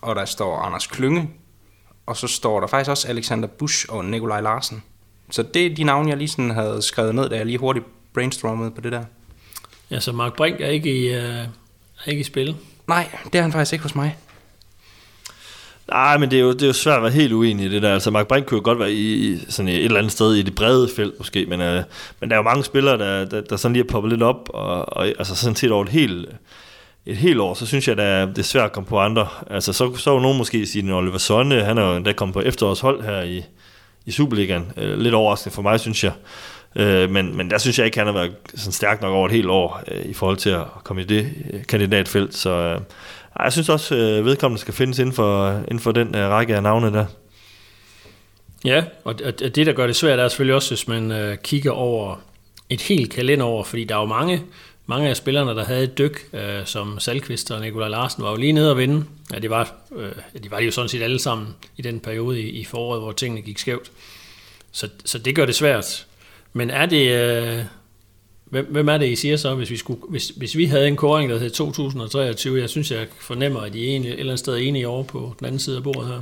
og 0.00 0.16
der 0.16 0.24
står 0.24 0.56
Anders 0.56 0.86
Klynge, 0.86 1.30
og 2.06 2.16
så 2.16 2.26
står 2.26 2.60
der 2.60 2.66
faktisk 2.66 2.90
også 2.90 3.08
Alexander 3.08 3.48
Busch 3.48 3.86
og 3.88 4.04
Nikolaj 4.04 4.40
Larsen. 4.40 4.82
Så 5.30 5.42
det 5.42 5.66
er 5.66 5.74
de 5.74 5.84
navne, 5.84 6.08
jeg 6.08 6.18
lige 6.18 6.28
sådan 6.28 6.50
havde 6.50 6.82
skrevet 6.82 7.14
ned, 7.14 7.28
da 7.28 7.36
jeg 7.36 7.46
lige 7.46 7.58
hurtigt 7.58 7.86
brainstormede 8.18 8.70
på 8.70 8.80
det 8.80 8.92
der. 8.92 9.04
Ja, 9.90 10.00
så 10.00 10.12
Mark 10.12 10.36
Brink 10.36 10.60
er 10.60 10.68
ikke 10.68 10.96
i, 10.96 11.16
uh, 11.16 11.22
er 11.24 11.46
ikke 12.06 12.20
i 12.20 12.24
spil? 12.24 12.56
Nej, 12.88 13.08
det 13.32 13.38
er 13.38 13.42
han 13.42 13.52
faktisk 13.52 13.72
ikke 13.72 13.82
hos 13.82 13.94
mig. 13.94 14.16
Nej, 15.88 16.18
men 16.18 16.30
det 16.30 16.36
er, 16.36 16.40
jo, 16.40 16.52
det 16.52 16.62
er 16.62 16.66
jo 16.66 16.72
svært 16.72 16.96
at 16.96 17.02
være 17.02 17.12
helt 17.12 17.32
uenig 17.32 17.66
i 17.66 17.68
det 17.68 17.82
der. 17.82 17.94
Altså, 17.94 18.10
Mark 18.10 18.26
Brink 18.26 18.46
kunne 18.46 18.58
jo 18.58 18.64
godt 18.64 18.78
være 18.78 18.92
i, 18.92 19.38
sådan 19.48 19.68
et 19.68 19.84
eller 19.84 19.98
andet 19.98 20.12
sted 20.12 20.34
i 20.34 20.42
det 20.42 20.54
brede 20.54 20.88
felt 20.96 21.14
måske, 21.18 21.46
men, 21.46 21.60
uh, 21.60 21.82
men 22.20 22.30
der 22.30 22.36
er 22.36 22.36
jo 22.36 22.42
mange 22.42 22.64
spillere, 22.64 22.98
der, 22.98 23.24
der, 23.24 23.40
der 23.40 23.56
sådan 23.56 23.72
lige 23.72 23.84
er 23.84 23.88
poppet 23.88 24.12
lidt 24.12 24.22
op, 24.22 24.50
og, 24.54 24.96
og 24.96 25.06
altså 25.06 25.34
sådan 25.34 25.56
set 25.56 25.72
over 25.72 25.84
et 25.84 25.90
helt, 25.90 26.28
et 27.06 27.16
helt 27.16 27.40
år, 27.40 27.54
så 27.54 27.66
synes 27.66 27.88
jeg, 27.88 27.98
at 27.98 28.28
det 28.28 28.38
er 28.38 28.42
svært 28.42 28.64
at 28.64 28.72
komme 28.72 28.86
på 28.86 28.98
andre. 28.98 29.28
Altså, 29.50 29.72
så, 29.72 29.96
så 29.96 30.16
er 30.16 30.20
nogen 30.20 30.38
måske 30.38 30.66
sige, 30.66 30.88
at 30.88 30.94
Oliver 30.94 31.18
Sonne, 31.18 31.64
han 31.64 31.78
er 31.78 31.90
jo 31.90 31.96
endda 31.96 32.12
kommet 32.12 32.34
på 32.34 32.40
efterårshold 32.40 33.02
her 33.02 33.22
i, 33.22 33.44
i 34.06 34.10
Superligaen. 34.10 34.72
Uh, 34.76 34.98
lidt 34.98 35.14
overraskende 35.14 35.54
for 35.54 35.62
mig, 35.62 35.80
synes 35.80 36.04
jeg. 36.04 36.12
Øh, 36.76 37.10
men, 37.10 37.36
men 37.36 37.50
der 37.50 37.58
synes 37.58 37.78
jeg 37.78 37.86
ikke, 37.86 37.98
han 37.98 38.06
har 38.06 38.14
været 38.14 38.34
sådan 38.54 38.72
stærk 38.72 39.02
nok 39.02 39.12
over 39.12 39.26
et 39.26 39.32
helt 39.32 39.48
år 39.48 39.82
øh, 39.88 40.04
i 40.04 40.14
forhold 40.14 40.36
til 40.36 40.50
at 40.50 40.64
komme 40.84 41.02
i 41.02 41.04
det 41.04 41.32
øh, 41.52 41.64
kandidatfelt. 41.66 42.34
Så 42.34 42.50
øh, 42.50 42.80
jeg 43.38 43.52
synes 43.52 43.68
også, 43.68 43.94
øh, 43.94 44.24
vedkommende 44.24 44.60
skal 44.60 44.74
findes 44.74 44.98
inden 44.98 45.14
for, 45.14 45.50
inden 45.58 45.80
for 45.80 45.92
den 45.92 46.16
øh, 46.16 46.28
række 46.28 46.56
af 46.56 46.62
navne 46.62 46.92
der. 46.92 47.06
Ja, 48.64 48.84
og 49.04 49.18
det, 49.18 49.66
der 49.66 49.72
gør 49.72 49.86
det 49.86 49.96
svært, 49.96 50.18
er 50.18 50.28
selvfølgelig 50.28 50.54
også, 50.54 50.70
hvis 50.70 50.88
man 50.88 51.12
øh, 51.12 51.36
kigger 51.36 51.70
over 51.70 52.20
et 52.70 52.80
helt 52.80 53.12
kalenderår, 53.12 53.62
fordi 53.62 53.84
der 53.84 53.94
er 53.96 54.00
jo 54.00 54.06
mange, 54.06 54.42
mange 54.86 55.08
af 55.08 55.16
spillerne, 55.16 55.50
der 55.50 55.64
havde 55.64 55.84
et 55.84 55.98
dyk, 55.98 56.28
øh, 56.32 56.64
som 56.64 56.98
Salkvist 56.98 57.50
og 57.50 57.60
Nikolaj 57.60 57.88
Larsen, 57.88 58.22
var 58.22 58.30
jo 58.30 58.36
lige 58.36 58.52
nede 58.52 58.70
og 58.70 58.78
vinde. 58.78 59.04
Ja, 59.32 59.38
det 59.38 59.50
var, 59.50 59.72
øh, 59.96 60.12
de 60.44 60.50
var 60.50 60.60
jo 60.60 60.70
sådan 60.70 60.88
set 60.88 61.02
alle 61.02 61.18
sammen 61.18 61.48
i 61.76 61.82
den 61.82 62.00
periode 62.00 62.40
i, 62.40 62.48
i 62.48 62.64
foråret, 62.64 63.00
hvor 63.00 63.12
tingene 63.12 63.42
gik 63.42 63.58
skævt. 63.58 63.90
Så, 64.72 64.88
så 65.04 65.18
det 65.18 65.36
gør 65.36 65.46
det 65.46 65.54
svært. 65.54 66.06
Men 66.52 66.70
er 66.70 66.86
det... 66.86 67.12
Øh, 67.12 67.64
Hvem, 68.50 68.66
hvem 68.70 68.88
er 68.88 68.98
det, 68.98 69.08
I 69.08 69.16
siger 69.16 69.36
så, 69.36 69.54
hvis 69.54 69.70
vi, 69.70 69.76
skulle, 69.76 70.00
hvis, 70.08 70.28
hvis 70.28 70.56
vi 70.56 70.64
havde 70.64 70.88
en 70.88 70.96
koring, 70.96 71.30
der 71.30 71.38
hed 71.38 71.50
2023? 71.50 72.60
Jeg 72.60 72.68
synes, 72.68 72.90
jeg 72.90 73.06
fornemmer, 73.20 73.60
at 73.60 73.74
I 73.74 73.94
er 73.94 74.00
et 74.00 74.06
eller 74.06 74.20
andet 74.20 74.38
sted 74.38 74.58
enige 74.58 74.88
over 74.88 75.02
på 75.02 75.34
den 75.38 75.46
anden 75.46 75.58
side 75.58 75.76
af 75.76 75.82
bordet 75.82 76.06
her. 76.06 76.20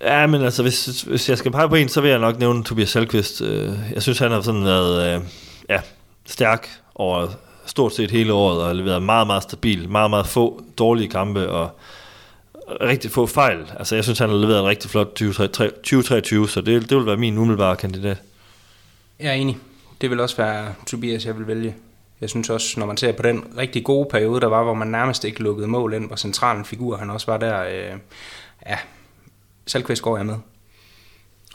Ja, 0.00 0.26
men 0.26 0.42
altså, 0.42 0.62
hvis, 0.62 1.02
hvis 1.02 1.28
jeg 1.28 1.38
skal 1.38 1.50
pege 1.52 1.68
på 1.68 1.74
en, 1.74 1.88
så 1.88 2.00
vil 2.00 2.10
jeg 2.10 2.18
nok 2.18 2.38
nævne 2.38 2.64
Tobias 2.64 2.88
Selqvist. 2.88 3.40
Øh, 3.42 3.70
jeg 3.94 4.02
synes, 4.02 4.18
han 4.18 4.30
har 4.30 4.40
sådan 4.40 4.64
været 4.64 5.16
øh, 5.16 5.20
ja, 5.68 5.80
stærk 6.26 6.68
over 6.94 7.28
stort 7.66 7.94
set 7.94 8.10
hele 8.10 8.32
året, 8.32 8.62
og 8.62 8.76
leveret 8.76 9.02
meget, 9.02 9.26
meget 9.26 9.42
stabil, 9.42 9.88
meget, 9.88 10.10
meget 10.10 10.26
få 10.26 10.62
dårlige 10.78 11.08
kampe, 11.08 11.48
og 11.48 11.70
rigtig 12.80 13.10
få 13.10 13.26
fejl. 13.26 13.58
Altså, 13.78 13.94
jeg 13.94 14.04
synes, 14.04 14.18
han 14.18 14.28
har 14.28 14.36
leveret 14.36 14.60
en 14.60 14.66
rigtig 14.66 14.90
flot 14.90 15.06
2023, 15.06 16.48
så 16.48 16.60
det, 16.60 16.90
det 16.90 16.98
vil 16.98 17.06
være 17.06 17.16
min 17.16 17.38
umiddelbare 17.38 17.76
kandidat. 17.76 18.16
Jeg 19.22 19.28
er 19.28 19.32
enig 19.32 19.58
det 20.02 20.10
vil 20.10 20.20
også 20.20 20.36
være 20.36 20.74
Tobias, 20.86 21.26
jeg 21.26 21.38
vil 21.38 21.46
vælge. 21.46 21.74
Jeg 22.20 22.30
synes 22.30 22.50
også, 22.50 22.80
når 22.80 22.86
man 22.86 22.96
ser 22.96 23.12
på 23.12 23.22
den 23.22 23.44
rigtig 23.58 23.84
gode 23.84 24.08
periode, 24.10 24.40
der 24.40 24.46
var, 24.46 24.62
hvor 24.62 24.74
man 24.74 24.88
nærmest 24.88 25.24
ikke 25.24 25.42
lukkede 25.42 25.68
mål 25.68 25.94
ind, 25.94 26.06
hvor 26.06 26.16
centralen 26.16 26.64
figur 26.64 26.96
han 26.96 27.10
også 27.10 27.26
var 27.26 27.38
der, 27.38 27.64
øh, 27.64 27.98
ja, 28.66 28.78
Salkvist 29.66 30.02
går 30.02 30.16
jeg 30.16 30.26
med. 30.26 30.36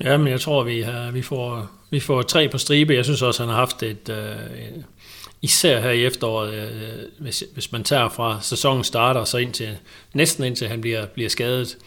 Ja, 0.03 0.17
men 0.17 0.27
jeg 0.27 0.41
tror, 0.41 0.63
vi, 0.63 0.81
har, 0.81 1.11
vi, 1.11 1.21
får, 1.21 1.69
vi 1.89 1.99
får 1.99 2.21
tre 2.21 2.49
på 2.49 2.57
stribe. 2.57 2.93
Jeg 2.93 3.05
synes 3.05 3.21
også, 3.21 3.43
han 3.43 3.49
har 3.49 3.57
haft 3.57 3.83
et, 3.83 4.09
øh, 4.09 4.83
især 5.41 5.79
her 5.79 5.91
i 5.91 6.05
efteråret, 6.05 6.53
øh, 6.53 6.69
hvis, 7.19 7.43
hvis 7.53 7.71
man 7.71 7.83
tager 7.83 8.09
fra 8.09 8.39
sæsonen 8.41 8.83
starter, 8.83 9.23
så 9.23 9.37
indtil, 9.37 9.77
næsten 10.13 10.43
indtil 10.43 10.67
han 10.67 10.81
bliver, 10.81 11.05
bliver 11.05 11.29
skadet, 11.29 11.77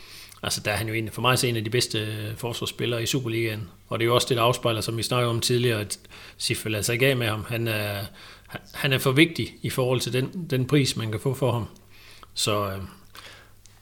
altså 0.43 0.61
der 0.65 0.71
er 0.71 0.77
han 0.77 0.89
jo 0.89 0.95
en, 0.95 1.11
for 1.13 1.23
mig 1.23 1.33
er 1.45 1.49
en 1.49 1.57
af 1.57 1.65
de 1.65 1.71
bedste 1.71 1.99
øh, 1.99 2.37
forsvarsspillere 2.37 3.03
i 3.03 3.07
Superligaen. 3.07 3.69
Og 3.89 3.99
det 3.99 4.05
er 4.05 4.07
jo 4.07 4.15
også 4.15 4.27
det, 4.29 4.37
der 4.37 4.43
afspejler, 4.43 4.81
som 4.81 4.97
vi 4.97 5.03
snakkede 5.03 5.31
om 5.31 5.41
tidligere, 5.41 5.81
at 5.81 5.99
Sif 6.39 6.65
lader 6.67 6.83
sig 6.83 6.93
ikke 6.93 7.07
af 7.07 7.17
med 7.17 7.27
ham. 7.27 7.45
Han 7.49 7.69
er, 7.69 7.95
han 8.75 8.93
er 8.93 8.99
for 8.99 9.13
vigtig 9.13 9.55
i 9.63 9.71
forhold 9.71 10.01
til 10.01 10.13
den, 10.13 10.47
den 10.51 10.67
pris, 10.67 10.97
man 10.97 11.11
kan 11.11 11.21
få 11.21 11.35
for 11.35 11.53
ham. 11.53 11.67
Så, 12.35 12.67
øh, 12.67 12.79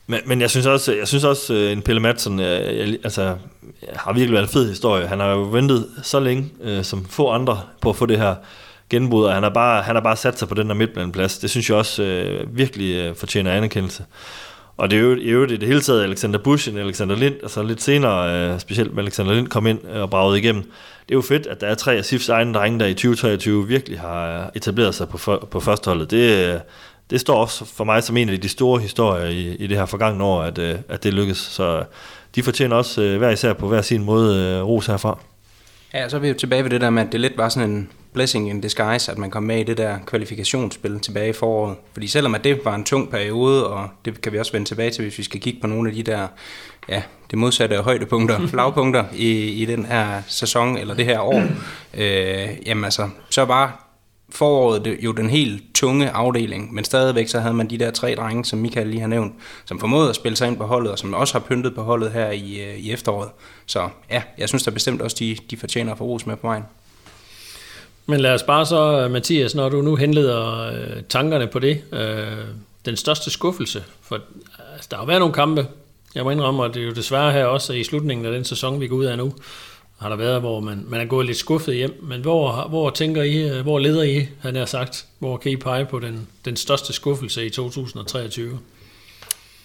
men, 0.06 0.20
men 0.26 0.40
jeg 0.40 0.50
synes 0.50 0.66
også, 0.66 0.94
jeg 0.94 1.08
synes 1.08 1.24
også 1.24 1.54
øh, 1.54 1.72
en 1.72 1.82
Pelle 1.82 2.00
Madsen 2.00 2.40
øh, 2.40 2.78
jeg, 2.78 2.98
altså, 3.04 3.36
har 3.92 4.12
virkelig 4.12 4.32
været 4.32 4.42
en 4.42 4.52
fed 4.52 4.68
historie. 4.68 5.06
Han 5.06 5.20
har 5.20 5.30
jo 5.30 5.42
ventet 5.42 5.90
så 6.02 6.20
længe, 6.20 6.50
øh, 6.60 6.84
som 6.84 7.04
få 7.04 7.30
andre, 7.30 7.62
på 7.80 7.90
at 7.90 7.96
få 7.96 8.06
det 8.06 8.18
her 8.18 8.34
genbrud, 8.90 9.24
og 9.24 9.34
han 9.34 9.42
har 9.42 9.50
bare, 9.50 9.82
han 9.82 9.96
har 9.96 10.02
bare 10.02 10.16
sat 10.16 10.38
sig 10.38 10.48
på 10.48 10.54
den 10.54 10.68
der 10.68 10.74
midtbaneplads. 10.74 11.38
Det 11.38 11.50
synes 11.50 11.68
jeg 11.70 11.76
også 11.78 12.02
øh, 12.02 12.56
virkelig 12.56 12.94
øh, 12.94 13.16
fortjener 13.16 13.52
anerkendelse. 13.52 14.04
Og 14.78 14.90
det 14.90 14.96
er 14.96 15.00
jo 15.00 15.14
i 15.14 15.28
øvrigt 15.28 15.52
i 15.52 15.56
det 15.56 15.68
hele 15.68 15.80
taget 15.80 16.02
Alexander 16.02 16.38
Busch 16.38 16.74
og 16.74 16.80
Alexander 16.80 17.16
Lind, 17.16 17.34
altså 17.42 17.62
lidt 17.62 17.82
senere, 17.82 18.52
øh, 18.52 18.60
specielt 18.60 18.94
med 18.94 19.02
Alexander 19.02 19.34
Lind 19.34 19.48
kom 19.48 19.66
ind 19.66 19.78
øh, 19.94 20.02
og 20.02 20.10
bragede 20.10 20.38
igennem. 20.38 20.62
Det 20.62 21.10
er 21.10 21.14
jo 21.14 21.20
fedt, 21.20 21.46
at 21.46 21.60
der 21.60 21.66
er 21.66 21.74
tre 21.74 21.94
af 21.94 22.04
SIFs 22.04 22.28
egne 22.28 22.54
drenge, 22.54 22.80
der 22.80 22.86
i 22.86 22.94
2023 22.94 23.68
virkelig 23.68 24.00
har 24.00 24.42
øh, 24.42 24.46
etableret 24.54 24.94
sig 24.94 25.08
på, 25.08 25.18
for, 25.18 25.48
på 25.50 25.60
førsteholdet. 25.60 26.10
Det, 26.10 26.54
øh, 26.54 26.60
det 27.10 27.20
står 27.20 27.40
også 27.40 27.64
for 27.64 27.84
mig 27.84 28.02
som 28.02 28.16
en 28.16 28.28
af 28.28 28.40
de 28.40 28.48
store 28.48 28.80
historier 28.80 29.24
i, 29.28 29.54
i 29.54 29.66
det 29.66 29.76
her 29.76 29.86
forgangne 29.86 30.24
år, 30.24 30.42
at, 30.42 30.58
øh, 30.58 30.78
at 30.88 31.04
det 31.04 31.14
lykkes. 31.14 31.38
Så 31.38 31.84
de 32.34 32.42
fortjener 32.42 32.76
også 32.76 33.02
øh, 33.02 33.18
hver 33.18 33.30
især 33.30 33.52
på 33.52 33.68
hver 33.68 33.82
sin 33.82 34.04
måde 34.04 34.62
ros 34.62 34.86
herfra. 34.86 35.18
Ja, 35.94 36.08
så 36.08 36.16
er 36.16 36.20
vi 36.20 36.28
jo 36.28 36.34
tilbage 36.34 36.64
ved 36.64 36.70
det 36.70 36.80
der 36.80 36.90
med, 36.90 37.02
at 37.02 37.12
det 37.12 37.20
lidt 37.20 37.36
var 37.36 37.48
sådan 37.48 37.70
en 37.70 37.90
blessing 38.18 38.50
in 38.50 38.60
disguise, 38.60 39.12
at 39.12 39.18
man 39.18 39.30
kom 39.30 39.42
med 39.42 39.60
i 39.60 39.62
det 39.62 39.76
der 39.76 39.98
kvalifikationsspil 40.06 41.00
tilbage 41.00 41.28
i 41.28 41.32
foråret. 41.32 41.76
Fordi 41.92 42.06
selvom 42.06 42.34
at 42.34 42.44
det 42.44 42.64
var 42.64 42.74
en 42.74 42.84
tung 42.84 43.10
periode, 43.10 43.66
og 43.66 43.88
det 44.04 44.20
kan 44.20 44.32
vi 44.32 44.38
også 44.38 44.52
vende 44.52 44.68
tilbage 44.68 44.90
til, 44.90 45.02
hvis 45.02 45.18
vi 45.18 45.22
skal 45.22 45.40
kigge 45.40 45.60
på 45.60 45.66
nogle 45.66 45.88
af 45.88 45.94
de 45.94 46.02
der, 46.02 46.26
ja, 46.88 47.02
det 47.30 47.38
modsatte 47.38 47.76
højdepunkter, 47.76 48.46
flagpunkter 48.52 49.04
i, 49.14 49.32
i 49.62 49.64
den 49.64 49.86
her 49.86 50.22
sæson, 50.26 50.76
eller 50.76 50.94
det 50.94 51.04
her 51.04 51.20
år, 51.20 51.42
øh, 51.94 52.48
jamen 52.66 52.84
altså, 52.84 53.08
så 53.30 53.44
var 53.44 53.84
foråret 54.30 54.84
det, 54.84 54.98
jo 55.00 55.12
den 55.12 55.30
helt 55.30 55.62
tunge 55.74 56.10
afdeling, 56.10 56.74
men 56.74 56.84
stadigvæk 56.84 57.28
så 57.28 57.40
havde 57.40 57.54
man 57.54 57.70
de 57.70 57.78
der 57.78 57.90
tre 57.90 58.14
drenge, 58.14 58.44
som 58.44 58.58
Michael 58.58 58.86
lige 58.86 59.00
har 59.00 59.08
nævnt, 59.08 59.34
som 59.64 59.80
formåede 59.80 60.08
at 60.08 60.16
spille 60.16 60.36
sig 60.36 60.48
ind 60.48 60.56
på 60.56 60.64
holdet, 60.64 60.92
og 60.92 60.98
som 60.98 61.14
også 61.14 61.34
har 61.34 61.40
pyntet 61.40 61.74
på 61.74 61.82
holdet 61.82 62.12
her 62.12 62.30
i, 62.30 62.60
øh, 62.60 62.78
i 62.78 62.92
efteråret. 62.92 63.30
Så 63.66 63.88
ja, 64.10 64.22
jeg 64.38 64.48
synes 64.48 64.64
da 64.64 64.70
bestemt 64.70 65.02
også, 65.02 65.16
de, 65.20 65.36
de 65.50 65.56
fortjener 65.56 65.92
at 65.92 65.98
få 65.98 66.04
ros 66.04 66.26
med 66.26 66.36
på 66.36 66.46
vejen. 66.46 66.64
Men 68.10 68.20
lad 68.20 68.34
os 68.34 68.42
bare 68.42 68.66
så, 68.66 69.00
øh, 69.00 69.10
Mathias, 69.10 69.54
når 69.54 69.68
du 69.68 69.82
nu 69.82 69.96
henleder 69.96 70.66
øh, 70.66 71.02
tankerne 71.08 71.46
på 71.46 71.58
det, 71.58 71.82
øh, 71.92 72.26
den 72.84 72.96
største 72.96 73.30
skuffelse, 73.30 73.84
for 74.02 74.20
altså, 74.74 74.88
der 74.90 74.96
har 74.96 75.06
været 75.06 75.20
nogle 75.20 75.34
kampe, 75.34 75.66
jeg 76.14 76.24
må 76.24 76.30
indrømme, 76.30 76.64
at 76.64 76.74
det 76.74 76.82
er 76.82 76.86
jo 76.86 76.92
desværre 76.92 77.32
her 77.32 77.44
også 77.44 77.72
i 77.72 77.84
slutningen 77.84 78.26
af 78.26 78.32
den 78.32 78.44
sæson, 78.44 78.80
vi 78.80 78.88
går 78.88 78.96
ud 78.96 79.04
af 79.04 79.18
nu, 79.18 79.32
har 79.98 80.08
der 80.08 80.16
været, 80.16 80.40
hvor 80.40 80.60
man, 80.60 80.84
man 80.88 81.00
er 81.00 81.04
gået 81.04 81.26
lidt 81.26 81.38
skuffet 81.38 81.74
hjem. 81.74 82.00
Men 82.02 82.20
hvor, 82.20 82.66
hvor 82.68 82.90
tænker 82.90 83.22
I, 83.22 83.48
øh, 83.48 83.62
hvor 83.62 83.78
leder 83.78 84.02
I, 84.02 84.26
han 84.40 84.56
har 84.56 84.66
sagt, 84.66 85.06
hvor 85.18 85.36
kan 85.36 85.52
I 85.52 85.56
pege 85.56 85.84
på 85.84 85.98
den, 85.98 86.28
den 86.44 86.56
største 86.56 86.92
skuffelse 86.92 87.46
i 87.46 87.50
2023? 87.50 88.58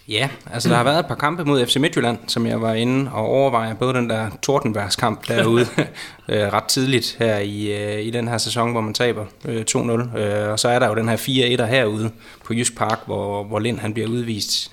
Ja, 0.07 0.29
altså 0.53 0.69
der 0.69 0.75
har 0.75 0.83
været 0.83 0.99
et 0.99 1.05
par 1.05 1.15
kampe 1.15 1.45
mod 1.45 1.65
FC 1.65 1.75
Midtjylland, 1.75 2.17
som 2.27 2.45
jeg 2.45 2.61
var 2.61 2.73
inde 2.73 3.11
og 3.11 3.25
overveje. 3.25 3.75
Både 3.75 3.93
den 3.93 4.09
der 4.09 4.29
Tordenbergskamp 4.41 5.27
derude 5.27 5.65
øh, 6.29 6.53
ret 6.53 6.63
tidligt 6.63 7.15
her 7.19 7.37
i, 7.37 7.83
øh, 7.83 8.05
i 8.05 8.09
den 8.09 8.27
her 8.27 8.37
sæson, 8.37 8.71
hvor 8.71 8.81
man 8.81 8.93
taber 8.93 9.25
2-0. 9.45 10.17
Og 10.51 10.59
så 10.59 10.69
er 10.69 10.79
der 10.79 10.87
jo 10.87 10.95
den 10.95 11.09
her 11.09 11.17
4-1'er 11.17 11.65
herude 11.65 12.11
på 12.45 12.53
Jysk 12.53 12.77
Park, 12.77 12.99
hvor, 13.05 13.43
hvor 13.43 13.59
Lind 13.59 13.79
han 13.79 13.93
bliver 13.93 14.09
udvist. 14.09 14.71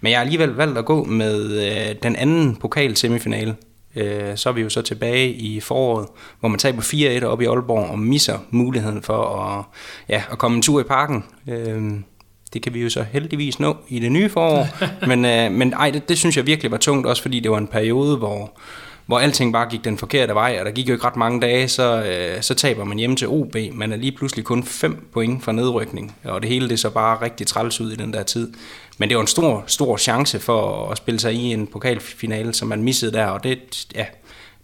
Men 0.00 0.10
jeg 0.10 0.18
har 0.18 0.24
alligevel 0.24 0.50
valgt 0.50 0.78
at 0.78 0.84
gå 0.84 1.04
med 1.04 1.94
den 1.94 2.16
anden 2.16 2.56
pokal 2.56 2.96
semifinale, 2.96 3.56
øh, 3.96 4.36
så 4.36 4.48
er 4.48 4.52
vi 4.52 4.60
jo 4.60 4.68
så 4.68 4.82
tilbage 4.82 5.32
i 5.32 5.60
foråret, 5.60 6.08
hvor 6.40 6.48
man 6.48 6.58
taber 6.58 6.82
4-1 7.20 7.24
op 7.24 7.40
i 7.40 7.44
Aalborg 7.44 7.90
og 7.90 7.98
misser 7.98 8.38
muligheden 8.50 9.02
for 9.02 9.40
at, 9.40 9.64
ja, 10.08 10.22
at 10.30 10.38
komme 10.38 10.56
en 10.56 10.62
tur 10.62 10.80
i 10.80 10.84
parken. 10.84 11.24
Øh, 11.48 11.92
det 12.52 12.62
kan 12.62 12.74
vi 12.74 12.82
jo 12.82 12.90
så 12.90 13.04
heldigvis 13.12 13.60
nå 13.60 13.76
i 13.88 13.98
det 13.98 14.12
nye 14.12 14.28
forår. 14.28 14.66
men, 15.10 15.24
øh, 15.24 15.52
men 15.52 15.72
ej, 15.72 15.90
det, 15.90 16.08
det 16.08 16.18
synes 16.18 16.36
jeg 16.36 16.46
virkelig 16.46 16.70
var 16.70 16.76
tungt, 16.76 17.06
også 17.06 17.22
fordi 17.22 17.40
det 17.40 17.50
var 17.50 17.58
en 17.58 17.66
periode, 17.66 18.16
hvor, 18.16 18.52
hvor 19.06 19.18
alting 19.18 19.52
bare 19.52 19.68
gik 19.70 19.84
den 19.84 19.98
forkerte 19.98 20.34
vej, 20.34 20.56
og 20.60 20.66
der 20.66 20.72
gik 20.72 20.88
jo 20.88 20.92
ikke 20.92 21.06
ret 21.06 21.16
mange 21.16 21.40
dage, 21.40 21.68
så, 21.68 22.02
øh, 22.02 22.42
så 22.42 22.54
taber 22.54 22.84
man 22.84 22.98
hjemme 22.98 23.16
til 23.16 23.28
OB. 23.28 23.56
Man 23.72 23.92
er 23.92 23.96
lige 23.96 24.12
pludselig 24.12 24.44
kun 24.44 24.64
5 24.64 25.08
point 25.12 25.44
fra 25.44 25.52
nedrykning, 25.52 26.16
og 26.24 26.42
det 26.42 26.50
hele 26.50 26.68
det 26.68 26.80
så 26.80 26.90
bare 26.90 27.22
rigtig 27.22 27.46
træls 27.46 27.80
ud 27.80 27.92
i 27.92 27.96
den 27.96 28.12
der 28.12 28.22
tid. 28.22 28.52
Men 28.98 29.08
det 29.08 29.16
var 29.16 29.20
en 29.20 29.26
stor, 29.26 29.64
stor 29.66 29.96
chance 29.96 30.38
for 30.38 30.90
at 30.90 30.96
spille 30.96 31.20
sig 31.20 31.34
i 31.34 31.52
en 31.52 31.66
pokalfinale, 31.66 32.54
som 32.54 32.68
man 32.68 32.82
missede 32.82 33.12
der, 33.12 33.26
og 33.26 33.44
det, 33.44 33.86
ja, 33.94 34.06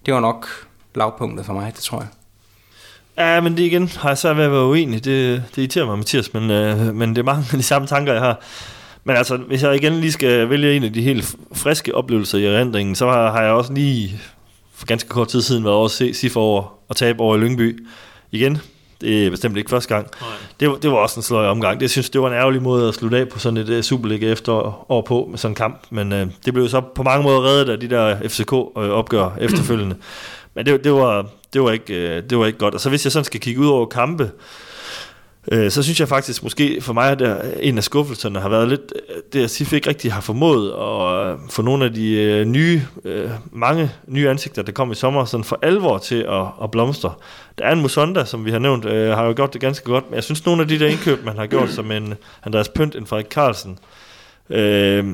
det 0.06 0.14
var 0.14 0.20
nok 0.20 0.48
lavpunktet 0.94 1.46
for 1.46 1.52
mig, 1.52 1.72
det 1.74 1.82
tror 1.82 1.98
jeg. 1.98 2.08
Ja, 3.18 3.40
men 3.40 3.56
det 3.56 3.62
igen 3.62 3.88
har 3.88 4.08
jeg 4.08 4.18
svært 4.18 4.36
ved 4.36 4.44
at 4.44 4.50
være 4.50 4.64
uenig. 4.64 5.04
Det, 5.04 5.42
det 5.50 5.58
irriterer 5.58 5.86
mig, 5.86 5.98
Mathias, 5.98 6.34
men, 6.34 6.50
øh, 6.50 6.94
men 6.94 7.10
det 7.10 7.18
er 7.18 7.22
mange 7.22 7.44
af 7.52 7.58
de 7.58 7.62
samme 7.62 7.88
tanker, 7.88 8.12
jeg 8.12 8.22
har. 8.22 8.40
Men 9.04 9.16
altså, 9.16 9.36
hvis 9.36 9.62
jeg 9.62 9.74
igen 9.74 9.92
lige 9.92 10.12
skal 10.12 10.50
vælge 10.50 10.76
en 10.76 10.84
af 10.84 10.92
de 10.92 11.02
helt 11.02 11.36
friske 11.52 11.94
oplevelser 11.94 12.38
i 12.38 12.44
erindringen, 12.44 12.94
så 12.94 13.06
har, 13.06 13.32
har 13.32 13.42
jeg 13.42 13.52
også 13.52 13.72
lige 13.72 14.20
for 14.74 14.86
ganske 14.86 15.08
kort 15.08 15.28
tid 15.28 15.42
siden 15.42 15.64
været 15.64 15.76
over 15.76 15.84
at 15.84 15.90
se 15.90 16.14
Sif 16.14 16.36
over 16.36 16.78
og 16.88 16.96
tabe 16.96 17.20
over 17.20 17.36
i 17.36 17.38
Lyngby. 17.38 17.86
Igen, 18.32 18.60
det 19.00 19.26
er 19.26 19.30
bestemt 19.30 19.56
ikke 19.56 19.70
første 19.70 19.94
gang. 19.94 20.06
Det, 20.60 20.68
var, 20.68 20.76
det 20.76 20.90
var 20.90 20.96
også 20.96 21.20
en 21.20 21.22
sløj 21.22 21.46
omgang. 21.46 21.80
Det 21.80 21.90
synes 21.90 22.10
det 22.10 22.20
var 22.20 22.28
en 22.28 22.34
ærgerlig 22.34 22.62
måde 22.62 22.88
at 22.88 22.94
slutte 22.94 23.18
af 23.18 23.28
på 23.28 23.38
sådan 23.38 23.56
et 23.56 23.68
uh, 23.68 23.80
Superliga 23.80 24.32
efter 24.32 24.52
år 24.92 25.02
på 25.02 25.28
med 25.30 25.38
sådan 25.38 25.50
en 25.50 25.54
kamp. 25.54 25.82
Men 25.90 26.12
uh, 26.12 26.18
det 26.44 26.54
blev 26.54 26.68
så 26.68 26.80
på 26.94 27.02
mange 27.02 27.22
måder 27.22 27.44
reddet 27.44 27.72
af 27.72 27.80
de 27.80 27.90
der 27.90 28.28
FCK-opgør 28.28 29.26
uh, 29.26 29.44
efterfølgende. 29.44 29.96
Men 30.54 30.66
det, 30.66 30.84
det, 30.84 30.92
var, 30.92 31.26
det, 31.54 31.62
var 31.62 31.70
ikke, 31.70 31.94
øh, 31.94 32.22
det 32.30 32.38
var 32.38 32.46
ikke 32.46 32.58
godt. 32.58 32.74
Og 32.74 32.80
så 32.80 32.88
hvis 32.88 33.04
jeg 33.04 33.12
sådan 33.12 33.24
skal 33.24 33.40
kigge 33.40 33.60
ud 33.60 33.66
over 33.66 33.86
kampe, 33.86 34.30
øh, 35.52 35.70
så 35.70 35.82
synes 35.82 36.00
jeg 36.00 36.08
faktisk 36.08 36.42
måske 36.42 36.78
for 36.80 36.92
mig, 36.92 37.10
at 37.10 37.20
øh, 37.20 37.36
en 37.60 37.78
af 37.78 37.84
skuffelserne 37.84 38.40
har 38.40 38.48
været 38.48 38.68
lidt, 38.68 38.92
det 39.32 39.44
at 39.44 39.50
SIF 39.50 39.72
ikke 39.72 39.88
rigtig 39.88 40.12
har 40.12 40.20
formået 40.20 40.70
at 40.70 41.36
få 41.50 41.62
nogle 41.62 41.84
af 41.84 41.92
de 41.92 42.44
nye, 42.46 42.82
mange 43.52 43.90
nye 44.06 44.28
ansigter, 44.28 44.62
der 44.62 44.72
kom 44.72 44.92
i 44.92 44.94
sommer, 44.94 45.24
sådan 45.24 45.44
for 45.44 45.58
alvor 45.62 45.98
til 45.98 46.26
at, 46.28 46.46
at 46.62 46.70
blomstre. 46.70 47.12
Der 47.58 47.64
er 47.64 47.72
en 47.72 47.82
Musonda, 47.82 48.24
som 48.24 48.44
vi 48.44 48.50
har 48.50 48.58
nævnt, 48.58 48.84
har 48.84 49.24
jo 49.24 49.32
gjort 49.36 49.52
det 49.52 49.60
ganske 49.60 49.84
godt, 49.84 50.10
men 50.10 50.14
jeg 50.14 50.24
synes 50.24 50.46
nogle 50.46 50.62
af 50.62 50.68
de 50.68 50.78
der 50.78 50.86
indkøb, 50.86 51.24
man 51.24 51.36
har 51.36 51.46
gjort, 51.46 51.70
som 51.70 51.90
en 51.90 52.14
Andreas 52.44 52.68
Pønt, 52.68 52.94
en 52.94 53.06
Frederik 53.06 53.30
Carlsen, 53.30 53.78
øh, 54.50 55.04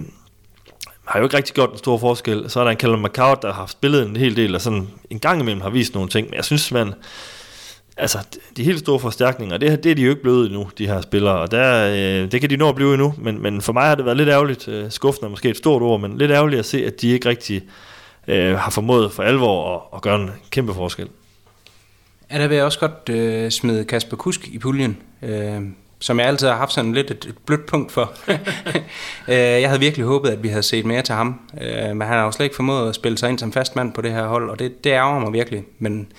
har 1.11 1.19
jo 1.19 1.25
ikke 1.25 1.37
rigtig 1.37 1.55
gjort 1.55 1.73
en 1.73 1.79
stor 1.79 1.99
forskel. 1.99 2.51
Så 2.51 2.61
er 2.61 2.65
der 2.65 2.71
en 2.71 2.77
Callum 2.77 3.01
McCout, 3.01 3.43
der 3.43 3.53
har 3.53 3.67
spillet 3.67 4.07
en 4.07 4.17
hel 4.17 4.37
del, 4.37 4.55
og 4.55 4.61
sådan 4.61 4.89
en 5.11 5.19
gang 5.19 5.41
imellem 5.41 5.61
har 5.61 5.71
vist 5.71 5.95
nogle 5.95 6.09
ting, 6.09 6.27
men 6.27 6.35
jeg 6.35 6.45
synes, 6.45 6.73
man 6.73 6.95
altså, 7.97 8.19
de 8.57 8.65
helt 8.65 8.79
store 8.79 9.01
forstærkninger, 9.01 9.57
det, 9.57 9.85
det 9.85 9.91
er 9.91 9.95
de 9.95 10.03
jo 10.03 10.11
ikke 10.11 10.23
blevet 10.23 10.47
endnu, 10.47 10.71
de 10.79 10.87
her 10.87 11.01
spillere, 11.01 11.39
og 11.39 11.51
der, 11.51 11.91
øh, 11.91 12.33
det 12.33 12.41
kan 12.41 12.51
de 12.51 12.57
nå 12.57 12.69
at 12.69 12.75
blive 12.75 12.93
endnu, 12.93 13.15
men, 13.19 13.43
men 13.43 13.61
for 13.61 13.73
mig 13.73 13.83
har 13.83 13.95
det 13.95 14.05
været 14.05 14.17
lidt 14.17 14.29
ærgerligt, 14.29 14.69
øh, 14.69 14.91
skuffende 14.91 15.27
er 15.27 15.31
måske 15.31 15.49
et 15.49 15.57
stort 15.57 15.83
ord, 15.83 16.01
men 16.01 16.19
lidt 16.19 16.31
ærgerligt 16.31 16.59
at 16.59 16.67
se, 16.67 16.87
at 16.87 17.01
de 17.01 17.09
ikke 17.09 17.29
rigtig 17.29 17.63
øh, 18.29 18.57
har 18.57 18.71
formået 18.71 19.13
for 19.13 19.23
alvor 19.23 19.77
at, 19.77 19.83
at 19.97 20.03
gøre 20.03 20.21
en 20.23 20.31
kæmpe 20.51 20.75
forskel. 20.75 21.09
Ja, 22.33 22.39
der 22.39 22.49
vil 22.49 22.55
jeg 22.55 22.65
også 22.65 22.79
godt 22.79 23.09
øh, 23.09 23.51
smide 23.51 23.85
Kasper 23.85 24.17
Kusk 24.17 24.49
i 24.49 24.59
puljen, 24.59 24.97
øh, 25.23 25.61
som 26.01 26.19
jeg 26.19 26.27
altid 26.27 26.49
har 26.49 26.57
haft 26.57 26.73
sådan 26.73 26.93
lidt 26.93 27.11
et, 27.11 27.25
et 27.25 27.39
blødt 27.47 27.67
punkt 27.67 27.93
for. 27.93 28.13
øh, 29.29 29.37
jeg 29.37 29.69
havde 29.69 29.81
virkelig 29.81 30.07
håbet, 30.07 30.31
at 30.31 30.43
vi 30.43 30.49
havde 30.49 30.63
set 30.63 30.85
mere 30.85 31.03
til 31.03 31.15
ham, 31.15 31.41
øh, 31.61 31.97
men 31.97 32.01
han 32.01 32.17
har 32.17 32.25
jo 32.25 32.33
slet 32.33 32.45
ikke 32.45 32.57
formået 32.57 32.89
at 32.89 32.95
spille 32.95 33.19
sig 33.19 33.31
ind 33.31 33.39
som 33.39 33.53
fast 33.53 33.77
mand 33.77 33.93
på 33.93 34.01
det 34.01 34.13
her 34.13 34.27
hold, 34.27 34.51
og 34.51 34.59
det, 34.59 34.85
det 34.85 34.91
ærger 34.91 35.21
mig 35.21 35.33
virkelig, 35.33 35.65
men 35.79 36.13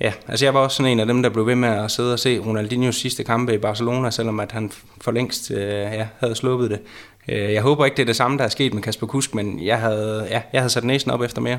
Ja, 0.00 0.12
altså 0.28 0.46
jeg 0.46 0.54
var 0.54 0.60
også 0.60 0.76
sådan 0.76 0.92
en 0.92 1.00
af 1.00 1.06
dem, 1.06 1.22
der 1.22 1.30
blev 1.30 1.46
ved 1.46 1.54
med 1.54 1.68
at 1.68 1.90
sidde 1.90 2.12
og 2.12 2.18
se 2.18 2.38
Ronaldinho's 2.38 2.90
sidste 2.92 3.24
kampe 3.24 3.54
i 3.54 3.58
Barcelona, 3.58 4.10
selvom 4.10 4.40
at 4.40 4.52
han 4.52 4.72
for 5.00 5.12
længst 5.12 5.50
øh, 5.50 5.58
ja, 5.58 6.06
havde 6.18 6.34
sluppet 6.34 6.70
det. 6.70 6.80
Jeg 7.28 7.62
håber 7.62 7.84
ikke, 7.84 7.96
det 7.96 8.02
er 8.02 8.06
det 8.06 8.16
samme, 8.16 8.38
der 8.38 8.44
er 8.44 8.48
sket 8.48 8.74
med 8.74 8.82
Kasper 8.82 9.06
Kusk, 9.06 9.34
men 9.34 9.64
jeg 9.64 9.80
havde, 9.80 10.26
ja, 10.30 10.42
jeg 10.52 10.60
havde 10.60 10.70
sat 10.70 10.84
næsen 10.84 11.10
op 11.10 11.22
efter 11.22 11.40
mere. 11.40 11.58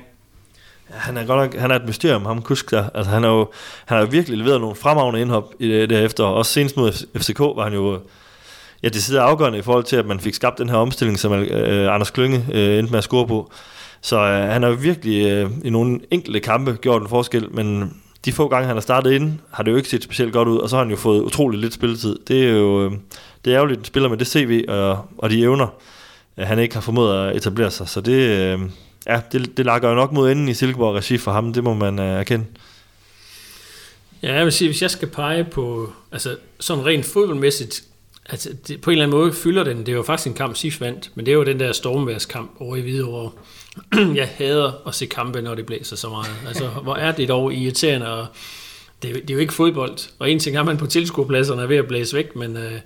Han 0.89 1.17
er 1.17 1.25
godt 1.25 1.39
nok, 1.39 1.61
han 1.61 1.71
er 1.71 1.75
et 1.75 1.85
mysterium, 1.85 2.25
ham 2.25 2.41
Kusk 2.41 2.71
der. 2.71 2.89
Altså, 2.93 3.11
han 3.11 3.23
har 3.23 3.29
jo 3.29 3.47
han 3.85 3.97
har 3.97 4.05
virkelig 4.05 4.37
leveret 4.37 4.61
nogle 4.61 4.75
fremragende 4.75 5.21
indhop 5.21 5.53
i 5.59 5.67
det, 5.67 5.89
derefter. 5.89 6.23
Også 6.23 6.51
senest 6.51 6.77
mod 6.77 6.91
FCK 7.17 7.39
var 7.39 7.63
han 7.63 7.73
jo 7.73 7.99
ja, 8.83 8.89
det 8.89 9.03
sidder 9.03 9.21
afgørende 9.21 9.59
i 9.59 9.61
forhold 9.61 9.83
til, 9.83 9.95
at 9.95 10.05
man 10.05 10.19
fik 10.19 10.33
skabt 10.33 10.57
den 10.57 10.69
her 10.69 10.77
omstilling, 10.77 11.19
som 11.19 11.33
øh, 11.33 11.93
Anders 11.93 12.11
Klynge 12.11 12.45
øh, 12.53 12.79
endte 12.79 12.91
med 12.91 12.97
at 12.97 13.03
score 13.03 13.27
på. 13.27 13.51
Så 14.01 14.19
øh, 14.19 14.49
han 14.49 14.63
har 14.63 14.69
jo 14.69 14.75
virkelig 14.75 15.25
øh, 15.25 15.51
i 15.63 15.69
nogle 15.69 15.99
enkelte 16.11 16.39
kampe 16.39 16.77
gjort 16.81 17.01
en 17.01 17.09
forskel, 17.09 17.47
men 17.51 17.93
de 18.25 18.31
få 18.31 18.47
gange, 18.47 18.67
han 18.67 18.75
har 18.75 18.81
startet 18.81 19.11
ind, 19.11 19.39
har 19.51 19.63
det 19.63 19.71
jo 19.71 19.77
ikke 19.77 19.89
set 19.89 20.03
specielt 20.03 20.33
godt 20.33 20.47
ud, 20.47 20.57
og 20.57 20.69
så 20.69 20.75
har 20.75 20.83
han 20.83 20.91
jo 20.91 20.97
fået 20.97 21.21
utrolig 21.21 21.59
lidt 21.59 21.73
spilletid. 21.73 22.19
Det 22.27 22.45
er 22.45 22.51
jo 22.51 22.85
øh, 22.85 22.91
det 23.45 23.53
er 23.53 23.57
ærgerligt, 23.57 23.79
en 23.79 23.85
spiller 23.85 24.09
med 24.09 24.17
det 24.17 24.27
CV 24.27 24.65
og, 24.67 25.05
og 25.17 25.29
de 25.29 25.41
evner, 25.41 25.67
at 26.37 26.47
han 26.47 26.59
ikke 26.59 26.75
har 26.75 26.81
formået 26.81 27.29
at 27.29 27.35
etablere 27.35 27.71
sig. 27.71 27.89
Så 27.89 28.01
det, 28.01 28.29
øh, 28.29 28.59
ja, 29.07 29.21
det, 29.31 29.57
det 29.57 29.65
lakker 29.65 29.89
jo 29.89 29.95
nok 29.95 30.11
mod 30.11 30.31
enden 30.31 30.49
i 30.49 30.53
Silkeborg 30.53 30.95
regi 30.95 31.17
for 31.17 31.31
ham, 31.31 31.53
det 31.53 31.63
må 31.63 31.73
man 31.73 31.99
uh, 31.99 32.05
erkende. 32.05 32.45
Ja, 34.23 34.33
jeg 34.33 34.45
vil 34.45 34.53
sige, 34.53 34.67
hvis 34.67 34.81
jeg 34.81 34.91
skal 34.91 35.07
pege 35.07 35.43
på, 35.43 35.93
altså 36.11 36.37
sådan 36.59 36.85
rent 36.85 37.05
fodboldmæssigt, 37.05 37.83
altså 38.29 38.49
det, 38.67 38.81
på 38.81 38.89
en 38.89 38.91
eller 38.91 39.05
anden 39.05 39.19
måde 39.19 39.33
fylder 39.33 39.63
den, 39.63 39.79
det 39.79 39.89
er 39.89 39.93
jo 39.93 40.03
faktisk 40.03 40.27
en 40.27 40.33
kamp, 40.33 40.55
SIF 40.55 40.81
vandt, 40.81 41.11
men 41.15 41.25
det 41.25 41.31
er 41.31 41.35
jo 41.35 41.43
den 41.43 41.59
der 41.59 41.71
stormværskamp 41.71 42.51
over 42.59 42.75
i 42.75 42.81
Hvidovre, 42.81 43.31
jeg 44.15 44.29
hader 44.35 44.87
at 44.87 44.95
se 44.95 45.05
kampe, 45.05 45.41
når 45.41 45.55
det 45.55 45.65
blæser 45.65 45.95
så 45.95 46.09
meget. 46.09 46.35
Altså, 46.47 46.67
hvor 46.67 46.95
er 46.95 47.11
det 47.11 47.29
dog 47.29 47.53
irriterende, 47.53 48.13
og 48.13 48.27
det, 49.01 49.13
det 49.13 49.29
er 49.29 49.33
jo 49.33 49.39
ikke 49.39 49.53
fodbold. 49.53 49.97
Og 50.19 50.31
en 50.31 50.39
ting 50.39 50.55
er, 50.55 50.63
man 50.63 50.77
på 50.77 50.87
tilskuerpladserne 50.87 51.61
er 51.61 51.67
ved 51.67 51.77
at 51.77 51.87
blæse 51.87 52.15
væk, 52.15 52.35
men 52.35 52.57
øh, 52.57 52.79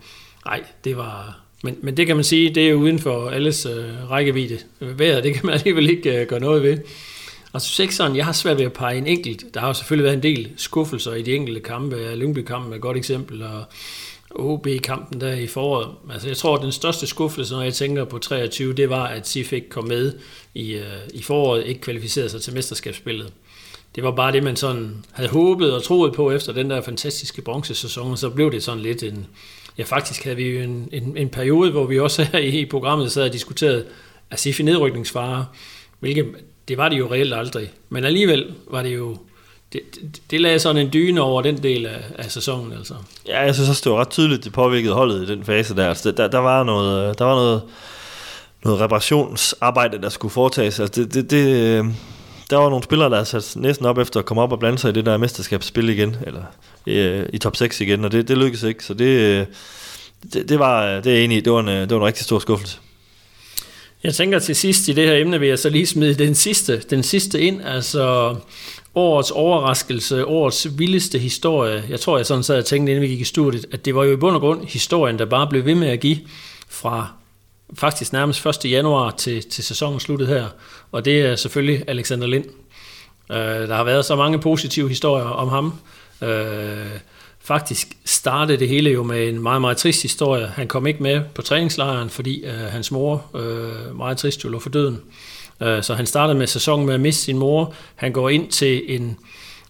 nej, 0.45 0.63
det 0.83 0.97
var... 0.97 1.39
Men, 1.63 1.77
men 1.81 1.97
det 1.97 2.07
kan 2.07 2.15
man 2.15 2.23
sige, 2.23 2.55
det 2.55 2.69
er 2.69 2.73
uden 2.73 2.99
for 2.99 3.29
alles 3.29 3.65
øh, 3.65 4.11
rækkevidde. 4.11 4.59
Vejret, 4.79 5.23
det 5.23 5.33
kan 5.33 5.45
man 5.45 5.55
alligevel 5.55 5.89
ikke 5.89 6.21
øh, 6.21 6.27
gøre 6.27 6.39
noget 6.39 6.63
ved. 6.63 6.77
Og 7.53 7.61
så 7.61 7.83
ikke 7.83 8.03
jeg 8.15 8.25
har 8.25 8.31
svært 8.31 8.57
ved 8.57 8.65
at 8.65 8.73
pege 8.73 8.97
en 8.97 9.07
enkelt. 9.07 9.53
Der 9.53 9.59
har 9.59 9.67
jo 9.67 9.73
selvfølgelig 9.73 10.03
været 10.03 10.15
en 10.15 10.23
del 10.23 10.49
skuffelser 10.57 11.13
i 11.13 11.21
de 11.21 11.35
enkelte 11.35 11.59
kampe. 11.59 12.15
Lyngby-kampen 12.15 12.71
er 12.71 12.75
et 12.75 12.81
godt 12.81 12.97
eksempel, 12.97 13.43
og 13.43 13.63
OB-kampen 14.31 15.21
der 15.21 15.33
i 15.33 15.47
foråret. 15.47 15.87
Altså, 16.13 16.27
jeg 16.27 16.37
tror, 16.37 16.55
at 16.55 16.63
den 16.63 16.71
største 16.71 17.07
skuffelse, 17.07 17.53
når 17.53 17.61
jeg 17.61 17.73
tænker 17.73 18.05
på 18.05 18.17
23, 18.17 18.73
det 18.73 18.89
var, 18.89 19.07
at 19.07 19.27
SIF 19.27 19.53
ikke 19.53 19.69
kom 19.69 19.87
med 19.87 20.13
i, 20.53 20.73
øh, 20.73 20.83
i 21.13 21.21
foråret, 21.21 21.67
ikke 21.67 21.81
kvalificerede 21.81 22.29
sig 22.29 22.41
til 22.41 22.53
mesterskabsspillet. 22.53 23.33
Det 23.95 24.03
var 24.03 24.11
bare 24.11 24.31
det, 24.31 24.43
man 24.43 24.55
sådan 24.55 25.05
havde 25.11 25.29
håbet 25.29 25.73
og 25.73 25.83
troet 25.83 26.13
på 26.13 26.31
efter 26.31 26.53
den 26.53 26.69
der 26.69 26.81
fantastiske 26.81 27.41
bronzesæson, 27.41 28.11
og 28.11 28.17
så 28.17 28.29
blev 28.29 28.51
det 28.51 28.63
sådan 28.63 28.81
lidt 28.81 29.03
en... 29.03 29.27
Ja, 29.79 29.83
faktisk 29.83 30.23
havde 30.23 30.35
vi 30.35 30.49
jo 30.49 30.63
en, 30.63 30.89
en, 30.91 31.17
en 31.17 31.29
periode, 31.29 31.71
hvor 31.71 31.85
vi 31.85 31.99
også 31.99 32.23
her 32.23 32.39
i 32.39 32.65
programmet 32.65 33.11
sad 33.11 33.23
og 33.23 33.33
diskuterede, 33.33 33.85
Asifi 34.31 34.61
i 34.61 34.65
nedrykningsfare, 34.65 35.45
hvilket 35.99 36.25
det 36.67 36.77
var 36.77 36.89
det 36.89 36.97
jo 36.99 37.11
reelt 37.11 37.33
aldrig. 37.33 37.71
Men 37.89 38.03
alligevel 38.03 38.53
var 38.71 38.83
det 38.83 38.95
jo 38.95 39.17
det, 39.73 39.81
det, 39.95 40.21
det 40.31 40.41
lagde 40.41 40.59
sådan 40.59 40.85
en 40.85 40.93
dyne 40.93 41.21
over 41.21 41.41
den 41.41 41.63
del 41.63 41.85
af, 41.85 42.03
af 42.17 42.31
sæsonen. 42.31 42.73
Altså. 42.73 42.93
Ja, 43.27 43.41
jeg 43.41 43.55
synes 43.55 43.69
også, 43.69 43.81
det 43.83 43.91
var 43.91 43.99
ret 43.99 44.09
tydeligt, 44.09 44.43
det 44.43 44.53
påvirkede 44.53 44.93
holdet 44.93 45.29
i 45.29 45.31
den 45.31 45.45
fase 45.45 45.75
der. 45.75 45.89
Altså, 45.89 46.11
der, 46.11 46.27
der 46.27 46.37
var 46.37 46.63
noget, 46.63 47.19
der 47.19 47.25
var 47.25 47.35
noget, 47.35 47.61
noget 48.63 48.81
reparationsarbejde, 48.81 50.01
der 50.01 50.09
skulle 50.09 50.31
foretages. 50.31 50.79
Altså, 50.79 51.01
det, 51.01 51.13
det, 51.13 51.31
det, 51.31 51.79
øh, 51.79 51.85
der 52.49 52.57
var 52.57 52.69
nogle 52.69 52.83
spillere, 52.83 53.09
der 53.09 53.23
sat 53.23 53.53
næsten 53.55 53.85
op 53.85 53.97
efter 53.97 54.19
at 54.19 54.25
komme 54.25 54.41
op 54.41 54.51
og 54.51 54.59
blande 54.59 54.77
sig 54.77 54.89
i 54.89 54.93
det 54.93 55.05
der 55.05 55.17
mesterskabsspil 55.17 55.89
igen, 55.89 56.15
eller 56.25 56.43
i, 56.85 57.23
i 57.33 57.37
top 57.37 57.55
6 57.55 57.81
igen, 57.81 58.05
og 58.05 58.11
det, 58.11 58.27
det 58.27 58.37
lykkedes 58.37 58.63
ikke. 58.63 58.85
Så 58.85 58.93
det, 58.93 59.05
øh, 59.05 59.45
det, 60.33 60.49
det 60.49 60.59
var 60.59 60.85
øh, 60.85 61.03
det 61.03 61.19
er 61.19 61.23
enig 61.23 61.37
i. 61.37 61.41
Det 61.41 61.53
var 61.53 61.59
en, 61.59 61.67
det 61.67 61.91
var 61.91 61.97
en 61.97 62.05
rigtig 62.05 62.25
stor 62.25 62.39
skuffelse. 62.39 62.77
Jeg 64.03 64.13
tænker 64.13 64.39
til 64.39 64.55
sidst 64.55 64.87
i 64.87 64.93
det 64.93 65.07
her 65.07 65.15
emne, 65.15 65.39
vil 65.39 65.49
jeg 65.49 65.59
så 65.59 65.69
lige 65.69 65.87
smide 65.87 66.13
den 66.13 66.35
sidste, 66.35 66.79
den 66.79 67.03
sidste 67.03 67.41
ind. 67.41 67.61
Altså, 67.65 68.35
årets 68.95 69.31
overraskelse, 69.31 70.25
årets 70.25 70.79
vildeste 70.79 71.19
historie. 71.19 71.83
Jeg 71.89 71.99
tror, 71.99 72.17
jeg 72.17 72.25
sådan 72.25 72.43
sad 72.43 72.57
og 72.57 72.65
tænkte, 72.65 72.91
inden 72.91 73.01
vi 73.01 73.07
gik 73.07 73.21
i 73.21 73.23
studiet, 73.23 73.65
at 73.71 73.85
det 73.85 73.95
var 73.95 74.03
jo 74.03 74.13
i 74.13 74.15
bund 74.15 74.35
og 74.35 74.41
grund 74.41 74.67
historien, 74.67 75.19
der 75.19 75.25
bare 75.25 75.47
blev 75.47 75.65
ved 75.65 75.75
med 75.75 75.87
at 75.87 75.99
give 75.99 76.17
fra 76.69 77.18
faktisk 77.73 78.13
nærmest 78.13 78.45
1. 78.45 78.71
januar 78.71 79.11
til, 79.11 79.49
til 79.49 79.63
sæsonen 79.63 79.99
sluttet 79.99 80.27
her. 80.27 80.45
Og 80.91 81.05
det 81.05 81.21
er 81.21 81.35
selvfølgelig 81.35 81.83
Alexander 81.87 82.27
Lind. 82.27 82.45
Øh, 83.31 83.37
der 83.37 83.75
har 83.75 83.83
været 83.83 84.05
så 84.05 84.15
mange 84.15 84.39
positive 84.39 84.89
historier 84.89 85.25
om 85.25 85.47
ham. 85.49 85.73
Øh, 86.29 86.99
faktisk 87.39 87.87
startede 88.05 88.57
det 88.57 88.67
hele 88.69 88.91
jo 88.91 89.03
med 89.03 89.27
en 89.27 89.41
meget, 89.41 89.61
meget 89.61 89.77
trist 89.77 90.01
historie. 90.01 90.47
Han 90.47 90.67
kom 90.67 90.87
ikke 90.87 91.03
med 91.03 91.21
på 91.35 91.41
træningslejren, 91.41 92.09
fordi 92.09 92.43
øh, 92.43 92.53
hans 92.53 92.91
mor 92.91 93.25
øh, 93.35 93.97
meget 93.97 94.17
trist 94.17 94.43
jo 94.43 94.49
lå 94.49 94.59
for 94.59 94.69
døden. 94.69 95.01
Øh, 95.61 95.83
så 95.83 95.93
han 95.93 96.05
startede 96.05 96.39
med 96.39 96.47
sæsonen 96.47 96.85
med 96.85 96.93
at 96.93 96.99
miste 96.99 97.23
sin 97.23 97.37
mor. 97.37 97.73
Han 97.95 98.11
går 98.11 98.29
ind 98.29 98.49
til 98.49 98.95
en, 98.95 99.17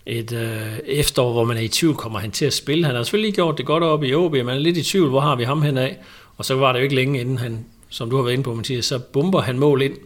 et 0.06 0.32
øh, 0.32 0.80
efterår, 0.86 1.32
hvor 1.32 1.44
man 1.44 1.58
er 1.58 1.62
i 1.62 1.68
tvivl, 1.68 1.96
kommer 1.96 2.20
han 2.20 2.32
til 2.32 2.46
at 2.46 2.54
spille. 2.54 2.86
Han 2.86 2.96
har 2.96 3.04
selvfølgelig 3.04 3.34
gjort 3.34 3.58
det 3.58 3.66
godt 3.66 3.84
op 3.84 4.04
i 4.04 4.14
OB, 4.14 4.32
men 4.32 4.50
er 4.50 4.60
lidt 4.60 4.78
i 4.78 4.84
tvivl, 4.84 5.10
hvor 5.10 5.20
har 5.20 5.36
vi 5.36 5.44
ham 5.44 5.62
hen 5.62 5.78
af? 5.78 5.98
Og 6.38 6.46
så 6.46 6.56
var 6.56 6.72
det 6.72 6.80
jo 6.80 6.84
ikke 6.84 6.96
længe 6.96 7.20
inden 7.20 7.38
han, 7.38 7.66
som 7.90 8.10
du 8.10 8.16
har 8.16 8.24
været 8.24 8.34
inde 8.34 8.44
på, 8.44 8.54
Mathias, 8.54 8.86
så 8.86 9.00
bomber 9.00 9.42
han 9.42 9.60
mål 9.60 9.82
ind 9.82 9.98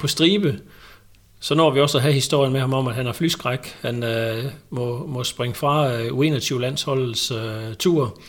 på 0.00 0.06
stribe. 0.06 0.58
Så 1.40 1.54
når 1.54 1.70
vi 1.70 1.80
også 1.80 1.98
at 1.98 2.02
have 2.02 2.14
historien 2.14 2.52
med 2.52 2.60
ham 2.60 2.74
om, 2.74 2.88
at 2.88 2.94
han 2.94 3.06
har 3.06 3.12
flyskræk. 3.12 3.76
Han 3.80 4.04
øh, 4.04 4.44
må, 4.70 5.06
må 5.06 5.24
springe 5.24 5.54
fra 5.54 5.92
øh, 5.92 6.08
U21-landsholdets 6.08 7.30
øh, 7.30 7.74
tur. 7.78 8.20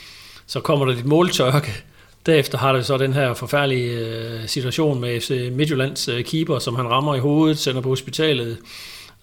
Så 0.48 0.60
kommer 0.60 0.86
der 0.86 0.94
lidt 0.94 1.06
måltørke. 1.06 1.72
Derefter 2.26 2.58
har 2.58 2.74
det 2.74 2.86
så 2.86 2.98
den 2.98 3.14
her 3.14 3.34
forfærdelige 3.34 3.92
øh, 4.00 4.48
situation 4.48 5.02
med 5.02 5.22
FC 5.22 5.50
Midtjyllands 5.52 6.08
øh, 6.08 6.24
keeper, 6.24 6.60
som 6.60 6.76
han 6.76 6.90
rammer 6.90 7.16
i 7.16 7.20
hovedet, 7.20 7.58
sender 7.58 7.82
på 7.82 7.90
hospitalet. 7.90 8.58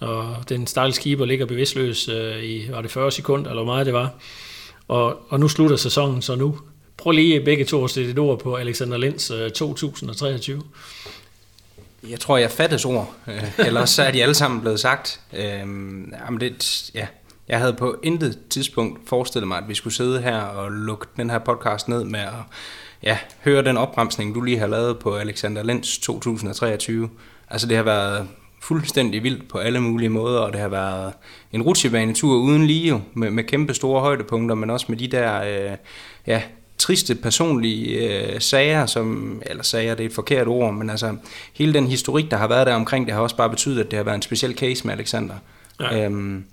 og 0.01 0.37
den 0.49 0.67
stakkels 0.67 0.99
keeper 0.99 1.25
ligger 1.25 1.47
bevidstløs 1.47 2.09
øh, 2.09 2.43
i, 2.43 2.69
var 2.71 2.83
det 2.83 2.91
40 2.91 3.13
sekunder, 3.13 3.51
eller 3.51 3.63
hvor 3.63 3.73
meget 3.73 3.87
det 3.87 3.95
var. 3.95 4.11
Og, 4.89 5.19
og 5.29 5.41
nu 5.41 5.49
slutter 5.49 5.77
sæsonen 5.77 6.23
så 6.23 6.35
nu. 6.35 6.59
Prøv 6.97 7.11
lige 7.11 7.41
begge 7.41 7.65
to 7.65 7.85
at 7.85 7.91
sætte 7.91 8.11
et 8.11 8.19
ord 8.19 8.39
på 8.39 8.55
Alexander 8.55 8.97
Linds 8.97 9.31
øh, 9.31 9.51
2023. 9.51 10.63
Jeg 12.11 12.21
tror, 12.21 12.37
jeg 12.37 12.51
fattes 12.51 12.85
ord. 12.85 13.15
Øh, 13.29 13.67
Ellers 13.67 13.91
så 13.91 14.03
er 14.03 14.11
de 14.11 14.23
alle 14.23 14.35
sammen 14.35 14.61
blevet 14.61 14.81
sagt. 14.81 15.21
Øhm, 15.33 16.13
jamen 16.25 16.41
det, 16.41 16.91
ja. 16.95 17.07
Jeg 17.49 17.59
havde 17.59 17.73
på 17.73 17.97
intet 18.03 18.39
tidspunkt 18.51 19.09
forestillet 19.09 19.49
mig, 19.49 19.59
at 19.59 19.69
vi 19.69 19.75
skulle 19.75 19.95
sidde 19.95 20.23
her 20.23 20.41
og 20.41 20.73
lukke 20.73 21.07
den 21.17 21.31
her 21.31 21.39
podcast 21.39 21.89
ned 21.89 22.05
med 22.05 22.21
at 22.21 22.33
ja, 23.03 23.19
høre 23.45 23.65
den 23.65 23.77
opremsning, 23.77 24.35
du 24.35 24.41
lige 24.41 24.59
har 24.59 24.67
lavet 24.67 24.99
på 24.99 25.17
Alexander 25.17 25.63
Lenz 25.63 25.99
2023. 25.99 27.11
Altså 27.51 27.67
det 27.67 27.77
har 27.77 27.85
været 27.85 28.29
fuldstændig 28.63 29.23
vildt 29.23 29.49
på 29.49 29.59
alle 29.59 29.81
mulige 29.81 30.09
måder, 30.09 30.41
og 30.41 30.53
det 30.53 30.61
har 30.61 30.69
været 30.69 31.13
en 31.53 31.63
rutsjebanetur 31.63 32.37
uden 32.37 32.67
lige 32.67 32.89
jo, 32.89 33.01
med, 33.15 33.31
med 33.31 33.45
kæmpe 33.45 33.75
store 33.75 34.01
højdepunkter, 34.01 34.55
men 34.55 34.71
også 34.71 34.87
med 34.89 34.97
de 34.97 35.09
der 35.09 35.43
øh, 35.43 35.77
ja, 36.27 36.43
triste 36.87 37.15
personlige 37.15 38.11
øh, 38.11 38.41
sager, 38.41 38.87
som, 38.87 39.43
eller 39.47 39.63
sager, 39.63 39.95
det 39.95 40.05
er 40.05 40.09
et 40.09 40.15
forkert 40.15 40.47
ord, 40.47 40.75
men 40.75 40.91
altså 40.91 41.17
hele 41.53 41.75
den 41.75 41.87
historik, 41.87 42.31
der 42.31 42.37
har 42.37 42.49
været 42.49 42.67
der 42.67 42.75
omkring, 42.75 43.07
det 43.07 43.15
har 43.15 43.21
også 43.21 43.37
bare 43.37 43.51
betydet, 43.51 43.81
at 43.81 43.91
det 43.91 43.97
har 43.97 44.05
været 44.05 44.15
en 44.15 44.23
speciel 44.23 44.55
case 44.55 44.87
med 44.87 44.95
Alexander. 44.95 45.35
Ja. 45.81 46.05
Øhm, 46.05 46.45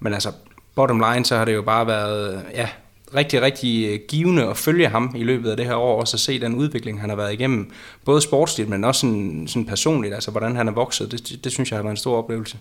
men 0.00 0.14
altså, 0.14 0.32
bottom 0.74 1.02
line, 1.10 1.24
så 1.24 1.36
har 1.36 1.44
det 1.44 1.54
jo 1.54 1.62
bare 1.62 1.86
været, 1.86 2.44
ja, 2.54 2.68
rigtig, 3.14 3.42
rigtig 3.42 3.88
øh, 3.88 4.00
givende 4.08 4.46
at 4.46 4.56
følge 4.56 4.88
ham 4.88 5.14
i 5.16 5.24
løbet 5.24 5.50
af 5.50 5.56
det 5.56 5.66
her 5.66 5.74
år, 5.74 6.00
og 6.00 6.08
så 6.08 6.18
se 6.18 6.40
den 6.40 6.54
udvikling, 6.54 7.00
han 7.00 7.08
har 7.08 7.16
været 7.16 7.32
igennem, 7.32 7.70
både 8.04 8.20
sportsligt, 8.20 8.68
men 8.68 8.84
også 8.84 9.00
sådan, 9.00 9.44
sådan 9.48 9.66
personligt, 9.66 10.14
altså 10.14 10.30
hvordan 10.30 10.56
han 10.56 10.68
er 10.68 10.72
vokset, 10.72 11.12
det, 11.12 11.44
det 11.44 11.52
synes 11.52 11.70
jeg 11.70 11.78
har 11.78 11.82
været 11.82 11.92
en 11.92 11.96
stor 11.96 12.18
oplevelse. 12.18 12.56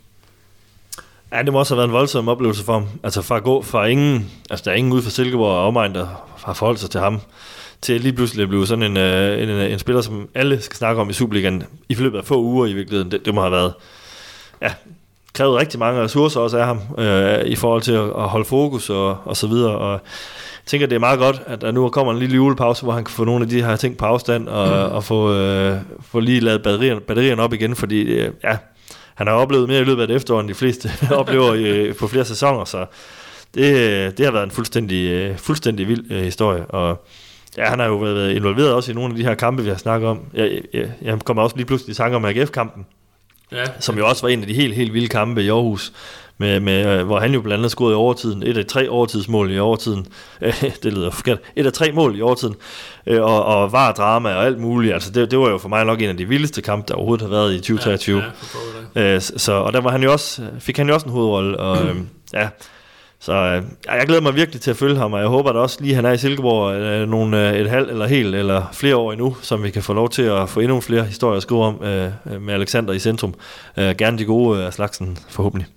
Ja, 1.34 1.42
det 1.42 1.54
må 1.54 1.60
også 1.60 1.74
have 1.74 1.78
været 1.78 1.88
en 1.88 1.94
voldsom 1.94 2.28
oplevelse 2.28 2.64
for 2.64 2.74
ham. 2.74 2.86
Altså 3.04 3.22
fra 3.22 3.38
at 3.38 3.44
gå 3.44 3.62
fra 3.62 3.86
ingen, 3.86 4.32
altså 4.50 4.64
der 4.66 4.72
er 4.72 4.76
ingen 4.76 4.94
ude 4.94 5.02
for 5.02 5.10
Silkeborg 5.10 5.52
og 5.52 5.68
omegn, 5.68 5.96
der 5.96 6.08
har 6.46 6.54
forholdt 6.54 6.80
sig 6.80 6.90
til 6.90 7.00
ham, 7.00 7.20
til 7.82 8.02
lige 8.02 8.14
pludselig 8.14 8.44
at 8.44 8.50
blive 8.50 8.68
sådan 8.68 8.84
en, 8.84 8.98
øh, 8.98 9.44
en, 9.44 9.50
en, 9.50 9.72
en 9.72 9.80
spiller, 9.80 10.02
som 10.02 10.30
alle 10.36 10.62
skal 10.62 10.78
snakke 10.78 11.02
om 11.02 11.10
i 11.10 11.14
Superligaen 11.14 11.64
i 11.90 11.94
løbet 11.94 12.18
af 12.18 12.26
få 12.26 12.42
uger 12.42 12.66
i 12.66 12.74
virkeligheden. 12.74 13.12
Det, 13.12 13.26
det 13.26 13.34
må 13.34 13.42
have 13.42 13.52
været, 13.52 13.74
ja, 14.62 14.74
krævet 15.34 15.60
rigtig 15.60 15.80
mange 15.80 16.02
ressourcer 16.02 16.40
også 16.40 16.58
af 16.58 16.66
ham, 16.66 16.80
øh, 16.98 17.46
i 17.46 17.56
forhold 17.56 17.82
til 17.82 17.92
at, 17.92 18.04
at 18.04 18.30
holde 18.30 18.46
fokus 18.46 18.90
og, 18.90 19.18
og 19.26 19.38
så 19.38 19.48
videre. 19.48 19.78
Og 19.78 19.92
jeg 19.92 20.00
tænker, 20.66 20.88
det 20.88 20.96
er 20.96 21.00
meget 21.00 21.20
godt, 21.20 21.42
at 21.48 21.62
der 21.62 21.72
nu 21.72 21.90
kommer 21.90 22.14
en 22.14 22.20
lille 22.20 22.36
julepause, 22.36 22.84
hvor 22.84 22.94
han 22.94 23.04
kan 23.04 23.14
få 23.14 23.24
nogle 23.24 23.44
af 23.44 23.50
de 23.50 23.64
her 23.64 23.76
ting 23.76 23.98
på 23.98 24.06
afstand, 24.06 24.48
og, 24.48 24.90
mm. 24.90 24.96
og 24.96 25.04
få, 25.04 25.34
øh, 25.34 25.78
få 26.02 26.20
lige 26.20 26.40
lavet 26.40 26.64
batterierne, 26.64 27.02
batterierne 27.02 27.42
op 27.42 27.54
igen, 27.54 27.76
fordi 27.76 28.02
øh, 28.02 28.32
ja, 28.44 28.58
han 29.22 29.28
har 29.28 29.34
oplevet 29.34 29.68
mere 29.68 29.82
i 29.82 29.84
løbet 29.84 30.02
af 30.02 30.08
det 30.08 30.16
efterår, 30.16 30.40
end 30.40 30.50
de 30.50 30.54
fleste 30.54 30.92
oplever 31.12 31.54
i, 31.54 31.94
på 31.94 32.08
flere 32.08 32.26
sæsoner, 32.26 32.66
så 32.66 32.86
det, 33.54 34.18
det 34.18 34.26
har 34.26 34.32
været 34.32 34.44
en 34.44 34.52
fuldstændig, 34.52 35.12
øh, 35.12 35.38
fuldstændig 35.38 35.88
vild 35.88 36.12
øh, 36.12 36.24
historie, 36.24 36.66
og 36.66 37.06
ja, 37.58 37.66
han 37.66 37.80
har 37.80 37.86
jo 37.86 37.96
været 37.96 38.32
involveret 38.32 38.74
også 38.74 38.92
i 38.92 38.96
nogle 38.96 39.10
af 39.10 39.18
de 39.18 39.24
her 39.24 39.36
kampe, 39.36 39.64
vi 39.64 39.70
har 39.70 39.78
snakket 39.78 40.10
om. 40.10 40.20
Jeg, 40.34 40.62
jeg, 40.74 40.92
jeg 41.02 41.20
kommer 41.20 41.44
også 41.44 41.56
lige 41.56 41.66
pludselig 41.66 41.94
i 41.94 41.96
tanke 41.96 42.16
om 42.16 42.26
AGF-kampen, 42.26 42.86
ja. 43.52 43.64
som 43.80 43.98
jo 43.98 44.08
også 44.08 44.22
var 44.22 44.30
en 44.30 44.42
af 44.42 44.48
de 44.48 44.54
helt, 44.54 44.76
helt 44.76 44.94
vilde 44.94 45.08
kampe 45.08 45.44
i 45.44 45.50
Aarhus, 45.50 45.94
med, 46.42 46.60
med, 46.60 47.00
øh, 47.00 47.06
hvor 47.06 47.20
han 47.20 47.34
jo 47.34 47.42
blandt 47.42 47.60
andet 47.60 47.72
scorede 47.72 47.94
i 47.94 47.96
overtiden. 47.96 48.44
Et 48.44 48.58
af 48.58 48.66
tre 48.66 48.90
overtidsmål 48.90 49.52
i 49.52 49.60
overtiden. 49.60 50.06
det 50.84 50.94
lyder 50.94 51.10
forkert. 51.10 51.40
Et 51.56 51.66
af 51.66 51.74
tre 51.74 51.92
mål 51.92 52.18
i 52.18 52.22
overtiden. 52.22 52.56
Øh, 53.08 53.22
og, 53.22 53.46
og 53.46 53.72
var 53.72 53.92
drama 53.92 54.34
og 54.36 54.46
alt 54.46 54.60
muligt. 54.60 54.94
Altså 54.94 55.12
det, 55.12 55.32
det 55.32 55.40
var 55.40 55.50
jo 55.50 55.58
for 55.58 55.70
mig 55.70 55.86
nok 55.86 56.02
en 56.02 56.10
af 56.10 56.18
de 56.18 56.28
vildeste 56.28 56.62
kampe, 56.62 56.86
der 56.88 56.94
overhovedet 56.94 57.22
har 57.22 57.30
været 57.30 57.54
i 57.54 57.58
2023. 57.58 58.24
Ja, 58.96 59.02
ja, 59.02 59.16
øh, 59.16 59.22
så, 59.22 59.54
og 59.54 59.74
der 59.74 59.82
var 59.82 59.92
han 59.92 60.04
jo 60.04 60.12
også, 60.12 60.42
fik 60.60 60.78
han 60.78 60.88
jo 60.88 60.94
også 60.94 61.06
en 61.06 61.12
hovedrolle. 61.12 61.60
Og, 61.60 61.86
øh, 61.86 61.96
ja, 62.34 62.50
så 63.20 63.34
øh, 63.34 63.64
jeg 63.86 64.08
glæder 64.08 64.22
mig 64.22 64.36
virkelig 64.36 64.62
til 64.62 64.72
at 64.72 64.78
følge 64.78 64.96
ham, 64.96 65.14
og 65.14 65.20
jeg 65.20 65.28
håber 65.28 65.50
at 65.50 65.56
også 65.56 65.78
lige, 65.82 65.92
at 65.92 65.96
han 65.96 66.06
er 66.06 66.12
i 66.12 66.18
Silkeborg 66.18 66.76
øh, 66.76 67.10
nogle, 67.10 67.50
øh, 67.50 67.56
et 67.56 67.70
halvt 67.70 67.90
eller 67.90 68.08
helt 68.08 68.36
eller 68.36 68.70
flere 68.74 68.96
år 68.96 69.12
endnu, 69.12 69.36
som 69.42 69.64
vi 69.64 69.70
kan 69.70 69.84
få 69.84 69.94
lov 69.94 70.10
til 70.10 70.22
at 70.22 70.50
få 70.50 70.60
endnu 70.60 70.82
flere 70.82 71.04
historier 71.04 71.38
at 71.38 71.44
skrive 71.44 71.64
om 71.64 71.84
øh, 71.84 72.12
med 72.42 72.54
Alexander 72.54 72.94
i 72.94 73.00
centrum. 73.00 73.34
Øh, 73.78 73.96
gerne 73.96 74.18
de 74.18 74.26
gode 74.26 74.62
af 74.62 74.68
øh, 74.68 74.74
slagsen, 74.74 75.18
forhåbentlig. 75.30 75.68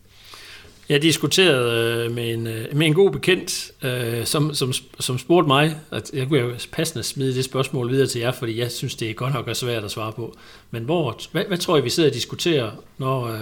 Jeg 0.89 1.03
diskuterede 1.03 2.05
øh, 2.05 2.13
med, 2.15 2.35
en, 2.35 2.47
øh, 2.47 2.77
med 2.77 2.87
en 2.87 2.95
god 2.95 3.11
bekendt, 3.11 3.71
øh, 3.83 4.27
som, 4.27 4.55
som, 4.55 4.73
som 5.01 5.19
spurgte 5.19 5.47
mig, 5.47 5.77
at 5.91 6.11
jeg 6.13 6.29
kunne 6.29 6.41
jo 6.41 6.55
passende 6.73 7.03
smide 7.03 7.35
det 7.35 7.45
spørgsmål 7.45 7.91
videre 7.91 8.07
til 8.07 8.21
jer, 8.21 8.33
fordi 8.33 8.59
jeg 8.59 8.71
synes, 8.71 8.95
det 8.95 9.11
er 9.11 9.15
godt 9.15 9.35
nok 9.35 9.49
svært 9.53 9.85
at 9.85 9.91
svare 9.91 10.13
på. 10.13 10.37
Men 10.71 10.85
hvor, 10.85 11.21
hvad, 11.33 11.45
hvad 11.45 11.59
tror 11.59 11.77
I, 11.77 11.81
vi 11.81 11.91
sidder 11.91 12.09
og 12.09 12.15
diskuterer, 12.15 12.71
når 12.99 13.27
øh, 13.27 13.41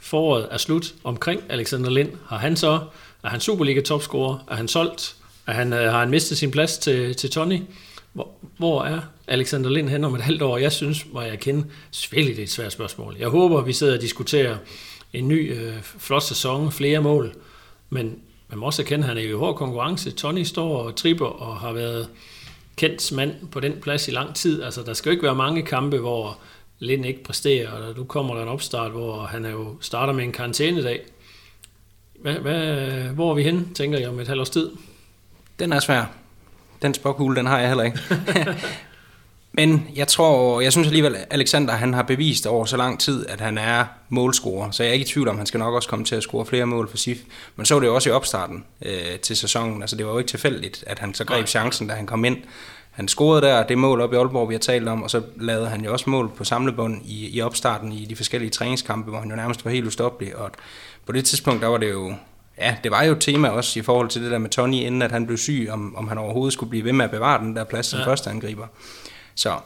foråret 0.00 0.48
er 0.50 0.58
slut 0.58 0.94
omkring 1.04 1.42
Alexander 1.48 1.90
Lind? 1.90 2.10
Har 2.28 2.38
han 2.38 2.56
så, 2.56 2.80
er 3.24 3.28
han 3.28 3.40
Superliga-topscorer? 3.40 4.44
Er 4.50 4.54
han 4.54 4.68
solgt? 4.68 5.16
Er 5.46 5.52
han, 5.52 5.72
øh, 5.72 5.92
har 5.92 6.00
han 6.00 6.10
mistet 6.10 6.38
sin 6.38 6.50
plads 6.50 6.78
til, 6.78 7.14
til 7.14 7.30
Tony? 7.30 7.58
Hvor, 8.12 8.28
hvor 8.56 8.84
er 8.84 9.00
Alexander 9.28 9.70
Lind 9.70 9.88
hen 9.88 10.04
om 10.04 10.14
et 10.14 10.20
halvt 10.22 10.42
år? 10.42 10.58
Jeg 10.58 10.72
synes, 10.72 11.06
må 11.12 11.20
jeg 11.20 11.38
kender, 11.40 11.62
selvfølgelig 11.90 12.36
det 12.36 12.42
er 12.42 12.46
et 12.46 12.50
svært 12.50 12.72
spørgsmål. 12.72 13.16
Jeg 13.18 13.28
håber, 13.28 13.62
vi 13.62 13.72
sidder 13.72 13.94
og 13.94 14.02
diskuterer 14.02 14.56
en 15.12 15.28
ny 15.28 15.54
øh, 15.54 15.82
flot 15.82 16.22
sæson, 16.22 16.72
flere 16.72 17.00
mål, 17.00 17.34
men 17.90 18.18
man 18.48 18.58
må 18.58 18.66
også 18.66 18.82
erkende, 18.82 19.04
at 19.04 19.08
han 19.08 19.16
er 19.16 19.22
i 19.22 19.32
hård 19.32 19.56
konkurrence. 19.56 20.10
Tony 20.10 20.42
står 20.42 20.82
og 20.82 20.96
tripper 20.96 21.26
og 21.26 21.56
har 21.56 21.72
været 21.72 22.08
kendt 22.76 23.12
mand 23.12 23.48
på 23.52 23.60
den 23.60 23.72
plads 23.82 24.08
i 24.08 24.10
lang 24.10 24.34
tid. 24.34 24.62
Altså, 24.62 24.82
der 24.82 24.94
skal 24.94 25.10
jo 25.10 25.12
ikke 25.12 25.22
være 25.22 25.34
mange 25.34 25.62
kampe, 25.62 25.98
hvor 25.98 26.38
Lind 26.78 27.06
ikke 27.06 27.24
præsterer, 27.24 27.70
og 27.70 27.96
nu 27.96 28.04
kommer 28.04 28.34
der 28.34 28.42
en 28.42 28.48
opstart, 28.48 28.90
hvor 28.90 29.22
han 29.22 29.44
er 29.44 29.50
jo 29.50 29.76
starter 29.80 30.12
med 30.12 30.24
en 30.24 30.32
karantænedag. 30.32 31.00
Hvad, 32.20 32.34
hvad, 32.34 32.76
hvor 33.00 33.30
er 33.30 33.34
vi 33.34 33.42
hen, 33.42 33.74
tænker 33.74 33.98
jeg, 33.98 34.08
om 34.08 34.20
et 34.20 34.28
halvt 34.28 34.40
års 34.40 34.50
tid? 34.50 34.70
Den 35.58 35.72
er 35.72 35.80
svær. 35.80 36.04
Den 36.82 36.94
spokhule, 36.94 37.36
den 37.36 37.46
har 37.46 37.58
jeg 37.58 37.68
heller 37.68 37.84
ikke. 37.84 37.98
Men 39.60 39.88
jeg 39.96 40.08
tror, 40.08 40.60
jeg 40.60 40.72
synes 40.72 40.86
alligevel, 40.86 41.16
at 41.16 41.26
Alexander 41.30 41.74
han 41.74 41.94
har 41.94 42.02
bevist 42.02 42.46
over 42.46 42.64
så 42.64 42.76
lang 42.76 43.00
tid, 43.00 43.26
at 43.28 43.40
han 43.40 43.58
er 43.58 43.84
målscorer. 44.08 44.70
Så 44.70 44.82
jeg 44.82 44.90
er 44.90 44.94
ikke 44.94 45.04
i 45.04 45.08
tvivl 45.08 45.28
om, 45.28 45.34
at 45.34 45.38
han 45.38 45.46
skal 45.46 45.58
nok 45.58 45.74
også 45.74 45.88
komme 45.88 46.04
til 46.04 46.16
at 46.16 46.22
score 46.22 46.46
flere 46.46 46.66
mål 46.66 46.88
for 46.90 46.96
SIF. 46.96 47.18
Men 47.56 47.66
så 47.66 47.74
var 47.74 47.80
det 47.80 47.86
jo 47.86 47.94
også 47.94 48.08
i 48.08 48.12
opstarten 48.12 48.64
øh, 48.82 49.18
til 49.22 49.36
sæsonen. 49.36 49.82
Altså 49.82 49.96
det 49.96 50.06
var 50.06 50.12
jo 50.12 50.18
ikke 50.18 50.28
tilfældigt, 50.28 50.84
at 50.86 50.98
han 50.98 51.14
så 51.14 51.24
greb 51.24 51.46
chancen, 51.46 51.88
da 51.88 51.94
han 51.94 52.06
kom 52.06 52.24
ind. 52.24 52.36
Han 52.90 53.08
scorede 53.08 53.42
der 53.42 53.66
det 53.66 53.78
mål 53.78 54.00
op 54.00 54.12
i 54.12 54.16
Aalborg, 54.16 54.48
vi 54.48 54.54
har 54.54 54.58
talt 54.58 54.88
om, 54.88 55.02
og 55.02 55.10
så 55.10 55.22
lavede 55.36 55.68
han 55.68 55.84
jo 55.84 55.92
også 55.92 56.10
mål 56.10 56.30
på 56.36 56.44
samlebånd 56.44 57.02
i, 57.04 57.28
i 57.36 57.40
opstarten 57.40 57.92
i 57.92 58.04
de 58.04 58.16
forskellige 58.16 58.50
træningskampe, 58.50 59.10
hvor 59.10 59.18
han 59.18 59.30
jo 59.30 59.36
nærmest 59.36 59.64
var 59.64 59.70
helt 59.70 59.86
ustoppelig. 59.86 60.36
Og 60.36 60.50
på 61.06 61.12
det 61.12 61.24
tidspunkt, 61.24 61.62
der 61.62 61.68
var 61.68 61.78
det 61.78 61.90
jo 61.90 62.14
ja, 62.58 62.76
det 62.84 62.90
var 62.90 63.02
jo 63.02 63.12
et 63.12 63.20
tema 63.20 63.48
også 63.48 63.78
i 63.78 63.82
forhold 63.82 64.08
til 64.08 64.22
det 64.22 64.30
der 64.30 64.38
med 64.38 64.50
Tony, 64.50 64.74
inden 64.74 65.02
at 65.02 65.12
han 65.12 65.26
blev 65.26 65.38
syg, 65.38 65.68
om, 65.70 65.96
om 65.96 66.08
han 66.08 66.18
overhovedet 66.18 66.52
skulle 66.52 66.70
blive 66.70 66.84
ved 66.84 66.92
med 66.92 67.04
at 67.04 67.10
bevare 67.10 67.40
den 67.40 67.56
der 67.56 67.64
plads 67.64 67.86
som 67.86 67.98
ja. 68.00 68.06
første 68.06 68.30
angriber. 68.30 68.66
Så 69.34 69.58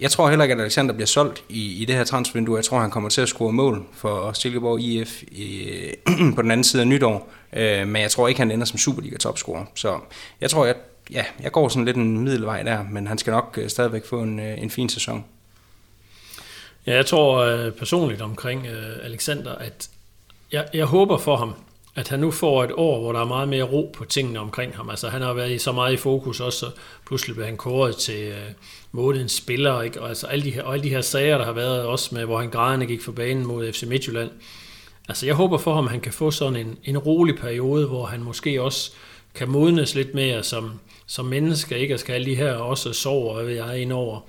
jeg 0.00 0.10
tror 0.10 0.28
heller 0.28 0.44
ikke, 0.44 0.54
at 0.54 0.60
Alexander 0.60 0.94
bliver 0.94 1.06
solgt 1.06 1.42
i, 1.48 1.82
i 1.82 1.84
det 1.84 1.96
her 1.96 2.04
transfervindue. 2.04 2.56
Jeg 2.56 2.64
tror, 2.64 2.80
han 2.80 2.90
kommer 2.90 3.08
til 3.08 3.20
at 3.20 3.28
score 3.28 3.52
mål 3.52 3.86
for 3.92 4.32
Silkeborg 4.32 4.80
IF 4.80 5.22
i, 5.22 5.62
øh, 5.62 6.34
på 6.36 6.42
den 6.42 6.50
anden 6.50 6.64
side 6.64 6.82
af 6.82 6.88
nytår. 6.88 7.32
Øh, 7.52 7.88
men 7.88 8.02
jeg 8.02 8.10
tror 8.10 8.28
ikke, 8.28 8.40
han 8.40 8.50
ender 8.50 8.66
som 8.66 8.78
Superliga-topscorer. 8.78 9.64
Så 9.74 9.98
jeg 10.40 10.50
tror, 10.50 10.66
jeg, 10.66 10.74
ja, 11.10 11.24
jeg 11.40 11.52
går 11.52 11.68
sådan 11.68 11.84
lidt 11.84 11.96
en 11.96 12.18
middelvej 12.18 12.62
der, 12.62 12.84
men 12.90 13.06
han 13.06 13.18
skal 13.18 13.30
nok 13.30 13.58
øh, 13.62 13.68
stadigvæk 13.68 14.06
få 14.06 14.22
en, 14.22 14.40
øh, 14.40 14.62
en 14.62 14.70
fin 14.70 14.88
sæson. 14.88 15.24
Ja, 16.86 16.94
jeg 16.94 17.06
tror 17.06 17.38
øh, 17.38 17.72
personligt 17.72 18.22
omkring 18.22 18.66
øh, 18.66 18.96
Alexander, 19.04 19.54
at 19.54 19.88
jeg, 20.52 20.66
jeg 20.74 20.84
håber 20.84 21.18
for 21.18 21.36
ham, 21.36 21.54
at 21.98 22.08
han 22.08 22.20
nu 22.20 22.30
får 22.30 22.64
et 22.64 22.72
år, 22.72 23.00
hvor 23.00 23.12
der 23.12 23.20
er 23.20 23.24
meget 23.24 23.48
mere 23.48 23.62
ro 23.62 23.90
på 23.94 24.04
tingene 24.04 24.38
omkring 24.38 24.76
ham. 24.76 24.90
Altså 24.90 25.08
han 25.08 25.22
har 25.22 25.32
været 25.32 25.50
i 25.50 25.58
så 25.58 25.72
meget 25.72 25.92
i 25.92 25.96
fokus 25.96 26.40
også, 26.40 26.58
så 26.58 26.70
pludselig 27.06 27.34
blev 27.36 27.46
han 27.46 27.56
kåret 27.56 27.96
til 27.96 28.28
øh, 28.28 28.50
månedens 28.92 29.32
spiller, 29.32 29.82
ikke? 29.82 30.00
Og, 30.00 30.08
altså, 30.08 30.26
alle 30.26 30.44
de 30.44 30.50
her, 30.50 30.62
og 30.62 30.72
alle 30.72 30.84
de 30.84 30.88
her 30.88 31.00
sager, 31.00 31.38
der 31.38 31.44
har 31.44 31.52
været 31.52 31.82
også 31.82 32.14
med, 32.14 32.24
hvor 32.24 32.40
han 32.40 32.50
grædende 32.50 32.86
gik 32.86 33.02
for 33.02 33.12
banen 33.12 33.46
mod 33.46 33.72
FC 33.72 33.82
Midtjylland. 33.82 34.30
Altså 35.08 35.26
jeg 35.26 35.34
håber 35.34 35.58
for 35.58 35.74
ham, 35.74 35.84
at 35.84 35.90
han 35.90 36.00
kan 36.00 36.12
få 36.12 36.30
sådan 36.30 36.56
en, 36.56 36.78
en 36.84 36.98
rolig 36.98 37.36
periode, 37.36 37.86
hvor 37.86 38.06
han 38.06 38.22
måske 38.22 38.62
også 38.62 38.92
kan 39.34 39.48
modnes 39.48 39.94
lidt 39.94 40.14
mere 40.14 40.42
som, 40.42 40.70
som 41.06 41.24
menneske, 41.24 41.78
ikke? 41.78 41.94
Og 41.94 42.00
skal 42.00 42.12
alle 42.12 42.26
de 42.26 42.36
her 42.36 42.52
også 42.52 42.92
sove, 42.92 43.30
og 43.30 43.46
ved 43.46 43.54
jeg, 43.54 43.78
indover. 43.78 44.20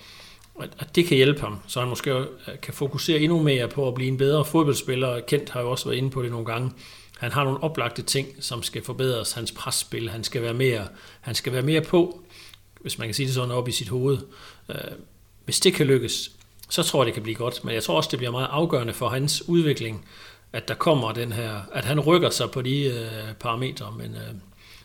At 0.80 0.96
det 0.96 1.06
kan 1.06 1.18
hjælpe 1.18 1.42
ham, 1.42 1.56
så 1.68 1.80
han 1.80 1.90
måske 1.90 2.12
øh, 2.12 2.26
kan 2.62 2.74
fokusere 2.74 3.20
endnu 3.20 3.42
mere 3.44 3.68
på 3.68 3.88
at 3.88 3.94
blive 3.94 4.08
en 4.08 4.18
bedre 4.18 4.46
fodboldspiller. 4.46 5.20
Kent 5.20 5.50
har 5.50 5.62
jo 5.62 5.72
også 5.72 5.86
været 5.86 5.98
inde 5.98 6.10
på 6.10 6.24
det 6.24 6.32
nogle 6.32 6.46
gange 6.46 6.72
han 7.20 7.32
har 7.32 7.44
nogle 7.44 7.64
oplagte 7.64 8.02
ting, 8.02 8.28
som 8.40 8.64
skal 8.64 8.84
forbedres. 8.84 9.32
Hans 9.32 9.52
presspil, 9.52 10.10
han 10.10 10.24
skal 10.24 10.42
være 10.42 10.54
mere, 10.54 10.88
han 11.22 11.36
skal 11.36 11.54
være 11.54 11.62
mere 11.62 11.82
på, 11.82 12.24
hvis 12.82 12.98
man 12.98 13.08
kan 13.08 13.16
sige 13.16 13.26
det 13.26 13.36
sådan, 13.36 13.52
op 13.52 13.68
i 13.68 13.72
sit 13.72 13.90
hoved. 13.90 14.18
Øh, 14.70 14.76
hvis 15.46 15.60
det 15.60 15.74
kan 15.74 15.88
lykkes, 15.88 16.32
så 16.70 16.84
tror 16.84 17.02
jeg, 17.02 17.06
det 17.06 17.14
kan 17.14 17.24
blive 17.24 17.36
godt. 17.36 17.64
Men 17.64 17.74
jeg 17.74 17.84
tror 17.84 17.98
også, 17.98 18.08
det 18.12 18.20
bliver 18.20 18.32
meget 18.32 18.48
afgørende 18.52 18.94
for 18.94 19.10
hans 19.10 19.50
udvikling, 19.50 20.06
at 20.54 20.68
der 20.68 20.74
kommer 20.74 21.12
den 21.12 21.32
her, 21.32 21.62
at 21.74 21.86
han 21.86 22.00
rykker 22.00 22.30
sig 22.30 22.52
på 22.52 22.62
de 22.62 22.84
øh, 22.84 23.34
parametre. 23.40 23.94
Men 23.98 24.16
øh, 24.16 24.36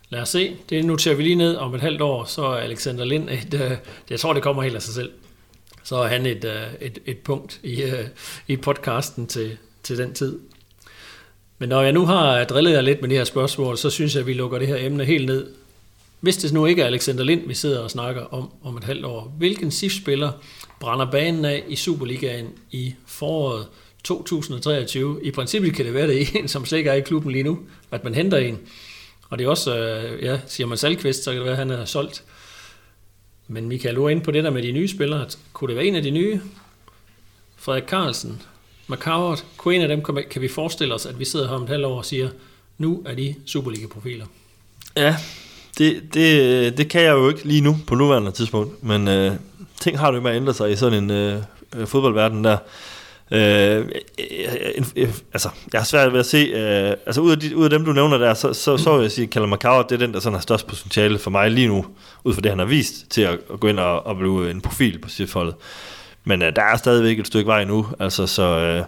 lad 0.09 0.20
os 0.20 0.28
se. 0.28 0.57
Det 0.70 0.85
noterer 0.85 1.14
vi 1.14 1.22
lige 1.22 1.35
ned 1.35 1.57
om 1.57 1.74
et 1.74 1.80
halvt 1.80 2.01
år, 2.01 2.24
så 2.24 2.45
er 2.47 2.57
Alexander 2.57 3.05
Lind 3.05 3.30
et, 3.30 3.55
øh, 3.55 3.76
jeg 4.11 4.20
tror, 4.20 4.32
det 4.32 4.43
kommer 4.43 4.62
helt 4.62 4.76
af 4.76 4.82
sig 4.82 4.95
selv. 4.95 5.12
Så 5.82 5.97
er 5.97 6.07
han 6.07 6.26
et, 6.26 6.45
øh, 6.45 6.74
et, 6.80 6.99
et 7.07 7.18
punkt 7.18 7.61
i, 7.62 7.82
øh, 7.82 8.07
i 8.49 8.57
podcasten 8.57 9.26
til, 9.26 9.57
til 9.82 9.99
den 9.99 10.14
tid. 10.14 10.41
Men 11.59 11.69
når 11.69 11.83
jeg 11.83 11.93
nu 11.93 12.07
har 12.07 12.45
drillet 12.45 12.73
jer 12.73 12.81
lidt 12.81 13.01
med 13.01 13.09
de 13.09 13.15
her 13.15 13.25
spørgsmål, 13.25 13.79
så 13.79 13.91
synes 13.91 14.15
jeg, 14.15 14.21
at 14.21 14.27
vi 14.27 14.33
lukker 14.33 14.59
det 14.59 14.69
her 14.69 14.77
emne 14.77 15.05
helt 15.05 15.27
ned. 15.27 15.47
Hvis 16.21 16.37
det 16.37 16.53
nu 16.53 16.67
ikke 16.67 16.83
er 16.83 16.87
Alexander 16.87 17.25
Lind, 17.25 17.49
vi 17.49 17.55
sidder 17.55 17.81
og 17.81 17.91
snakker 17.91 18.23
om 18.35 18.51
om 18.63 18.77
et 18.77 18.85
halvt 18.85 19.05
år, 19.05 19.35
hvilken 19.39 19.71
SIF-spiller 19.71 20.33
brænder 20.81 21.11
banen 21.11 21.45
af 21.45 21.65
i 21.69 21.77
Superligaen 21.77 22.49
i 22.71 22.95
foråret 23.07 23.67
2023? 24.05 25.21
I 25.25 25.31
princippet 25.31 25.75
kan 25.75 25.85
det 25.85 25.95
være, 25.95 26.09
det 26.09 26.23
er 26.23 26.27
en, 26.35 26.49
som 26.49 26.65
slet 26.65 26.79
ikke 26.79 26.91
er 26.91 26.95
i 26.95 27.01
klubben 27.01 27.33
lige 27.33 27.45
nu, 27.45 27.59
at 27.91 28.05
man 28.05 28.15
henter 28.15 28.39
en. 28.39 28.59
Og 29.31 29.39
det 29.39 29.45
er 29.45 29.49
også, 29.49 29.79
øh, 29.79 30.23
ja, 30.23 30.41
siger 30.47 30.67
man 30.67 30.79
Salkvist, 30.79 31.25
så 31.25 31.31
kan 31.31 31.39
det 31.39 31.45
være, 31.45 31.53
at 31.53 31.59
han 31.59 31.71
er 31.71 31.85
solgt. 31.85 32.25
Men 33.49 33.69
Michael, 33.69 33.97
du 33.97 34.05
er 34.05 34.09
inde 34.09 34.23
på 34.23 34.31
det 34.31 34.45
der 34.45 34.51
med 34.51 34.63
de 34.63 34.73
nye 34.73 34.89
spillere. 34.89 35.27
Kunne 35.53 35.69
det 35.69 35.77
være 35.77 35.87
en 35.87 35.95
af 35.95 36.03
de 36.03 36.11
nye? 36.11 36.41
Frederik 37.57 37.89
Carlsen, 37.89 38.43
McCoward, 38.89 39.45
kunne 39.57 39.74
en 39.74 39.82
af 39.82 39.89
dem, 39.89 40.03
kan 40.30 40.43
vi 40.43 40.49
forestille 40.49 40.95
os, 40.95 41.07
at 41.07 41.18
vi 41.18 41.24
sidder 41.24 41.49
her 41.49 41.55
om 41.55 41.62
et 41.62 41.68
halvt 41.68 41.85
år 41.85 41.99
og 41.99 42.05
siger, 42.05 42.28
nu 42.78 43.03
er 43.07 43.14
de 43.14 43.35
Superliga-profiler? 43.47 44.26
Ja, 44.97 45.16
det, 45.78 46.03
det, 46.14 46.78
det 46.78 46.89
kan 46.89 47.03
jeg 47.03 47.12
jo 47.12 47.28
ikke 47.28 47.45
lige 47.45 47.61
nu, 47.61 47.76
på 47.87 47.95
nuværende 47.95 48.30
tidspunkt, 48.30 48.82
men 48.82 49.09
øh, 49.09 49.32
ting 49.80 49.99
har 49.99 50.11
det 50.11 50.22
med 50.22 50.30
at 50.30 50.37
ændre 50.37 50.55
sig 50.55 50.72
i 50.72 50.76
sådan 50.76 51.05
en 51.05 51.11
øh, 51.11 51.43
øh 51.76 51.87
fodboldverden 51.87 52.45
der. 52.45 52.57
Øh, 53.30 53.89
øh, 54.97 55.09
altså, 55.32 55.49
jeg 55.72 55.80
har 55.80 55.85
svært 55.85 56.12
ved 56.12 56.20
at 56.20 56.26
se, 56.26 56.37
øh, 56.39 56.97
altså 57.07 57.20
ud 57.20 57.30
af, 57.30 57.39
de, 57.39 57.57
ud 57.57 57.64
af 57.64 57.70
dem, 57.70 57.85
du 57.85 57.93
nævner 57.93 58.18
der, 58.18 58.35
så, 58.35 58.53
så, 58.53 58.76
så 58.76 58.97
vil 58.97 59.03
jeg 59.03 59.12
sige, 59.12 59.26
at 59.26 59.32
Callum 59.32 59.51
McCoward, 59.51 59.89
det 59.89 59.95
er 59.95 60.07
den, 60.07 60.14
der 60.14 60.20
sådan 60.20 60.35
har 60.35 60.41
størst 60.41 60.66
potentiale 60.66 61.18
for 61.18 61.30
mig 61.30 61.51
lige 61.51 61.68
nu, 61.68 61.87
ud 62.24 62.35
fra 62.35 62.41
det, 62.41 62.51
han 62.51 62.59
har 62.59 62.66
vist, 62.66 63.11
til 63.11 63.22
at, 63.22 63.39
at 63.53 63.61
gå 63.61 63.68
ind 63.68 63.78
og, 63.78 64.07
og 64.07 64.16
blive 64.16 64.51
en 64.51 64.61
profil 64.61 64.99
på 64.99 65.09
sit 65.09 65.32
hold. 65.32 65.55
Men 66.25 66.43
øh, 66.43 66.57
der 66.57 66.62
er 66.62 66.77
stadigvæk 66.77 67.18
et 67.18 67.27
stykke 67.27 67.47
vej 67.47 67.64
nu, 67.64 67.87
altså 68.01 68.27
så... 68.27 68.43
Øh, 68.43 68.85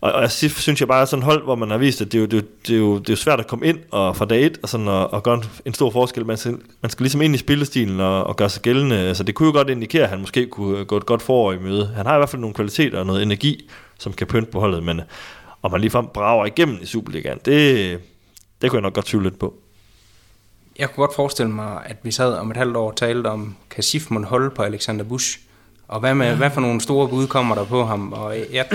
og, 0.00 0.12
og 0.12 0.22
jeg 0.22 0.30
synes 0.30 0.80
jeg 0.80 0.88
bare, 0.88 1.06
sådan 1.06 1.22
hold, 1.22 1.44
hvor 1.44 1.54
man 1.54 1.70
har 1.70 1.78
vist, 1.78 2.00
at 2.00 2.12
det 2.12 2.18
er 2.18 2.20
jo, 2.20 2.26
det 2.26 2.38
er, 2.38 2.46
det 2.66 2.74
er 2.74 2.78
jo, 2.78 2.98
det 2.98 3.08
er 3.08 3.12
jo 3.12 3.16
svært 3.16 3.40
at 3.40 3.46
komme 3.46 3.66
ind 3.66 3.78
og 3.90 4.16
fra 4.16 4.24
dag 4.24 4.46
et 4.46 4.58
og, 4.62 4.68
sådan, 4.68 4.88
og, 4.88 5.12
og 5.12 5.22
gøre 5.22 5.34
en, 5.34 5.44
en 5.64 5.74
stor 5.74 5.90
forskel. 5.90 6.26
Man 6.26 6.36
skal, 6.36 6.58
man 6.82 6.90
skal 6.90 7.04
ligesom 7.04 7.22
ind 7.22 7.34
i 7.34 7.38
spillestilen 7.38 8.00
og, 8.00 8.24
og 8.24 8.36
gøre 8.36 8.48
sig 8.48 8.62
gældende. 8.62 9.14
Så 9.14 9.22
det 9.22 9.34
kunne 9.34 9.46
jo 9.46 9.52
godt 9.52 9.70
indikere, 9.70 10.02
at 10.02 10.08
han 10.08 10.20
måske 10.20 10.46
kunne 10.46 10.78
øh, 10.78 10.86
gå 10.86 10.96
et 10.96 11.06
godt 11.06 11.22
forår 11.22 11.52
i 11.52 11.58
møde. 11.58 11.86
Han 11.96 12.06
har 12.06 12.14
i 12.14 12.18
hvert 12.18 12.28
fald 12.28 12.40
nogle 12.40 12.54
kvaliteter 12.54 12.98
og 12.98 13.06
noget 13.06 13.22
energi, 13.22 13.70
som 13.98 14.12
kan 14.12 14.26
pynte 14.26 14.50
på 14.50 14.60
holdet, 14.60 14.82
men 14.82 15.00
øh, 15.00 15.04
om 15.62 15.70
man 15.70 15.80
ligefrem 15.80 16.06
brager 16.14 16.46
igennem 16.46 16.78
i 16.82 16.86
Superligaen, 16.86 17.38
det, 17.44 18.00
det 18.62 18.70
kunne 18.70 18.76
jeg 18.76 18.82
nok 18.82 18.94
godt 18.94 19.06
tvivle 19.06 19.28
lidt 19.28 19.38
på. 19.38 19.54
Jeg 20.78 20.90
kunne 20.90 21.06
godt 21.06 21.16
forestille 21.16 21.52
mig, 21.52 21.82
at 21.84 21.96
vi 22.02 22.10
sad 22.10 22.34
om 22.34 22.50
et 22.50 22.56
halvt 22.56 22.76
år 22.76 22.90
og 22.90 22.96
talte 22.96 23.28
om, 23.28 23.56
kan 23.70 23.82
Sif 23.82 24.06
holde 24.10 24.50
på 24.50 24.62
Alexander 24.62 25.04
Busch? 25.04 25.38
Og 25.92 26.00
hvad, 26.00 26.14
med, 26.14 26.36
hvad 26.36 26.50
for 26.50 26.60
nogle 26.60 26.80
store 26.80 27.08
bud 27.08 27.26
kommer 27.26 27.54
der 27.54 27.64
på 27.64 27.84
ham? 27.84 28.12
Og 28.12 28.36
jeg, 28.52 28.66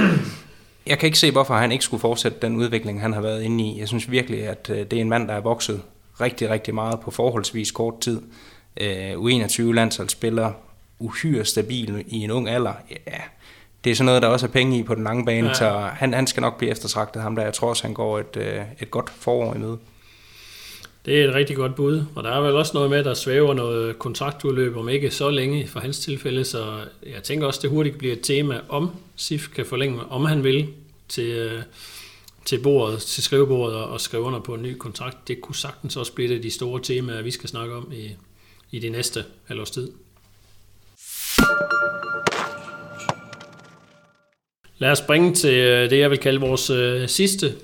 jeg 0.88 1.00
kan 1.00 1.08
ikke 1.08 1.20
se, 1.20 1.32
hvorfor 1.32 1.54
han 1.54 1.72
ikke 1.72 1.84
skulle 1.84 2.02
fortsætte 2.02 2.38
den 2.42 2.56
udvikling, 2.56 3.02
han 3.02 3.14
har 3.14 3.22
været 3.22 3.44
inde 3.44 3.64
i. 3.64 3.80
Jeg 3.80 3.88
synes 3.88 4.12
virkelig, 4.12 4.48
at 4.48 4.70
øh, 4.70 4.78
det 4.78 4.94
er 4.94 5.02
en 5.02 5.10
mand, 5.10 5.28
der 5.28 5.34
er 5.34 5.42
vokset 5.42 5.82
rigtig, 6.22 6.50
rigtig 6.50 6.76
meget 6.76 7.00
på 7.00 7.12
forholdsvis 7.12 7.72
kort 7.72 8.00
tid. 8.00 8.22
Uh, 8.82 9.26
U21-landsholdsspiller, 9.26 10.52
uhyre 11.00 11.46
stabil 11.46 12.04
i 12.08 12.18
en 12.18 12.32
ung 12.32 12.50
alder. 12.50 12.74
Ja, 12.90 13.22
det 13.84 13.92
er 13.92 13.96
sådan 13.96 14.06
noget, 14.06 14.22
der 14.22 14.28
også 14.28 14.46
er 14.46 14.52
penge 14.52 14.78
i 14.78 14.84
på 14.84 14.96
den 14.96 15.04
lange 15.04 15.26
bane, 15.26 15.48
ja. 15.48 15.54
så 15.54 15.90
han, 15.94 16.14
han 16.14 16.28
skal 16.28 16.42
nok 16.42 16.58
blive 16.58 16.72
eftertragtet 16.72 17.22
ham 17.22 17.36
der. 17.36 17.44
Jeg 17.44 17.54
tror 17.54 17.70
også, 17.70 17.84
han 17.84 17.94
går 17.94 18.20
et, 18.20 18.38
øh, 18.38 18.62
et 18.80 18.92
godt 18.92 19.10
forår 19.10 19.54
i 19.54 19.58
møde. 19.58 19.78
Det 21.08 21.22
er 21.22 21.28
et 21.28 21.34
rigtig 21.34 21.56
godt 21.56 21.76
bud, 21.76 22.04
og 22.16 22.24
der 22.24 22.30
er 22.30 22.42
vel 22.42 22.56
også 22.56 22.72
noget 22.74 22.90
med, 22.90 23.04
der 23.04 23.14
svæver 23.14 23.54
noget 23.54 24.00
kontraktudløb 24.00 24.78
om 24.78 24.90
ikke 24.90 25.12
så 25.12 25.30
længe 25.30 25.68
for 25.68 25.80
hans 25.80 26.00
tilfælde, 26.00 26.44
så 26.44 26.80
jeg 27.06 27.24
tænker 27.24 27.48
også, 27.48 27.60
det 27.62 27.70
hurtigt 27.70 27.98
bliver 27.98 28.14
et 28.14 28.22
tema, 28.24 28.60
om 28.70 28.90
SIF 29.16 29.50
kan 29.56 29.66
forlænge, 29.66 30.00
om 30.10 30.26
han 30.26 30.44
vil 30.44 30.68
til, 31.08 31.26
øh, 31.26 31.62
til 32.46 32.60
bordet, 32.60 33.00
til 33.00 33.24
skrivebordet 33.24 33.78
og 33.78 34.02
skrive 34.02 34.24
under 34.24 34.40
på 34.40 34.54
en 34.54 34.62
ny 34.62 34.78
kontrakt. 34.78 35.28
Det 35.28 35.42
kunne 35.42 35.56
sagtens 35.56 35.98
også 35.98 36.14
blive 36.14 36.30
det 36.30 36.44
de 36.44 36.52
store 36.52 36.82
temaer, 36.82 37.22
vi 37.22 37.32
skal 37.32 37.50
snakke 37.50 37.76
om 37.76 37.92
i, 37.96 38.10
i 38.72 38.80
det 38.80 38.92
næste 38.92 39.26
halvårs 39.46 39.72
tid. 39.72 39.92
Lad 44.78 44.92
os 44.92 44.98
springe 44.98 45.34
til 45.34 45.54
øh, 45.54 45.90
det, 45.90 46.00
jeg 46.00 46.10
vil 46.10 46.20
kalde 46.20 46.40
vores 46.40 46.70
øh, 46.70 47.10
sidste, 47.10 47.56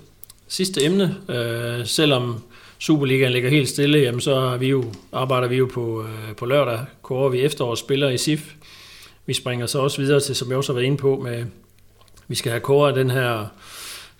sidste 0.47 0.83
emne. 0.83 1.17
Øh, 1.29 1.85
selvom 1.85 2.43
Superligaen 2.83 3.31
ligger 3.31 3.49
helt 3.49 3.69
stille, 3.69 3.99
jamen 3.99 4.21
så 4.21 4.35
er 4.35 4.57
vi 4.57 4.67
jo, 4.67 4.93
arbejder 5.11 5.47
vi 5.47 5.55
jo 5.55 5.69
på, 5.73 6.03
øh, 6.03 6.35
på 6.35 6.45
lørdag, 6.45 6.79
kårer 7.01 7.29
vi 7.29 7.41
efterårsspillere 7.41 8.13
i 8.13 8.17
SIF. 8.17 8.53
Vi 9.25 9.33
springer 9.33 9.65
så 9.65 9.79
også 9.79 10.01
videre 10.01 10.19
til, 10.19 10.35
som 10.35 10.49
jeg 10.49 10.57
også 10.57 10.73
har 10.73 10.75
været 10.75 10.85
inde 10.85 10.97
på, 10.97 11.19
med, 11.23 11.45
vi 12.27 12.35
skal 12.35 12.51
have 12.51 12.59
kåret 12.59 12.95
den 12.95 13.09
her 13.09 13.45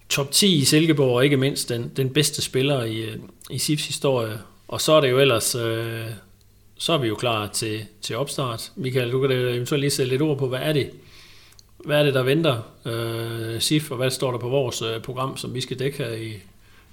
top 0.09 0.31
10 0.31 0.55
i 0.55 0.63
Silkeborg, 0.63 1.15
og 1.15 1.23
ikke 1.23 1.37
mindst 1.37 1.69
den, 1.69 1.91
den 1.97 2.09
bedste 2.09 2.41
spiller 2.41 2.83
i, 2.83 3.01
øh, 3.01 3.15
i 3.49 3.57
SIFs 3.57 3.87
historie. 3.87 4.39
Og 4.67 4.81
så 4.81 4.93
er 4.93 5.01
det 5.01 5.11
jo 5.11 5.19
ellers, 5.19 5.55
øh, 5.55 6.05
så 6.77 6.93
er 6.93 6.97
vi 6.97 7.07
jo 7.07 7.15
klar 7.15 7.47
til, 7.47 7.85
til 8.01 8.15
opstart. 8.17 8.71
Michael, 8.75 9.11
du 9.11 9.21
kan 9.21 9.29
da 9.29 9.35
eventuelt 9.35 9.81
lige 9.81 9.91
sætte 9.91 10.09
lidt 10.09 10.21
ord 10.21 10.37
på, 10.37 10.47
hvad 10.47 10.59
er 10.61 10.73
det, 10.73 10.89
hvad 11.85 11.99
er 11.99 12.03
det, 12.03 12.13
der 12.13 12.23
venter 12.23 12.57
øh, 12.85 13.61
SIF, 13.61 13.91
og 13.91 13.97
hvad 13.97 14.09
står 14.09 14.31
der 14.31 14.37
på 14.37 14.49
vores 14.49 14.81
øh, 14.81 15.01
program, 15.01 15.37
som 15.37 15.53
vi 15.53 15.61
skal 15.61 15.79
dække 15.79 15.97
her 15.97 16.11
i, 16.13 16.33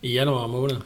i 0.03 0.12
januar 0.12 0.47
måned? 0.47 0.77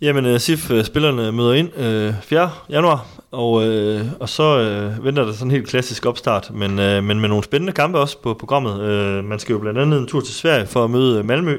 Jamen, 0.00 0.26
øh, 0.26 0.40
SIF-spillerne 0.40 1.26
øh, 1.26 1.34
møder 1.34 1.52
ind 1.52 1.78
øh, 1.78 2.14
4. 2.22 2.50
januar, 2.70 3.06
og, 3.30 3.66
øh, 3.66 4.06
og 4.20 4.28
så 4.28 4.58
øh, 4.58 5.04
venter 5.04 5.24
der 5.24 5.32
sådan 5.32 5.46
en 5.46 5.50
helt 5.50 5.68
klassisk 5.68 6.06
opstart, 6.06 6.50
men, 6.54 6.78
øh, 6.78 7.04
men 7.04 7.20
med 7.20 7.28
nogle 7.28 7.44
spændende 7.44 7.72
kampe 7.72 7.98
også 7.98 8.18
på 8.22 8.34
programmet. 8.34 8.80
Øh, 8.80 9.24
man 9.24 9.38
skal 9.38 9.52
jo 9.52 9.58
blandt 9.58 9.78
andet 9.78 10.00
en 10.00 10.06
tur 10.06 10.20
til 10.20 10.34
Sverige 10.34 10.66
for 10.66 10.84
at 10.84 10.90
møde 10.90 11.18
øh, 11.18 11.24
Malmø 11.24 11.58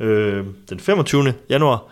øh, 0.00 0.44
den 0.70 0.80
25. 0.80 1.34
januar. 1.50 1.82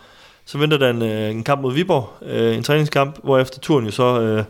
Så 0.45 0.59
venter 0.59 0.77
der 0.77 0.91
en, 0.91 1.03
øh, 1.03 1.31
en 1.31 1.45
kamp 1.45 1.63
mod 1.63 1.75
Viborg, 1.75 2.11
øh, 2.23 2.57
en 2.57 2.63
træningskamp, 2.63 3.19
hvor 3.23 3.39
efter 3.39 3.61
turen 3.61 3.85
jo 3.85 3.91
så, 3.91 4.21
øh, 4.21 4.45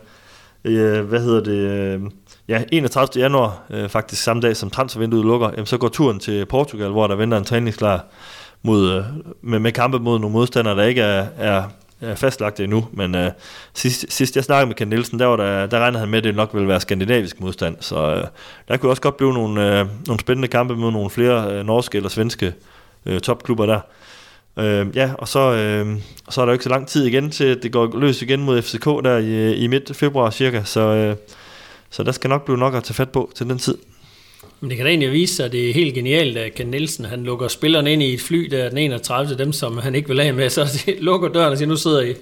øh, 0.63 1.05
hvad 1.05 1.19
hedder 1.19 1.43
det, 1.43 1.57
øh, 1.57 2.01
ja, 2.47 2.63
31. 2.71 3.21
januar, 3.21 3.61
øh, 3.69 3.89
faktisk 3.89 4.23
samme 4.23 4.41
dag 4.41 4.55
som 4.55 4.69
transfervinduet 4.69 5.25
lukker, 5.25 5.49
jamen, 5.51 5.65
så 5.65 5.77
går 5.77 5.87
turen 5.87 6.19
til 6.19 6.45
Portugal, 6.45 6.89
hvor 6.89 7.07
der 7.07 7.15
venter 7.15 7.37
en 7.37 7.45
træningsklar 7.45 8.05
mod, 8.61 8.91
øh, 8.91 9.03
med, 9.41 9.59
med 9.59 9.71
kampe 9.71 9.99
mod 9.99 10.19
nogle 10.19 10.33
modstandere, 10.33 10.75
der 10.75 10.83
ikke 10.83 11.01
er, 11.01 11.27
er, 11.37 11.63
er 12.01 12.15
fastlagt 12.15 12.59
endnu. 12.59 12.87
Men 12.91 13.15
øh, 13.15 13.31
sidst, 13.73 14.05
sidst 14.09 14.35
jeg 14.35 14.43
snakkede 14.43 14.67
med 14.67 14.75
Ken 14.75 14.87
Nielsen, 14.87 15.19
der, 15.19 15.25
var 15.25 15.35
der, 15.35 15.65
der 15.65 15.79
regnede 15.79 15.99
han 15.99 16.09
med, 16.09 16.17
at 16.17 16.23
det 16.23 16.35
nok 16.35 16.53
ville 16.53 16.67
være 16.67 16.79
skandinavisk 16.79 17.39
modstand. 17.39 17.75
Så 17.79 18.15
øh, 18.15 18.23
der 18.67 18.77
kunne 18.77 18.91
også 18.91 19.01
godt 19.01 19.17
blive 19.17 19.33
nogle, 19.33 19.79
øh, 19.79 19.85
nogle 20.07 20.19
spændende 20.19 20.47
kampe 20.47 20.75
mod 20.75 20.91
nogle 20.91 21.09
flere 21.09 21.53
øh, 21.53 21.65
norske 21.65 21.95
eller 21.95 22.09
svenske 22.09 22.53
øh, 23.05 23.19
topklubber 23.19 23.65
der. 23.65 23.79
Øh, 24.57 24.87
ja, 24.95 25.11
og 25.17 25.27
så, 25.27 25.53
øh, 25.53 25.97
så 26.29 26.41
er 26.41 26.45
der 26.45 26.51
jo 26.51 26.53
ikke 26.53 26.63
så 26.63 26.69
lang 26.69 26.87
tid 26.87 27.05
igen 27.05 27.31
til, 27.31 27.63
det 27.63 27.71
går 27.71 27.99
løs 27.99 28.21
igen 28.21 28.43
mod 28.43 28.61
FCK 28.61 28.85
der 28.85 29.17
i, 29.17 29.35
øh, 29.35 29.63
i 29.63 29.67
midt 29.67 29.95
februar 29.95 30.29
cirka. 30.29 30.63
Så, 30.63 30.79
øh, 30.79 31.15
så 31.89 32.03
der 32.03 32.11
skal 32.11 32.29
nok 32.29 32.45
blive 32.45 32.57
nok 32.57 32.75
at 32.75 32.83
tage 32.83 32.93
fat 32.93 33.09
på 33.09 33.31
til 33.35 33.49
den 33.49 33.57
tid. 33.57 33.77
Men 34.59 34.69
det 34.69 34.77
kan 34.77 34.85
da 34.85 34.89
egentlig 34.89 35.11
vise 35.11 35.35
sig, 35.35 35.45
at 35.45 35.51
det 35.51 35.69
er 35.69 35.73
helt 35.73 35.95
genialt, 35.95 36.37
at 36.37 36.53
Ken 36.55 36.67
Nielsen 36.67 37.05
han 37.05 37.23
lukker 37.23 37.47
spillerne 37.47 37.93
ind 37.93 38.03
i 38.03 38.13
et 38.13 38.21
fly, 38.21 38.47
der 38.51 38.63
er 38.63 38.69
den 38.69 38.77
31. 38.77 39.37
dem, 39.37 39.53
som 39.53 39.77
han 39.77 39.95
ikke 39.95 40.07
vil 40.07 40.21
have 40.21 40.33
med, 40.33 40.49
så 40.55 40.91
lukker 40.99 41.27
døren 41.27 41.51
og 41.51 41.57
siger, 41.57 41.69
nu 41.69 41.75
sidder 41.75 42.01
I 42.01 42.13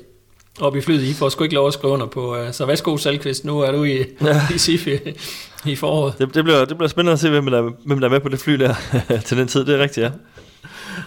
oppe 0.60 0.80
i 0.80 0.82
flyet, 0.82 1.04
I 1.04 1.14
får 1.14 1.30
sgu 1.30 1.44
ikke 1.44 1.56
lov 1.56 1.68
at 1.68 1.74
skrive 1.74 1.94
under 1.94 2.06
på, 2.06 2.38
uh, 2.38 2.52
så 2.52 2.66
værsgo 2.66 2.98
Salkvist, 2.98 3.46
nu 3.46 3.60
er 3.60 3.72
du 3.72 3.84
i, 3.84 3.98
ja. 4.22 4.42
i 4.56 4.58
SIF 4.58 4.88
i, 4.88 4.98
i 5.66 5.76
foråret. 5.76 6.14
Det, 6.20 6.36
det, 6.36 6.44
bliver, 6.44 6.66
det 6.66 6.78
bliver 6.78 6.90
spændende 6.90 7.14
at 7.14 7.20
se, 7.20 7.30
hvem 7.30 7.46
der, 7.46 7.72
hvem 7.86 8.00
der 8.00 8.08
er 8.08 8.12
med 8.12 8.20
på 8.20 8.30
det 8.30 8.40
fly 8.40 8.54
der 8.54 8.74
til 9.26 9.38
den 9.38 9.48
tid, 9.48 9.66
det 9.66 9.76
er 9.76 9.80
rigtigt, 9.80 10.04
ja. 10.04 10.12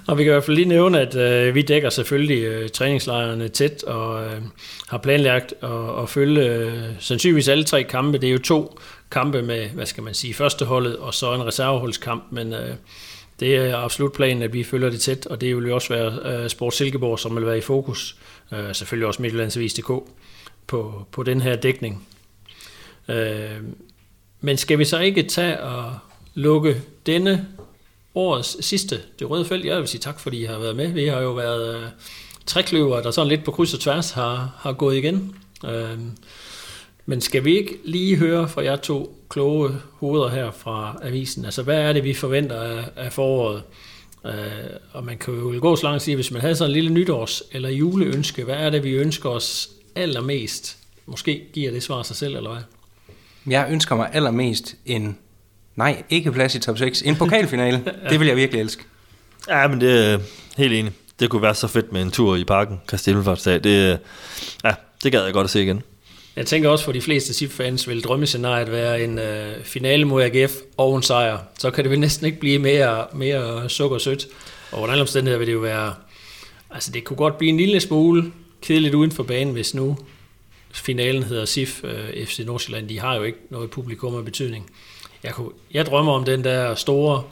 Og 0.06 0.18
vi 0.18 0.24
kan 0.24 0.30
i 0.30 0.32
hvert 0.32 0.44
fald 0.44 0.56
lige 0.56 0.68
nævne, 0.68 1.00
at 1.00 1.16
øh, 1.16 1.54
vi 1.54 1.62
dækker 1.62 1.90
selvfølgelig 1.90 2.44
øh, 2.44 2.68
træningslejrene 2.68 3.48
tæt 3.48 3.82
og 3.82 4.24
øh, 4.24 4.42
har 4.88 4.98
planlagt 4.98 5.54
at, 5.62 6.02
at 6.02 6.08
følge 6.08 6.44
øh, 6.44 6.72
sandsynligvis 6.98 7.48
alle 7.48 7.64
tre 7.64 7.82
kampe. 7.82 8.18
Det 8.18 8.28
er 8.28 8.32
jo 8.32 8.38
to 8.38 8.78
kampe 9.10 9.42
med, 9.42 9.68
hvad 9.68 9.86
skal 9.86 10.02
man 10.02 10.14
sige, 10.14 10.34
førsteholdet 10.34 10.96
og 10.96 11.14
så 11.14 11.34
en 11.34 11.46
reserveholdskamp, 11.46 12.24
men 12.30 12.52
øh, 12.52 12.74
det 13.40 13.56
er 13.56 13.76
absolut 13.76 14.12
planen, 14.12 14.42
at 14.42 14.52
vi 14.52 14.64
følger 14.64 14.90
det 14.90 15.00
tæt, 15.00 15.26
og 15.26 15.40
det 15.40 15.56
vil 15.56 15.66
jo 15.66 15.74
også 15.74 15.94
være 15.94 16.42
øh, 16.42 16.48
Sport 16.48 16.74
Silkeborg, 16.74 17.18
som 17.18 17.36
vil 17.36 17.46
være 17.46 17.58
i 17.58 17.60
fokus. 17.60 18.16
Øh, 18.52 18.74
selvfølgelig 18.74 19.06
også 19.06 19.22
Midtjyllandsavis.dk, 19.22 19.90
på, 20.66 21.06
på 21.12 21.22
den 21.22 21.40
her 21.40 21.56
dækning. 21.56 22.06
Øh, 23.08 23.56
men 24.40 24.56
skal 24.56 24.78
vi 24.78 24.84
så 24.84 24.98
ikke 24.98 25.22
tage 25.22 25.60
og 25.60 25.98
lukke 26.34 26.82
denne 27.06 27.48
årets 28.14 28.64
sidste, 28.64 29.00
det 29.18 29.30
røde 29.30 29.44
felt. 29.44 29.64
Jeg 29.64 29.78
vil 29.78 29.88
sige 29.88 30.00
tak, 30.00 30.20
fordi 30.20 30.42
I 30.42 30.44
har 30.44 30.58
været 30.58 30.76
med. 30.76 30.88
Vi 30.92 31.06
har 31.06 31.20
jo 31.20 31.32
været 31.32 31.76
øh, 31.76 31.88
trækløver, 32.46 33.02
der 33.02 33.10
sådan 33.10 33.28
lidt 33.28 33.44
på 33.44 33.50
kryds 33.50 33.74
og 33.74 33.80
tværs 33.80 34.10
har, 34.10 34.54
har 34.58 34.72
gået 34.72 34.96
igen. 34.96 35.36
Øh, 35.64 35.98
men 37.08 37.20
skal 37.20 37.44
vi 37.44 37.58
ikke 37.58 37.78
lige 37.84 38.16
høre 38.16 38.48
fra 38.48 38.64
jer 38.64 38.76
to 38.76 39.24
kloge 39.30 39.70
hoveder 39.92 40.28
her 40.28 40.50
fra 40.50 40.98
avisen? 41.02 41.44
Altså, 41.44 41.62
hvad 41.62 41.78
er 41.78 41.92
det, 41.92 42.04
vi 42.04 42.14
forventer 42.14 42.60
af, 42.60 42.84
af 42.96 43.12
foråret? 43.12 43.62
Øh, 44.26 44.32
og 44.92 45.04
man 45.04 45.18
kan 45.18 45.34
jo 45.34 45.58
gå 45.60 45.76
så 45.76 45.82
langt 45.82 45.96
at 45.96 46.02
sige, 46.02 46.14
hvis 46.14 46.30
man 46.30 46.40
havde 46.40 46.56
sådan 46.56 46.70
en 46.70 46.74
lille 46.74 46.90
nytårs- 46.90 47.42
eller 47.52 47.68
juleønske, 47.68 48.44
hvad 48.44 48.54
er 48.54 48.70
det, 48.70 48.84
vi 48.84 48.90
ønsker 48.90 49.30
os 49.30 49.70
allermest? 49.94 50.76
Måske 51.06 51.42
giver 51.52 51.70
det 51.70 51.82
svar 51.82 52.02
sig 52.02 52.16
selv, 52.16 52.36
eller 52.36 52.50
hvad? 52.50 52.62
Jeg 53.52 53.68
ønsker 53.70 53.96
mig 53.96 54.10
allermest 54.12 54.76
en 54.86 55.18
Nej, 55.76 56.02
ikke 56.10 56.32
plads 56.32 56.54
i 56.54 56.58
top 56.58 56.78
6. 56.78 57.02
En 57.02 57.16
pokalfinale, 57.16 57.82
ja. 57.86 58.08
det 58.10 58.20
vil 58.20 58.28
jeg 58.28 58.36
virkelig 58.36 58.60
elske. 58.60 58.84
Ja, 59.48 59.68
men 59.68 59.80
det 59.80 60.12
er 60.12 60.18
helt 60.56 60.72
enig. 60.72 60.92
Det 61.20 61.30
kunne 61.30 61.42
være 61.42 61.54
så 61.54 61.66
fedt 61.66 61.92
med 61.92 62.02
en 62.02 62.10
tur 62.10 62.36
i 62.36 62.44
parken, 62.44 62.80
Kastelfartsdag. 62.88 63.64
Det, 63.64 63.98
ja, 64.64 64.74
det 65.02 65.12
gad 65.12 65.24
jeg 65.24 65.32
godt 65.32 65.44
at 65.44 65.50
se 65.50 65.62
igen. 65.62 65.82
Jeg 66.38 66.46
tænker 66.46 66.68
også 66.70 66.84
for 66.84 66.92
de 66.92 67.00
fleste 67.00 67.34
SIF-fans 67.34 67.88
vil 67.88 68.04
drømmescenariet 68.04 68.72
være 68.72 69.04
en 69.04 69.18
øh, 69.18 69.64
finale 69.64 70.04
mod 70.04 70.22
AGF 70.22 70.52
og 70.76 70.96
en 70.96 71.02
sejr. 71.02 71.38
Så 71.58 71.70
kan 71.70 71.84
det 71.84 71.90
vel 71.90 72.00
næsten 72.00 72.26
ikke 72.26 72.40
blive 72.40 72.58
mere, 72.58 73.06
mere 73.14 73.68
sukker 73.68 73.98
sødt. 73.98 74.26
Og 74.72 74.80
under 74.80 74.92
alle 74.92 75.02
omstændigheder 75.02 75.38
vil 75.38 75.46
det 75.46 75.52
jo 75.52 75.58
være... 75.58 75.94
Altså 76.70 76.90
det 76.92 77.04
kunne 77.04 77.16
godt 77.16 77.38
blive 77.38 77.48
en 77.48 77.56
lille 77.56 77.80
smule 77.80 78.32
kedeligt 78.62 78.94
uden 78.94 79.12
for 79.12 79.22
banen, 79.22 79.52
hvis 79.54 79.74
nu 79.74 79.98
finalen 80.72 81.22
hedder 81.22 81.44
SIF 81.44 81.84
øh, 81.84 82.26
FC 82.26 82.42
Nordsjælland. 82.46 82.88
De 82.88 83.00
har 83.00 83.16
jo 83.16 83.22
ikke 83.22 83.38
noget 83.50 83.70
publikum 83.70 84.16
af 84.16 84.24
betydning. 84.24 84.70
Jeg, 85.22 85.32
kunne, 85.32 85.50
jeg 85.72 85.86
drømmer 85.86 86.12
om 86.12 86.24
den 86.24 86.44
der 86.44 86.74
store 86.74 87.22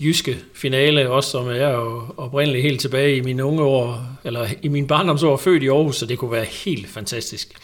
jyske 0.00 0.38
finale, 0.54 1.10
også 1.10 1.30
som 1.30 1.48
er 1.48 1.68
jo 1.68 2.02
oprindeligt 2.16 2.62
helt 2.62 2.80
tilbage 2.80 3.16
i 3.16 3.20
mine 3.20 3.44
unge 3.44 3.62
år, 3.62 4.06
eller 4.24 4.48
i 4.62 4.68
min 4.68 4.86
barndomsår, 4.86 5.36
født 5.36 5.62
i 5.62 5.68
Aarhus, 5.68 5.96
så 5.96 6.06
det 6.06 6.18
kunne 6.18 6.32
være 6.32 6.44
helt 6.44 6.88
fantastisk. 6.88 7.54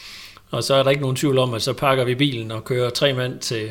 Og 0.51 0.63
så 0.63 0.73
er 0.73 0.83
der 0.83 0.89
ikke 0.89 1.01
nogen 1.01 1.15
tvivl 1.15 1.37
om, 1.37 1.53
at 1.53 1.61
så 1.61 1.73
pakker 1.73 2.03
vi 2.03 2.15
bilen 2.15 2.51
og 2.51 2.63
kører 2.63 2.89
tre 2.89 3.13
mand 3.13 3.39
til, 3.39 3.69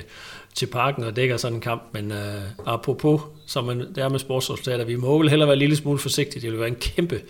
til 0.55 0.67
parken 0.67 1.05
og 1.05 1.17
dækker 1.17 1.37
sådan 1.37 1.55
en 1.55 1.61
kamp. 1.61 1.83
Men 1.93 2.11
uh, 2.11 2.19
apropos, 2.67 3.21
som 3.47 3.65
man, 3.65 3.81
det 3.81 3.99
er 3.99 4.09
med 4.09 4.19
sportsresultater, 4.19 4.85
vi 4.85 4.97
må 4.97 5.19
vel 5.19 5.31
hellere 5.31 5.49
være 5.49 5.55
en 5.55 5.59
lille 5.59 5.77
smule 5.77 5.99
forsigtige. 5.99 6.43
Det 6.43 6.51
vil 6.51 6.59
være 6.59 6.69
en 6.69 6.75
kæmpe, 6.75 7.21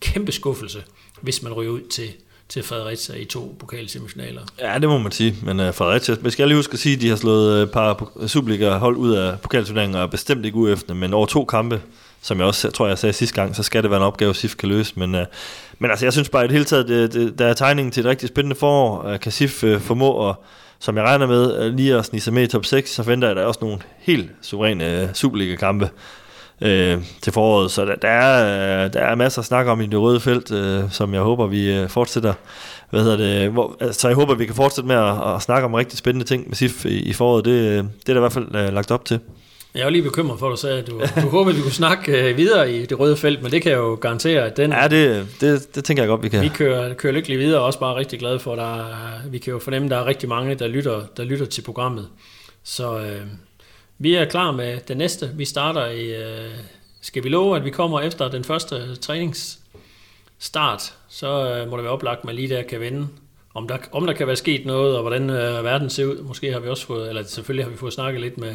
kæmpe 0.00 0.32
skuffelse, 0.32 0.82
hvis 1.20 1.42
man 1.42 1.52
ryger 1.52 1.70
ud 1.70 1.80
til, 1.80 2.08
til 2.48 2.62
Fredericia 2.62 3.16
i 3.16 3.24
to 3.24 3.56
pokalsemifinaler. 3.58 4.42
Ja, 4.60 4.78
det 4.78 4.88
må 4.88 4.98
man 4.98 5.12
sige. 5.12 5.36
Men 5.42 5.60
uh, 5.60 5.74
Fredericia, 5.74 6.16
vi 6.20 6.30
skal 6.30 6.48
lige 6.48 6.56
huske 6.56 6.72
at 6.72 6.78
sige, 6.78 6.96
at 6.96 7.02
de 7.02 7.08
har 7.08 7.16
slået 7.16 7.62
et 7.62 7.70
par 7.70 8.12
Superliga-hold 8.26 8.96
ud 8.96 9.12
af 9.12 9.40
pokalturneringen 9.40 9.96
og 9.96 10.02
er 10.02 10.06
bestemt 10.06 10.44
ikke 10.44 10.56
uefter, 10.56 10.94
men 10.94 11.14
over 11.14 11.26
to 11.26 11.44
kampe, 11.44 11.80
som 12.22 12.38
jeg 12.38 12.46
også 12.46 12.70
tror, 12.70 12.88
jeg 12.88 12.98
sagde 12.98 13.12
sidste 13.12 13.34
gang, 13.34 13.56
så 13.56 13.62
skal 13.62 13.82
det 13.82 13.90
være 13.90 14.00
en 14.00 14.06
opgave, 14.06 14.34
SIF 14.34 14.56
kan 14.56 14.68
løse. 14.68 14.92
Men, 14.96 15.14
øh, 15.14 15.26
men 15.78 15.90
altså, 15.90 16.06
jeg 16.06 16.12
synes 16.12 16.28
bare 16.28 16.44
i 16.44 16.48
det 16.48 16.52
hele 16.52 16.64
taget, 16.64 16.88
det, 16.88 17.12
det, 17.12 17.38
der 17.38 17.46
er 17.46 17.54
tegningen 17.54 17.92
til 17.92 18.00
et 18.00 18.06
rigtig 18.06 18.28
spændende 18.28 18.56
forår. 18.56 19.06
Øh, 19.08 19.20
kan 19.20 19.32
SIF 19.32 19.64
øh, 19.64 19.80
formå 19.80 20.28
at, 20.28 20.36
som 20.78 20.96
jeg 20.96 21.04
regner 21.04 21.26
med, 21.26 21.62
øh, 21.62 21.74
lige 21.74 21.96
at 21.96 22.04
snige 22.04 22.20
sig 22.20 22.32
med 22.32 22.42
i 22.42 22.46
top 22.46 22.64
6, 22.64 22.90
så 22.90 23.02
venter 23.02 23.28
jeg 23.28 23.36
der 23.36 23.44
også 23.44 23.60
nogle 23.62 23.78
helt 23.98 24.30
suveræne 24.42 25.02
øh, 25.02 25.14
Superliga-kampe 25.14 25.90
øh, 26.60 26.98
til 27.22 27.32
foråret. 27.32 27.70
Så 27.70 27.84
der, 27.84 27.94
der, 27.94 28.08
er, 28.08 28.84
øh, 28.84 28.92
der 28.92 29.00
er 29.00 29.14
masser 29.14 29.40
at 29.40 29.46
snakke 29.46 29.70
om 29.70 29.80
i 29.80 29.86
det 29.86 30.00
røde 30.00 30.20
felt, 30.20 30.52
øh, 30.52 30.82
som 30.90 31.14
jeg 31.14 31.22
håber, 31.22 31.46
vi 31.46 31.72
øh, 31.72 31.88
fortsætter. 31.88 32.34
Hvad 32.90 33.02
hedder 33.02 33.16
det? 33.16 33.50
Hvor, 33.50 33.76
altså, 33.80 34.08
jeg 34.08 34.14
håber, 34.14 34.34
vi 34.34 34.46
kan 34.46 34.54
fortsætte 34.54 34.88
med 34.88 34.96
at, 34.96 35.34
at 35.34 35.42
snakke 35.42 35.64
om 35.64 35.74
rigtig 35.74 35.98
spændende 35.98 36.26
ting 36.26 36.48
med 36.48 36.56
SIF 36.56 36.84
i, 36.84 36.98
i 36.98 37.12
foråret. 37.12 37.44
Det, 37.44 37.84
det 38.00 38.08
er 38.08 38.12
der 38.12 38.20
i 38.20 38.26
hvert 38.28 38.32
fald 38.32 38.54
øh, 38.54 38.72
lagt 38.72 38.90
op 38.90 39.04
til. 39.04 39.20
Jeg 39.74 39.80
er 39.80 39.84
jo 39.84 39.90
lige 39.90 40.02
bekymret 40.02 40.38
for, 40.38 40.46
at 40.46 40.50
du 40.50 40.56
sagde, 40.56 40.78
at 40.78 40.86
du, 40.86 41.00
du 41.22 41.28
håber, 41.28 41.50
at 41.50 41.56
vi 41.56 41.62
kunne 41.62 41.72
snakke 41.72 42.30
øh, 42.30 42.36
videre 42.36 42.72
i 42.72 42.86
det 42.86 42.98
røde 42.98 43.16
felt, 43.16 43.42
men 43.42 43.52
det 43.52 43.62
kan 43.62 43.72
jeg 43.72 43.78
jo 43.78 43.94
garantere, 43.94 44.42
at 44.42 44.56
den... 44.56 44.72
Ja, 44.72 44.88
det, 44.88 45.26
det, 45.40 45.74
det 45.74 45.84
tænker 45.84 46.02
jeg 46.02 46.08
godt, 46.08 46.22
vi 46.22 46.28
kan. 46.28 46.42
Vi 46.42 46.48
kører, 46.48 46.94
kører 46.94 47.12
lykkelig 47.12 47.38
videre, 47.38 47.60
og 47.60 47.66
også 47.66 47.78
bare 47.78 47.96
rigtig 47.96 48.18
glade 48.18 48.38
for, 48.38 48.52
at 48.52 48.58
der, 48.58 48.96
vi 49.30 49.38
kan 49.38 49.52
jo 49.52 49.58
fornemme, 49.58 49.86
at 49.86 49.90
der 49.90 49.96
er 49.96 50.06
rigtig 50.06 50.28
mange, 50.28 50.54
der 50.54 50.66
lytter, 50.66 51.02
der 51.16 51.24
lytter 51.24 51.46
til 51.46 51.62
programmet. 51.62 52.08
Så 52.62 52.98
øh, 52.98 53.20
vi 53.98 54.14
er 54.14 54.24
klar 54.24 54.52
med 54.52 54.78
det 54.88 54.96
næste. 54.96 55.30
Vi 55.34 55.44
starter 55.44 55.86
i... 55.86 56.14
Øh, 56.14 56.50
skal 57.00 57.24
vi 57.24 57.28
love, 57.28 57.56
at 57.56 57.64
vi 57.64 57.70
kommer 57.70 58.00
efter 58.00 58.28
den 58.28 58.44
første 58.44 58.96
træningsstart, 58.96 60.94
så 61.08 61.54
øh, 61.54 61.70
må 61.70 61.76
det 61.76 61.84
være 61.84 61.92
oplagt, 61.92 62.18
at 62.18 62.24
man 62.24 62.34
lige 62.34 62.48
der 62.48 62.62
kan 62.62 62.80
vende, 62.80 63.08
om 63.54 63.68
der, 63.68 63.76
om 63.92 64.06
der 64.06 64.12
kan 64.12 64.26
være 64.26 64.36
sket 64.36 64.66
noget, 64.66 64.96
og 64.96 65.00
hvordan 65.00 65.30
øh, 65.30 65.64
verden 65.64 65.90
ser 65.90 66.04
ud. 66.04 66.22
Måske 66.22 66.52
har 66.52 66.60
vi 66.60 66.68
også 66.68 66.86
fået, 66.86 67.08
eller 67.08 67.24
selvfølgelig 67.24 67.64
har 67.64 67.70
vi 67.70 67.76
fået 67.76 67.92
snakket 67.92 68.20
lidt 68.20 68.38
med, 68.38 68.54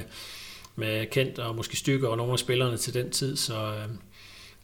med 0.76 1.06
Kent 1.06 1.40
og 1.40 1.56
måske 1.56 1.78
Stykker 1.78 2.08
og 2.08 2.18
nogle 2.18 2.34
af 2.34 2.40
spillerne 2.40 2.78
til 2.78 2.94
den 2.94 3.10
tid, 3.12 3.38
så 3.38 3.54
øh, 3.54 3.90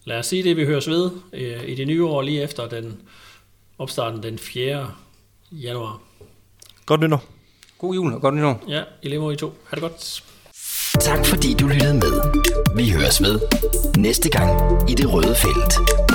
lad 0.05 0.17
os 0.19 0.25
sige 0.25 0.43
det, 0.43 0.57
vi 0.57 0.65
høres 0.65 0.89
ved 0.89 1.11
øh, 1.33 1.69
i 1.69 1.75
det 1.75 1.87
nye 1.87 2.05
år, 2.05 2.21
lige 2.21 2.41
efter 2.41 2.67
den 2.67 3.01
opstarten 3.77 4.23
den 4.23 4.39
4. 4.39 4.91
januar. 5.51 6.01
Godt 6.85 7.01
nytår. 7.01 7.23
God 7.77 7.95
jul 7.95 8.13
og 8.13 8.21
godt 8.21 8.35
nytår. 8.35 8.63
Ja, 8.67 8.83
i 9.01 9.09
lige 9.09 9.19
måde 9.19 9.33
I 9.33 9.37
to. 9.37 9.53
Ha' 9.69 9.75
det 9.75 9.81
godt. 9.81 10.23
Tak 10.99 11.25
fordi 11.25 11.53
du 11.53 11.67
lyttede 11.67 11.93
med. 11.93 12.41
Vi 12.75 12.89
høres 12.89 13.21
ved 13.21 13.39
næste 13.97 14.29
gang 14.29 14.49
i 14.89 14.95
det 14.95 15.13
røde 15.13 15.35
felt. 15.35 16.10